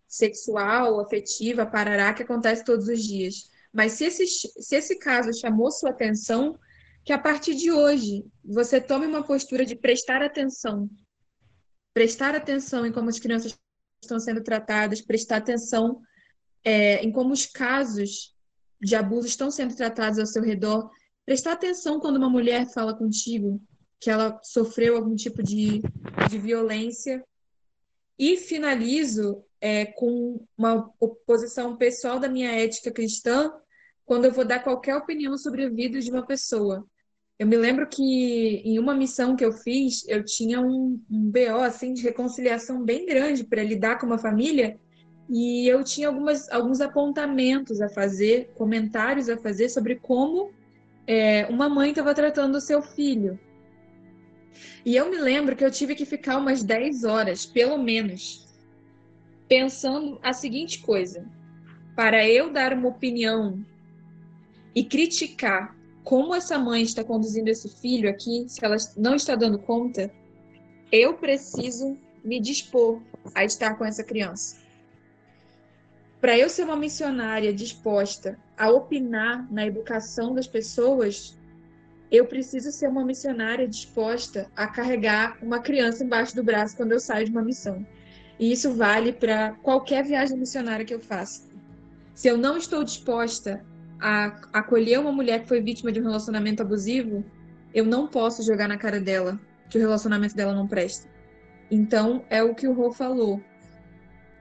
sexual, 0.09 1.01
afetiva, 1.01 1.67
parará, 1.67 2.15
que 2.15 2.23
acontece 2.23 2.65
todos 2.65 2.89
os 2.89 3.03
dias. 3.03 3.51
Mas 3.73 3.93
se 3.93 4.05
esse, 4.05 4.27
se 4.27 4.77
esse 4.77 4.99
caso 4.99 5.39
chamou 5.39 5.71
sua 5.71 5.91
atenção, 5.91 6.59
que 7.05 7.13
a 7.13 7.19
partir 7.19 7.55
de 7.55 7.71
hoje 7.71 8.25
você 8.45 8.81
tome 8.81 9.07
uma 9.07 9.23
postura 9.23 9.65
de 9.65 9.77
prestar 9.77 10.23
atenção. 10.23 10.89
Prestar 11.95 12.35
atenção 12.35 12.87
em 12.87 12.93
como 12.93 13.09
as 13.09 13.19
crianças 13.19 13.57
estão 14.03 14.19
sendo 14.19 14.43
tratadas, 14.43 15.01
prestar 15.01 15.37
atenção 15.37 16.01
é, 16.65 17.03
em 17.03 17.13
como 17.13 17.33
os 17.33 17.47
casos 17.47 18.35
de 18.81 18.97
abuso 18.97 19.27
estão 19.27 19.51
sendo 19.51 19.75
tratados 19.77 20.19
ao 20.19 20.27
seu 20.27 20.43
redor, 20.43 20.91
prestar 21.25 21.53
atenção 21.53 22.01
quando 22.01 22.17
uma 22.17 22.31
mulher 22.31 22.67
fala 22.73 22.97
contigo 22.97 23.61
que 24.01 24.11
ela 24.11 24.41
sofreu 24.43 24.97
algum 24.97 25.15
tipo 25.15 25.43
de, 25.43 25.83
de 26.29 26.39
violência. 26.39 27.23
E 28.19 28.37
finalizo 28.37 29.45
é, 29.61 29.87
com 29.87 30.45
uma 30.57 30.91
oposição 30.99 31.77
pessoal 31.77 32.19
da 32.19 32.29
minha 32.29 32.51
ética 32.51 32.91
cristã 32.91 33.53
quando 34.05 34.25
eu 34.25 34.33
vou 34.33 34.45
dar 34.45 34.65
qualquer 34.65 34.97
opinião 34.97 35.37
sobre 35.39 35.65
a 35.65 35.71
vida 35.71 36.01
de 36.01 36.11
uma 36.11 36.27
pessoa. 36.27 36.87
Eu 37.41 37.47
me 37.47 37.57
lembro 37.57 37.87
que 37.87 38.61
em 38.67 38.79
uma 38.79 38.93
missão 38.93 39.35
que 39.35 39.43
eu 39.43 39.51
fiz, 39.51 40.07
eu 40.07 40.23
tinha 40.23 40.61
um, 40.61 41.01
um 41.11 41.31
BO 41.31 41.63
assim, 41.65 41.95
de 41.95 42.03
reconciliação 42.03 42.85
bem 42.85 43.07
grande 43.07 43.45
para 43.45 43.63
lidar 43.63 43.99
com 43.99 44.05
uma 44.05 44.19
família 44.19 44.79
e 45.27 45.67
eu 45.67 45.83
tinha 45.83 46.09
algumas, 46.09 46.51
alguns 46.51 46.83
apontamentos 46.83 47.81
a 47.81 47.89
fazer, 47.89 48.53
comentários 48.57 49.31
a 49.31 49.39
fazer 49.39 49.71
sobre 49.71 49.95
como 49.95 50.53
é, 51.07 51.47
uma 51.47 51.67
mãe 51.67 51.89
estava 51.89 52.13
tratando 52.13 52.57
o 52.57 52.61
seu 52.61 52.83
filho. 52.83 53.41
E 54.85 54.95
eu 54.95 55.11
me 55.11 55.17
lembro 55.17 55.57
que 55.57 55.65
eu 55.65 55.71
tive 55.71 55.95
que 55.95 56.05
ficar 56.05 56.37
umas 56.37 56.63
10 56.63 57.05
horas, 57.05 57.47
pelo 57.47 57.79
menos, 57.79 58.47
pensando 59.49 60.21
a 60.23 60.35
seguinte 60.35 60.81
coisa: 60.81 61.27
para 61.97 62.29
eu 62.29 62.53
dar 62.53 62.75
uma 62.75 62.89
opinião 62.89 63.65
e 64.75 64.85
criticar 64.85 65.80
como 66.05 66.35
essa 66.35 66.59
mãe 66.59 66.83
está 66.83 67.05
conduzindo 67.05 67.49
esse 67.49 67.69
filho 67.69 68.09
aqui, 68.09 68.47
se 68.49 68.65
ela 68.65 68.77
não 68.97 69.15
está 69.15 69.35
dando 69.35 69.59
conta, 69.59 70.11
eu 70.91 71.15
preciso 71.15 71.97
me 72.25 72.41
dispor 72.41 73.01
a 73.35 73.45
estar 73.45 73.75
com 73.77 73.85
essa 73.85 74.03
criança. 74.03 74.57
Para 76.21 76.37
eu 76.37 76.49
ser 76.51 76.65
uma 76.65 76.77
missionária 76.77 77.53
disposta 77.53 78.39
a 78.57 78.71
opinar 78.71 79.51
na 79.51 79.67
educação 79.67 80.35
das 80.35 80.47
pessoas, 80.47 81.39
eu 82.11 82.27
preciso 82.27 82.71
ser 82.73 82.89
uma 82.89 83.05
missionária 83.05 83.67
disposta 83.67 84.51
a 84.55 84.67
carregar 84.67 85.39
uma 85.41 85.61
criança 85.61 86.05
embaixo 86.05 86.35
do 86.35 86.43
braço 86.43 86.77
quando 86.77 86.93
eu 86.93 87.01
saio 87.01 87.25
de 87.25 87.31
uma 87.31 87.43
missão. 87.43 87.87
E 88.39 88.53
isso 88.53 88.75
vale 88.75 89.13
para 89.13 89.53
qualquer 89.63 90.05
viagem 90.05 90.37
missionária 90.37 90.85
que 90.85 90.95
eu 90.95 91.01
faça. 91.01 91.49
Se 92.15 92.29
eu 92.29 92.37
não 92.37 92.57
estou 92.57 92.83
disposta 92.85 93.65
a 94.01 94.41
acolher 94.53 94.99
uma 94.99 95.13
mulher 95.13 95.43
que 95.43 95.49
foi 95.49 95.61
vítima 95.61 95.93
de 95.93 96.01
um 96.01 96.05
relacionamento 96.05 96.63
abusivo, 96.63 97.25
eu 97.73 97.85
não 97.85 98.07
posso 98.07 98.43
jogar 98.43 98.69
na 98.69 98.77
cara 98.77 99.01
dela 99.01 99.39
que 99.69 99.79
o 99.79 99.81
relacionamento 99.81 100.35
dela 100.35 100.55
não 100.55 100.67
presta. 100.67 101.09
Então, 101.71 102.25
é 102.29 102.43
o 102.43 102.55
que 102.55 102.67
o 102.67 102.73
Rô 102.73 102.91
falou 102.91 103.41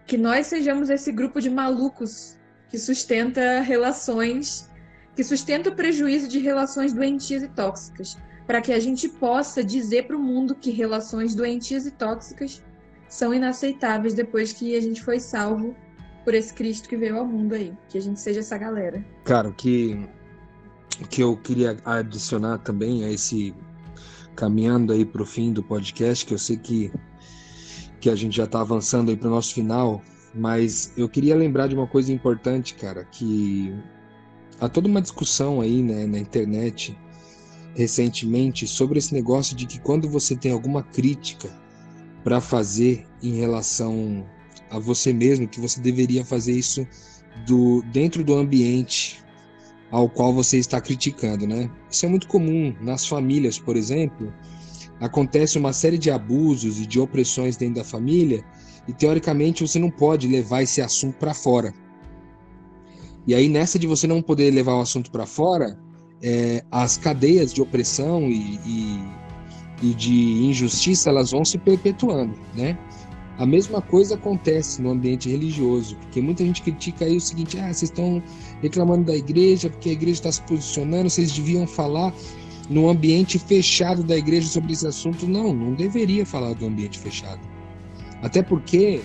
que 0.07 0.17
nós 0.17 0.47
sejamos 0.47 0.89
esse 0.89 1.11
grupo 1.11 1.39
de 1.39 1.51
malucos 1.51 2.35
que 2.69 2.79
sustenta 2.79 3.61
relações, 3.61 4.67
que 5.15 5.23
sustenta 5.23 5.69
o 5.69 5.75
prejuízo 5.75 6.27
de 6.27 6.39
relações 6.39 6.93
doentias 6.93 7.43
e 7.43 7.47
tóxicas, 7.49 8.17
para 8.47 8.59
que 8.59 8.73
a 8.73 8.79
gente 8.79 9.07
possa 9.07 9.63
dizer 9.63 10.07
para 10.07 10.17
o 10.17 10.19
mundo 10.19 10.55
que 10.55 10.71
relações 10.71 11.35
doentias 11.35 11.85
e 11.85 11.91
tóxicas 11.91 12.63
são 13.07 13.31
inaceitáveis 13.33 14.15
depois 14.15 14.51
que 14.51 14.75
a 14.75 14.81
gente 14.81 15.03
foi 15.03 15.19
salvo 15.19 15.75
por 16.29 16.35
esse 16.35 16.53
Cristo 16.53 16.87
que 16.87 16.95
veio 16.95 17.17
ao 17.17 17.25
mundo 17.25 17.55
aí, 17.55 17.73
que 17.89 17.97
a 17.97 18.01
gente 18.01 18.19
seja 18.19 18.41
essa 18.41 18.55
galera. 18.55 19.03
Cara, 19.23 19.49
o 19.49 19.51
que, 19.51 20.07
que 21.09 21.23
eu 21.23 21.35
queria 21.35 21.75
adicionar 21.83 22.59
também 22.59 23.03
a 23.03 23.09
esse 23.09 23.51
caminhando 24.35 24.93
aí 24.93 25.03
para 25.03 25.23
o 25.23 25.25
fim 25.25 25.51
do 25.51 25.63
podcast, 25.63 26.23
que 26.23 26.35
eu 26.35 26.37
sei 26.37 26.57
que 26.57 26.91
que 27.99 28.11
a 28.11 28.15
gente 28.15 28.37
já 28.37 28.43
está 28.43 28.61
avançando 28.61 29.09
aí 29.09 29.17
para 29.17 29.27
o 29.27 29.31
nosso 29.31 29.55
final, 29.55 30.03
mas 30.35 30.93
eu 30.95 31.09
queria 31.09 31.35
lembrar 31.35 31.65
de 31.65 31.73
uma 31.73 31.87
coisa 31.87 32.13
importante, 32.13 32.75
cara, 32.75 33.05
que 33.05 33.73
há 34.61 34.69
toda 34.69 34.87
uma 34.87 35.01
discussão 35.01 35.61
aí 35.61 35.81
né, 35.81 36.05
na 36.05 36.19
internet 36.19 36.95
recentemente 37.73 38.67
sobre 38.67 38.99
esse 38.99 39.15
negócio 39.15 39.55
de 39.55 39.65
que 39.65 39.79
quando 39.79 40.07
você 40.07 40.35
tem 40.35 40.51
alguma 40.51 40.83
crítica 40.83 41.49
para 42.23 42.39
fazer 42.39 43.07
em 43.19 43.33
relação 43.33 44.23
a 44.69 44.79
você 44.79 45.11
mesmo, 45.13 45.47
que 45.47 45.59
você 45.59 45.79
deveria 45.79 46.23
fazer 46.23 46.53
isso 46.53 46.87
do 47.45 47.81
dentro 47.91 48.23
do 48.23 48.35
ambiente 48.35 49.23
ao 49.91 50.07
qual 50.07 50.33
você 50.33 50.57
está 50.57 50.79
criticando, 50.79 51.47
né? 51.47 51.69
Isso 51.89 52.05
é 52.05 52.09
muito 52.09 52.27
comum 52.27 52.75
nas 52.81 53.07
famílias, 53.07 53.57
por 53.57 53.75
exemplo 53.75 54.31
acontece 54.99 55.57
uma 55.57 55.73
série 55.73 55.97
de 55.97 56.11
abusos 56.11 56.79
e 56.79 56.85
de 56.85 56.99
opressões 56.99 57.55
dentro 57.55 57.75
da 57.75 57.83
família 57.83 58.43
e 58.87 58.93
teoricamente 58.93 59.65
você 59.65 59.79
não 59.79 59.89
pode 59.89 60.27
levar 60.27 60.63
esse 60.63 60.81
assunto 60.81 61.17
para 61.17 61.33
fora. 61.33 61.73
E 63.25 63.33
aí 63.33 63.47
nessa 63.47 63.79
de 63.79 63.87
você 63.87 64.07
não 64.07 64.21
poder 64.21 64.51
levar 64.51 64.75
o 64.75 64.81
assunto 64.81 65.11
para 65.11 65.25
fora, 65.25 65.79
é, 66.21 66.63
as 66.69 66.97
cadeias 66.97 67.53
de 67.53 67.61
opressão 67.61 68.23
e, 68.23 68.59
e, 68.65 69.03
e, 69.83 69.93
de 69.93 70.13
injustiça 70.43 71.09
elas 71.09 71.31
vão 71.31 71.45
se 71.45 71.57
perpetuando, 71.57 72.37
né? 72.53 72.77
A 73.39 73.45
mesma 73.45 73.81
coisa 73.81 74.15
acontece 74.15 74.81
no 74.81 74.89
ambiente 74.91 75.29
religioso, 75.29 75.95
porque 75.95 76.21
muita 76.21 76.43
gente 76.43 76.61
critica 76.61 77.05
aí 77.05 77.15
o 77.15 77.21
seguinte: 77.21 77.57
ah, 77.57 77.73
vocês 77.73 77.83
estão 77.83 78.21
reclamando 78.61 79.05
da 79.05 79.15
igreja 79.15 79.69
porque 79.69 79.89
a 79.89 79.93
igreja 79.93 80.19
está 80.19 80.31
se 80.31 80.41
posicionando, 80.41 81.09
vocês 81.09 81.31
deviam 81.31 81.65
falar 81.65 82.13
no 82.69 82.89
ambiente 82.89 83.39
fechado 83.39 84.03
da 84.03 84.17
igreja 84.17 84.49
sobre 84.49 84.73
esse 84.73 84.85
assunto. 84.85 85.25
Não, 85.25 85.53
não 85.53 85.73
deveria 85.73 86.25
falar 86.25 86.53
do 86.53 86.65
ambiente 86.65 86.99
fechado. 86.99 87.39
Até 88.21 88.43
porque, 88.43 89.01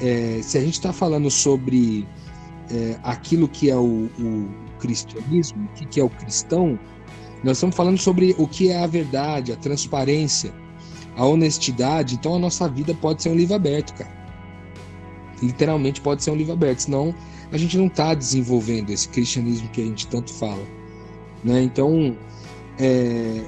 é, 0.00 0.38
se 0.40 0.56
a 0.58 0.60
gente 0.60 0.74
está 0.74 0.92
falando 0.92 1.28
sobre 1.28 2.06
é, 2.70 2.96
aquilo 3.02 3.48
que 3.48 3.68
é 3.68 3.76
o, 3.76 4.08
o 4.16 4.48
cristianismo, 4.78 5.64
o 5.64 5.68
que, 5.74 5.86
que 5.86 6.00
é 6.00 6.04
o 6.04 6.08
cristão, 6.08 6.78
nós 7.42 7.56
estamos 7.56 7.74
falando 7.74 7.98
sobre 7.98 8.32
o 8.38 8.46
que 8.46 8.70
é 8.70 8.78
a 8.78 8.86
verdade, 8.86 9.50
a 9.50 9.56
transparência, 9.56 10.54
a 11.16 11.24
honestidade. 11.26 12.14
Então 12.14 12.34
a 12.34 12.38
nossa 12.38 12.68
vida 12.68 12.94
pode 12.94 13.22
ser 13.22 13.30
um 13.30 13.36
livro 13.36 13.54
aberto, 13.54 13.94
cara. 13.94 14.10
Literalmente 15.42 16.00
pode 16.00 16.22
ser 16.22 16.30
um 16.30 16.36
livro 16.36 16.52
aberto, 16.52 16.80
senão 16.80 17.14
a 17.50 17.58
gente 17.58 17.76
não 17.76 17.86
está 17.86 18.14
desenvolvendo 18.14 18.90
esse 18.90 19.08
cristianismo 19.08 19.68
que 19.68 19.82
a 19.82 19.84
gente 19.84 20.06
tanto 20.06 20.32
fala. 20.32 20.62
Né? 21.44 21.62
Então, 21.62 22.16
é, 22.78 23.44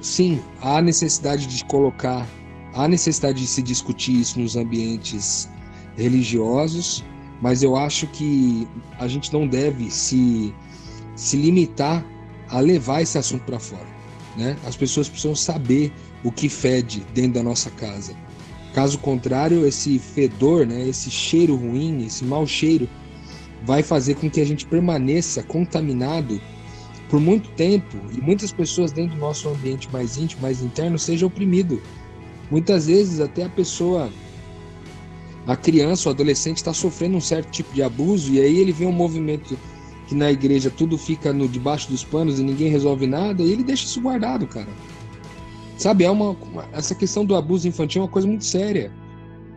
sim, 0.00 0.40
há 0.60 0.82
necessidade 0.82 1.46
de 1.46 1.64
colocar, 1.64 2.26
há 2.74 2.88
necessidade 2.88 3.40
de 3.40 3.46
se 3.46 3.62
discutir 3.62 4.20
isso 4.20 4.38
nos 4.38 4.56
ambientes 4.56 5.48
religiosos, 5.96 7.04
mas 7.40 7.62
eu 7.62 7.76
acho 7.76 8.06
que 8.08 8.66
a 8.98 9.06
gente 9.06 9.32
não 9.32 9.46
deve 9.46 9.90
se, 9.90 10.52
se 11.14 11.36
limitar 11.36 12.04
a 12.48 12.60
levar 12.60 13.02
esse 13.02 13.16
assunto 13.16 13.44
para 13.44 13.58
fora. 13.58 13.86
Né? 14.36 14.56
As 14.66 14.76
pessoas 14.76 15.08
precisam 15.08 15.34
saber 15.34 15.92
o 16.24 16.32
que 16.32 16.48
fede 16.48 17.04
dentro 17.14 17.34
da 17.34 17.42
nossa 17.42 17.70
casa. 17.70 18.14
Caso 18.74 18.98
contrário, 18.98 19.66
esse 19.66 19.98
fedor, 19.98 20.66
né, 20.66 20.88
esse 20.88 21.10
cheiro 21.10 21.56
ruim, 21.56 22.04
esse 22.04 22.24
mau 22.24 22.46
cheiro, 22.46 22.88
vai 23.64 23.82
fazer 23.82 24.14
com 24.14 24.30
que 24.30 24.40
a 24.40 24.44
gente 24.44 24.66
permaneça 24.66 25.42
contaminado 25.42 26.40
por 27.08 27.18
muito 27.18 27.48
tempo, 27.50 27.96
e 28.12 28.20
muitas 28.20 28.52
pessoas 28.52 28.92
dentro 28.92 29.16
do 29.16 29.20
nosso 29.20 29.48
ambiente 29.48 29.90
mais 29.90 30.18
íntimo, 30.18 30.42
mais 30.42 30.62
interno, 30.62 30.98
seja 30.98 31.26
oprimido. 31.26 31.82
Muitas 32.50 32.86
vezes 32.86 33.18
até 33.18 33.44
a 33.44 33.48
pessoa, 33.48 34.10
a 35.46 35.56
criança, 35.56 36.08
o 36.08 36.12
adolescente 36.12 36.58
está 36.58 36.74
sofrendo 36.74 37.16
um 37.16 37.20
certo 37.20 37.50
tipo 37.50 37.72
de 37.72 37.82
abuso, 37.82 38.32
e 38.32 38.40
aí 38.40 38.58
ele 38.58 38.72
vê 38.72 38.84
um 38.84 38.92
movimento 38.92 39.58
que 40.06 40.14
na 40.14 40.30
igreja 40.30 40.70
tudo 40.70 40.96
fica 40.98 41.32
no 41.32 41.48
debaixo 41.48 41.90
dos 41.90 42.04
panos 42.04 42.38
e 42.38 42.42
ninguém 42.42 42.68
resolve 42.68 43.06
nada, 43.06 43.42
e 43.42 43.52
ele 43.52 43.64
deixa 43.64 43.86
isso 43.86 44.00
guardado, 44.00 44.46
cara. 44.46 44.68
Sabe, 45.78 46.02
é 46.02 46.10
uma, 46.10 46.36
essa 46.72 46.92
questão 46.92 47.24
do 47.24 47.36
abuso 47.36 47.68
infantil 47.68 48.02
é 48.02 48.04
uma 48.04 48.10
coisa 48.10 48.26
muito 48.26 48.44
séria. 48.44 48.92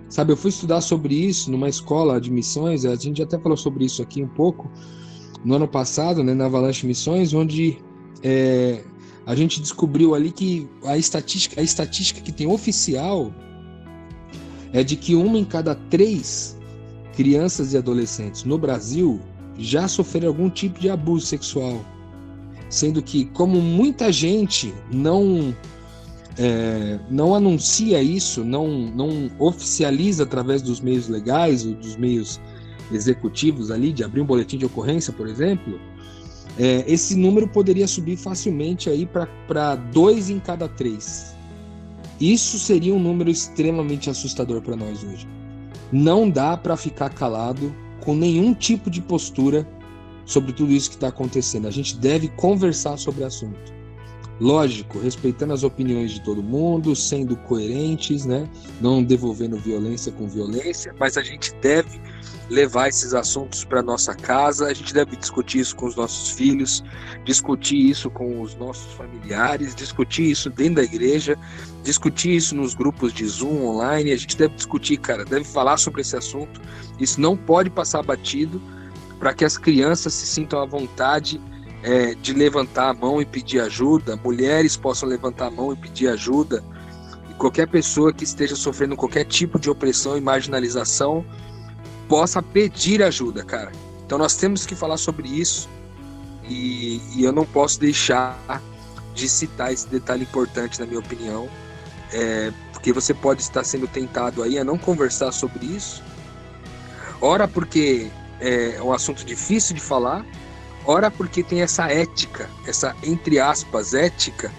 Sabe, 0.07 0.31
eu 0.31 0.37
fui 0.37 0.49
estudar 0.49 0.79
sobre 0.81 1.15
isso 1.15 1.49
numa 1.49 1.67
escola 1.67 2.21
de 2.21 2.29
missões, 2.29 2.85
a 2.85 2.95
gente 2.95 3.23
até 3.23 3.39
falou 3.39 3.57
sobre 3.57 3.85
isso 3.85 4.03
aqui 4.03 4.21
um 4.21 4.27
pouco, 4.27 4.69
no 5.43 5.55
ano 5.55 5.67
passado, 5.67 6.23
né, 6.23 6.33
na 6.35 6.45
Avalanche 6.45 6.85
Missões, 6.85 7.33
onde 7.33 7.79
é, 8.21 8.83
a 9.25 9.33
gente 9.33 9.59
descobriu 9.59 10.13
ali 10.13 10.31
que 10.31 10.69
a 10.85 10.95
estatística, 10.95 11.59
a 11.59 11.63
estatística 11.63 12.21
que 12.21 12.31
tem 12.31 12.45
oficial 12.45 13.33
é 14.73 14.83
de 14.83 14.95
que 14.95 15.15
uma 15.15 15.39
em 15.39 15.45
cada 15.45 15.73
três 15.73 16.55
crianças 17.15 17.73
e 17.73 17.77
adolescentes 17.77 18.43
no 18.43 18.59
Brasil 18.59 19.19
já 19.57 19.87
sofreram 19.87 20.27
algum 20.27 20.49
tipo 20.51 20.79
de 20.79 20.89
abuso 20.89 21.25
sexual. 21.25 21.83
Sendo 22.69 23.01
que, 23.01 23.25
como 23.25 23.59
muita 23.59 24.11
gente 24.11 24.73
não 24.91 25.55
é, 26.37 26.99
não 27.09 27.35
anuncia 27.35 28.01
isso, 28.01 28.43
não, 28.43 28.67
não 28.67 29.29
oficializa 29.37 30.23
através 30.23 30.61
dos 30.61 30.79
meios 30.79 31.07
legais 31.07 31.65
ou 31.65 31.73
dos 31.73 31.95
meios 31.95 32.39
executivos 32.91 33.71
ali, 33.71 33.91
de 33.91 34.03
abrir 34.03 34.21
um 34.21 34.25
boletim 34.25 34.57
de 34.57 34.65
ocorrência, 34.65 35.13
por 35.13 35.27
exemplo, 35.27 35.79
é, 36.57 36.83
esse 36.87 37.15
número 37.15 37.47
poderia 37.47 37.87
subir 37.87 38.17
facilmente 38.17 38.89
aí 38.89 39.07
para 39.47 39.75
dois 39.75 40.29
em 40.29 40.39
cada 40.39 40.67
três. 40.67 41.35
Isso 42.19 42.59
seria 42.59 42.93
um 42.93 42.99
número 42.99 43.29
extremamente 43.29 44.09
assustador 44.09 44.61
para 44.61 44.75
nós 44.75 45.03
hoje. 45.03 45.27
Não 45.91 46.29
dá 46.29 46.55
para 46.55 46.77
ficar 46.77 47.09
calado 47.09 47.73
com 48.01 48.15
nenhum 48.15 48.53
tipo 48.53 48.89
de 48.89 49.01
postura 49.01 49.67
sobre 50.25 50.53
tudo 50.53 50.71
isso 50.71 50.89
que 50.89 50.95
está 50.95 51.07
acontecendo. 51.07 51.67
A 51.67 51.71
gente 51.71 51.97
deve 51.97 52.27
conversar 52.29 52.97
sobre 52.97 53.23
o 53.23 53.27
assunto. 53.27 53.80
Lógico, 54.41 54.97
respeitando 54.97 55.53
as 55.53 55.61
opiniões 55.61 56.13
de 56.13 56.21
todo 56.21 56.41
mundo, 56.41 56.95
sendo 56.95 57.37
coerentes, 57.37 58.25
né? 58.25 58.49
Não 58.81 59.03
devolvendo 59.03 59.55
violência 59.55 60.11
com 60.11 60.27
violência, 60.27 60.95
mas 60.99 61.15
a 61.15 61.21
gente 61.21 61.53
deve 61.61 62.01
levar 62.49 62.87
esses 62.87 63.13
assuntos 63.13 63.63
para 63.63 63.83
nossa 63.83 64.15
casa, 64.15 64.65
a 64.65 64.73
gente 64.73 64.95
deve 64.95 65.15
discutir 65.15 65.59
isso 65.59 65.75
com 65.75 65.85
os 65.85 65.95
nossos 65.95 66.31
filhos, 66.31 66.83
discutir 67.23 67.87
isso 67.87 68.09
com 68.09 68.41
os 68.41 68.55
nossos 68.55 68.91
familiares, 68.93 69.75
discutir 69.75 70.31
isso 70.31 70.49
dentro 70.49 70.77
da 70.77 70.83
igreja, 70.83 71.37
discutir 71.83 72.35
isso 72.35 72.55
nos 72.55 72.73
grupos 72.73 73.13
de 73.13 73.27
Zoom 73.27 73.63
online, 73.63 74.11
a 74.11 74.17
gente 74.17 74.35
deve 74.35 74.55
discutir, 74.55 74.97
cara, 74.97 75.23
deve 75.23 75.45
falar 75.45 75.77
sobre 75.77 76.01
esse 76.01 76.17
assunto. 76.17 76.59
Isso 76.99 77.21
não 77.21 77.37
pode 77.37 77.69
passar 77.69 78.01
batido 78.01 78.59
para 79.19 79.35
que 79.35 79.45
as 79.45 79.55
crianças 79.55 80.15
se 80.15 80.25
sintam 80.25 80.59
à 80.59 80.65
vontade 80.65 81.39
é, 81.83 82.13
de 82.15 82.33
levantar 82.33 82.89
a 82.89 82.93
mão 82.93 83.21
e 83.21 83.25
pedir 83.25 83.59
ajuda, 83.59 84.15
mulheres 84.17 84.77
possam 84.77 85.09
levantar 85.09 85.47
a 85.47 85.51
mão 85.51 85.73
e 85.73 85.75
pedir 85.75 86.07
ajuda, 86.07 86.63
e 87.29 87.33
qualquer 87.33 87.67
pessoa 87.67 88.13
que 88.13 88.23
esteja 88.23 88.55
sofrendo 88.55 88.95
qualquer 88.95 89.25
tipo 89.25 89.59
de 89.59 89.69
opressão 89.69 90.17
e 90.17 90.21
marginalização 90.21 91.25
possa 92.07 92.41
pedir 92.41 93.01
ajuda, 93.01 93.43
cara. 93.43 93.71
Então 94.05 94.17
nós 94.17 94.35
temos 94.35 94.65
que 94.65 94.75
falar 94.75 94.97
sobre 94.97 95.27
isso 95.27 95.69
e, 96.43 97.01
e 97.15 97.23
eu 97.23 97.31
não 97.31 97.45
posso 97.45 97.79
deixar 97.79 98.37
de 99.13 99.27
citar 99.27 99.71
esse 99.71 99.87
detalhe 99.87 100.23
importante, 100.23 100.79
na 100.79 100.85
minha 100.85 100.99
opinião, 100.99 101.49
é, 102.11 102.51
porque 102.73 102.91
você 102.91 103.13
pode 103.13 103.41
estar 103.41 103.63
sendo 103.63 103.87
tentado 103.87 104.43
aí 104.43 104.57
a 104.57 104.63
não 104.63 104.77
conversar 104.77 105.31
sobre 105.31 105.65
isso. 105.65 106.03
Ora, 107.21 107.47
porque 107.47 108.09
é 108.39 108.81
um 108.81 108.91
assunto 108.91 109.23
difícil 109.23 109.75
de 109.75 109.81
falar, 109.81 110.25
ora, 110.85 111.09
porque 111.11 111.43
tem 111.43 111.61
essa 111.61 111.91
ética, 111.91 112.49
essa 112.65 112.95
entre 113.03 113.39
aspas 113.39 113.93
ética, 113.93 114.51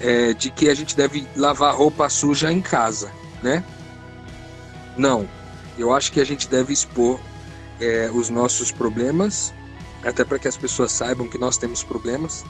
é, 0.00 0.32
de 0.32 0.50
que 0.50 0.68
a 0.68 0.74
gente 0.74 0.96
deve 0.96 1.26
lavar 1.36 1.74
roupa 1.74 2.08
suja 2.08 2.52
em 2.52 2.60
casa, 2.60 3.10
né? 3.42 3.64
Não, 4.96 5.28
eu 5.78 5.92
acho 5.92 6.12
que 6.12 6.20
a 6.20 6.24
gente 6.24 6.48
deve 6.48 6.72
expor 6.72 7.20
é, 7.80 8.10
os 8.12 8.28
nossos 8.28 8.70
problemas, 8.70 9.52
até 10.02 10.24
para 10.24 10.38
que 10.38 10.48
as 10.48 10.56
pessoas 10.56 10.92
saibam 10.92 11.28
que 11.28 11.38
nós 11.38 11.56
temos 11.56 11.82
problemas. 11.82 12.44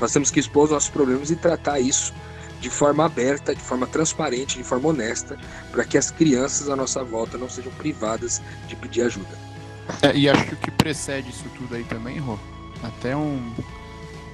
Nós 0.00 0.12
temos 0.12 0.30
que 0.30 0.40
expor 0.40 0.64
os 0.64 0.70
nossos 0.70 0.90
problemas 0.90 1.30
e 1.30 1.36
tratar 1.36 1.80
isso 1.80 2.12
de 2.60 2.70
forma 2.70 3.04
aberta, 3.04 3.54
de 3.54 3.60
forma 3.60 3.86
transparente, 3.86 4.58
de 4.58 4.64
forma 4.64 4.88
honesta, 4.88 5.38
para 5.70 5.84
que 5.84 5.96
as 5.96 6.10
crianças 6.10 6.68
à 6.68 6.76
nossa 6.76 7.02
volta 7.04 7.38
não 7.38 7.48
sejam 7.48 7.72
privadas 7.72 8.42
de 8.66 8.76
pedir 8.76 9.02
ajuda. 9.02 9.45
É, 10.02 10.16
e 10.16 10.28
acho 10.28 10.44
que 10.46 10.54
o 10.54 10.56
que 10.56 10.70
precede 10.70 11.30
isso 11.30 11.44
tudo 11.56 11.74
aí 11.74 11.84
também, 11.84 12.18
Rô, 12.18 12.38
até 12.82 13.16
um, 13.16 13.52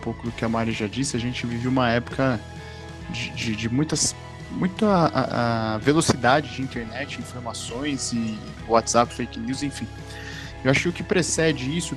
pouco 0.02 0.24
do 0.24 0.32
que 0.32 0.44
a 0.44 0.48
Mari 0.48 0.72
já 0.72 0.86
disse, 0.86 1.16
a 1.16 1.20
gente 1.20 1.46
vive 1.46 1.68
uma 1.68 1.88
época 1.88 2.40
de, 3.10 3.30
de, 3.30 3.56
de 3.56 3.68
muitas 3.68 4.14
muito 4.50 4.84
a, 4.84 5.74
a, 5.74 5.78
velocidade 5.78 6.54
de 6.54 6.60
internet, 6.60 7.18
informações 7.18 8.12
e 8.12 8.38
WhatsApp, 8.68 9.14
fake 9.14 9.40
news, 9.40 9.62
enfim. 9.62 9.88
Eu 10.62 10.70
acho 10.70 10.82
que 10.82 10.88
o 10.88 10.92
que 10.92 11.02
precede 11.02 11.74
isso, 11.74 11.96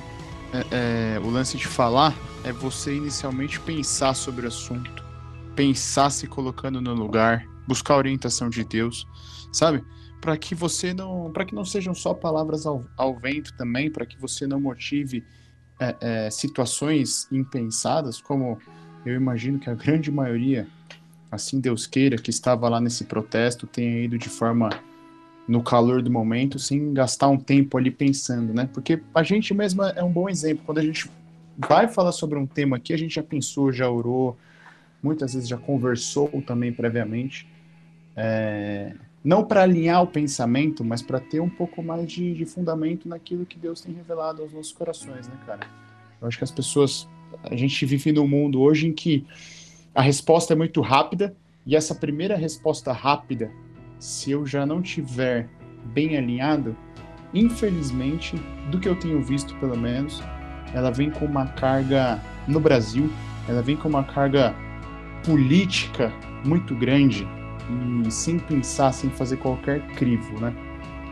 é, 0.54 1.16
é, 1.16 1.20
o 1.20 1.28
lance 1.28 1.58
de 1.58 1.66
falar, 1.66 2.14
é 2.44 2.52
você 2.52 2.96
inicialmente 2.96 3.60
pensar 3.60 4.14
sobre 4.14 4.46
o 4.46 4.48
assunto, 4.48 5.04
pensar 5.54 6.08
se 6.08 6.26
colocando 6.26 6.80
no 6.80 6.94
lugar, 6.94 7.46
buscar 7.66 7.94
a 7.94 7.98
orientação 7.98 8.48
de 8.48 8.64
Deus, 8.64 9.06
sabe? 9.52 9.84
Para 10.20 10.36
que 10.36 10.54
você 10.54 10.92
não, 10.92 11.30
para 11.32 11.44
que 11.44 11.54
não 11.54 11.64
sejam 11.64 11.94
só 11.94 12.14
palavras 12.14 12.66
ao, 12.66 12.84
ao 12.96 13.18
vento 13.18 13.52
também, 13.56 13.90
para 13.90 14.06
que 14.06 14.18
você 14.20 14.46
não 14.46 14.60
motive 14.60 15.24
é, 15.78 15.96
é, 16.00 16.30
situações 16.30 17.28
impensadas, 17.30 18.20
como 18.20 18.58
eu 19.04 19.14
imagino 19.14 19.58
que 19.58 19.70
a 19.70 19.74
grande 19.74 20.10
maioria 20.10 20.66
assim 21.30 21.60
Deus 21.60 21.86
queira, 21.86 22.16
que 22.16 22.30
estava 22.30 22.68
lá 22.68 22.80
nesse 22.80 23.04
protesto, 23.04 23.66
tenha 23.66 24.04
ido 24.04 24.18
de 24.18 24.28
forma 24.28 24.70
no 25.46 25.62
calor 25.62 26.02
do 26.02 26.10
momento, 26.10 26.58
sem 26.58 26.92
gastar 26.92 27.28
um 27.28 27.38
tempo 27.38 27.78
ali 27.78 27.90
pensando, 27.90 28.52
né? 28.52 28.68
Porque 28.72 29.00
a 29.14 29.22
gente 29.22 29.54
mesmo 29.54 29.82
é 29.82 30.02
um 30.02 30.10
bom 30.10 30.28
exemplo. 30.28 30.64
Quando 30.64 30.78
a 30.78 30.82
gente 30.82 31.08
vai 31.56 31.86
falar 31.86 32.12
sobre 32.12 32.38
um 32.38 32.46
tema 32.46 32.76
aqui, 32.76 32.92
a 32.92 32.98
gente 32.98 33.14
já 33.14 33.22
pensou, 33.22 33.72
já 33.72 33.88
orou, 33.88 34.36
muitas 35.02 35.34
vezes 35.34 35.48
já 35.48 35.56
conversou 35.56 36.28
também 36.44 36.72
previamente. 36.72 37.48
É... 38.16 38.94
Não 39.26 39.44
para 39.44 39.64
alinhar 39.64 40.04
o 40.04 40.06
pensamento, 40.06 40.84
mas 40.84 41.02
para 41.02 41.18
ter 41.18 41.40
um 41.40 41.48
pouco 41.48 41.82
mais 41.82 42.08
de, 42.08 42.32
de 42.32 42.46
fundamento 42.46 43.08
naquilo 43.08 43.44
que 43.44 43.58
Deus 43.58 43.80
tem 43.80 43.92
revelado 43.92 44.40
aos 44.40 44.52
nossos 44.52 44.70
corações, 44.70 45.26
né, 45.26 45.34
cara? 45.44 45.66
Eu 46.20 46.28
acho 46.28 46.38
que 46.38 46.44
as 46.44 46.52
pessoas. 46.52 47.08
A 47.42 47.56
gente 47.56 47.84
vive 47.84 48.12
num 48.12 48.28
mundo 48.28 48.60
hoje 48.60 48.86
em 48.86 48.92
que 48.92 49.26
a 49.92 50.00
resposta 50.00 50.52
é 50.52 50.56
muito 50.56 50.80
rápida 50.80 51.34
e 51.66 51.74
essa 51.74 51.92
primeira 51.92 52.36
resposta 52.36 52.92
rápida, 52.92 53.50
se 53.98 54.30
eu 54.30 54.46
já 54.46 54.64
não 54.64 54.80
tiver 54.80 55.48
bem 55.86 56.16
alinhado, 56.16 56.76
infelizmente, 57.34 58.36
do 58.70 58.78
que 58.78 58.88
eu 58.88 58.94
tenho 58.94 59.20
visto 59.20 59.56
pelo 59.56 59.76
menos, 59.76 60.22
ela 60.72 60.92
vem 60.92 61.10
com 61.10 61.24
uma 61.24 61.48
carga 61.48 62.22
no 62.46 62.60
Brasil, 62.60 63.10
ela 63.48 63.60
vem 63.60 63.76
com 63.76 63.88
uma 63.88 64.04
carga 64.04 64.54
política 65.24 66.12
muito 66.44 66.76
grande 66.76 67.26
e 68.06 68.10
sem 68.10 68.38
pensar, 68.38 68.92
sem 68.92 69.10
fazer 69.10 69.36
qualquer 69.38 69.80
crivo, 69.94 70.40
né? 70.40 70.54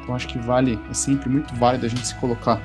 Então 0.02 0.14
acho 0.14 0.28
que 0.28 0.38
vale, 0.38 0.78
é 0.90 0.94
sempre 0.94 1.28
muito 1.28 1.54
válido 1.54 1.86
a 1.86 1.88
gente 1.88 2.06
se 2.06 2.14
colocar 2.16 2.60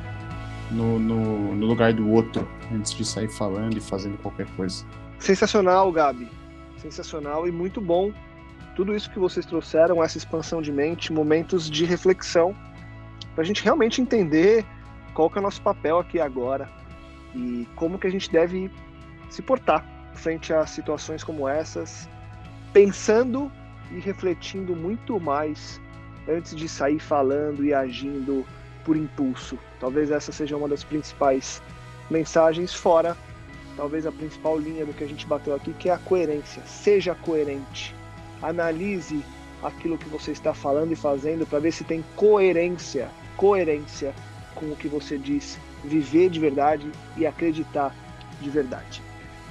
no, 0.72 1.00
no, 1.00 1.56
no 1.56 1.66
lugar 1.66 1.94
do 1.94 2.10
outro 2.10 2.48
antes 2.72 2.94
de 2.94 3.06
sair 3.06 3.30
falando 3.30 3.78
e 3.78 3.82
fazendo 3.82 4.18
qualquer 4.18 4.48
coisa. 4.56 4.86
Sensacional, 5.18 5.92
Gabi. 5.92 6.30
Sensacional 6.78 7.48
e 7.48 7.52
muito 7.52 7.82
bom. 7.82 8.12
Tudo 8.76 8.96
isso 8.96 9.10
que 9.10 9.20
vocês 9.20 9.46
trouxeram, 9.46 10.04
essa 10.04 10.18
expansão 10.18 10.62
de 10.62 10.72
mente, 10.72 11.12
momentos 11.12 11.70
de 11.70 11.86
reflexão, 11.86 12.56
para 13.34 13.44
a 13.44 13.46
gente 13.46 13.64
realmente 13.64 14.02
entender 14.02 14.66
qual 15.14 15.32
é 15.36 15.40
o 15.40 15.42
nosso 15.42 15.62
papel 15.62 16.00
aqui 16.00 16.20
agora 16.20 16.70
e 17.36 17.68
como 17.76 17.98
que 17.98 18.08
a 18.08 18.10
gente 18.10 18.32
deve 18.32 18.72
se 19.30 19.42
portar 19.42 19.86
frente 20.14 20.54
a 20.54 20.66
situações 20.66 21.24
como 21.24 21.48
essas, 21.48 22.10
pensando 22.74 23.52
e 23.92 24.00
refletindo 24.00 24.76
muito 24.76 25.20
mais 25.20 25.80
antes 26.28 26.56
de 26.56 26.68
sair 26.68 27.00
falando 27.00 27.64
e 27.64 27.74
agindo 27.74 28.46
por 28.86 28.96
impulso. 28.96 29.58
Talvez 29.80 30.12
essa 30.12 30.32
seja 30.32 30.56
uma 30.58 30.68
das 30.68 30.84
principais 30.84 31.62
mensagens, 32.10 32.74
fora 32.74 33.16
talvez 33.80 34.06
a 34.06 34.12
principal 34.12 34.60
linha 34.60 34.86
do 34.86 34.94
que 34.94 35.06
a 35.06 35.08
gente 35.08 35.26
bateu 35.26 35.56
aqui, 35.56 35.72
que 35.72 35.88
é 35.88 35.94
a 35.94 35.98
coerência. 35.98 36.62
Seja 36.66 37.16
coerente. 37.16 37.96
Analise 38.42 39.24
aquilo 39.64 39.98
que 39.98 40.10
você 40.10 40.32
está 40.32 40.54
falando 40.54 40.92
e 40.92 40.98
fazendo 40.98 41.48
para 41.48 41.60
ver 41.60 41.72
se 41.72 41.86
tem 41.86 42.04
coerência, 42.18 43.10
coerência 43.38 44.14
com 44.54 44.66
o 44.66 44.76
que 44.76 44.90
você 44.90 45.18
diz, 45.18 45.58
viver 45.82 46.30
de 46.30 46.42
verdade 46.42 46.92
e 47.16 47.26
acreditar 47.26 47.96
de 48.42 48.50
verdade. 48.50 49.02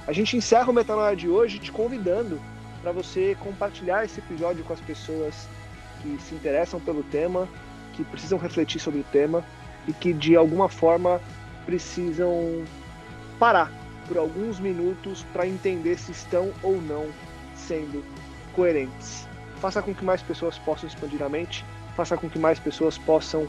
A 0.05 0.13
gente 0.13 0.37
encerra 0.37 0.69
o 0.69 0.73
Metanoia 0.73 1.15
de 1.15 1.27
hoje 1.27 1.57
te 1.57 1.71
convidando 1.71 2.39
para 2.81 2.91
você 2.91 3.35
compartilhar 3.39 4.05
esse 4.05 4.19
episódio 4.19 4.63
com 4.63 4.73
as 4.73 4.79
pessoas 4.81 5.47
que 6.01 6.17
se 6.21 6.35
interessam 6.35 6.79
pelo 6.79 7.03
tema, 7.03 7.47
que 7.93 8.03
precisam 8.03 8.37
refletir 8.37 8.79
sobre 8.79 9.01
o 9.01 9.03
tema 9.03 9.43
e 9.87 9.93
que 9.93 10.13
de 10.13 10.35
alguma 10.35 10.69
forma 10.69 11.21
precisam 11.65 12.63
parar 13.37 13.71
por 14.07 14.17
alguns 14.17 14.59
minutos 14.59 15.25
para 15.33 15.47
entender 15.47 15.97
se 15.97 16.11
estão 16.11 16.51
ou 16.63 16.81
não 16.81 17.07
sendo 17.55 18.03
coerentes. 18.53 19.27
Faça 19.57 19.81
com 19.81 19.93
que 19.93 20.03
mais 20.03 20.21
pessoas 20.21 20.57
possam 20.57 20.87
expandir 20.87 21.21
a 21.21 21.29
mente, 21.29 21.65
faça 21.95 22.17
com 22.17 22.29
que 22.29 22.39
mais 22.39 22.57
pessoas 22.57 22.97
possam 22.97 23.47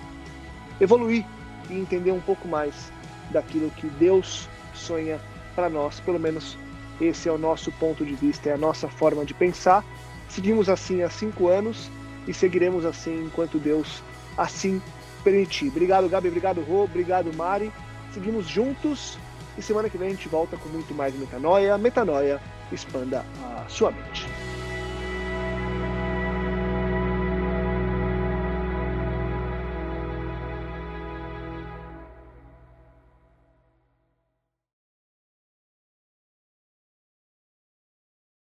evoluir 0.80 1.24
e 1.68 1.74
entender 1.74 2.10
um 2.10 2.20
pouco 2.20 2.48
mais 2.48 2.92
daquilo 3.30 3.70
que 3.70 3.86
Deus 3.86 4.48
sonha 4.74 5.20
para 5.54 5.70
nós. 5.70 6.00
Pelo 6.00 6.18
menos 6.18 6.58
esse 7.00 7.28
é 7.28 7.32
o 7.32 7.38
nosso 7.38 7.72
ponto 7.72 8.04
de 8.04 8.14
vista, 8.14 8.50
é 8.50 8.52
a 8.52 8.58
nossa 8.58 8.88
forma 8.88 9.24
de 9.24 9.34
pensar. 9.34 9.84
Seguimos 10.28 10.68
assim 10.68 11.02
há 11.02 11.10
cinco 11.10 11.48
anos 11.48 11.90
e 12.26 12.34
seguiremos 12.34 12.84
assim 12.84 13.24
enquanto 13.24 13.58
Deus 13.58 14.02
assim 14.36 14.80
permitir. 15.24 15.68
Obrigado, 15.68 16.08
Gabi. 16.08 16.28
Obrigado, 16.28 16.60
Rô. 16.62 16.84
Obrigado, 16.84 17.34
Mari. 17.34 17.72
Seguimos 18.12 18.46
juntos 18.46 19.18
e 19.56 19.62
semana 19.62 19.88
que 19.88 19.98
vem 19.98 20.08
a 20.08 20.10
gente 20.12 20.28
volta 20.28 20.56
com 20.56 20.68
muito 20.68 20.94
mais 20.94 21.14
metanoia. 21.18 21.76
Metanoia, 21.78 22.40
expanda 22.72 23.24
a 23.42 23.68
sua 23.68 23.90
mente. 23.90 24.26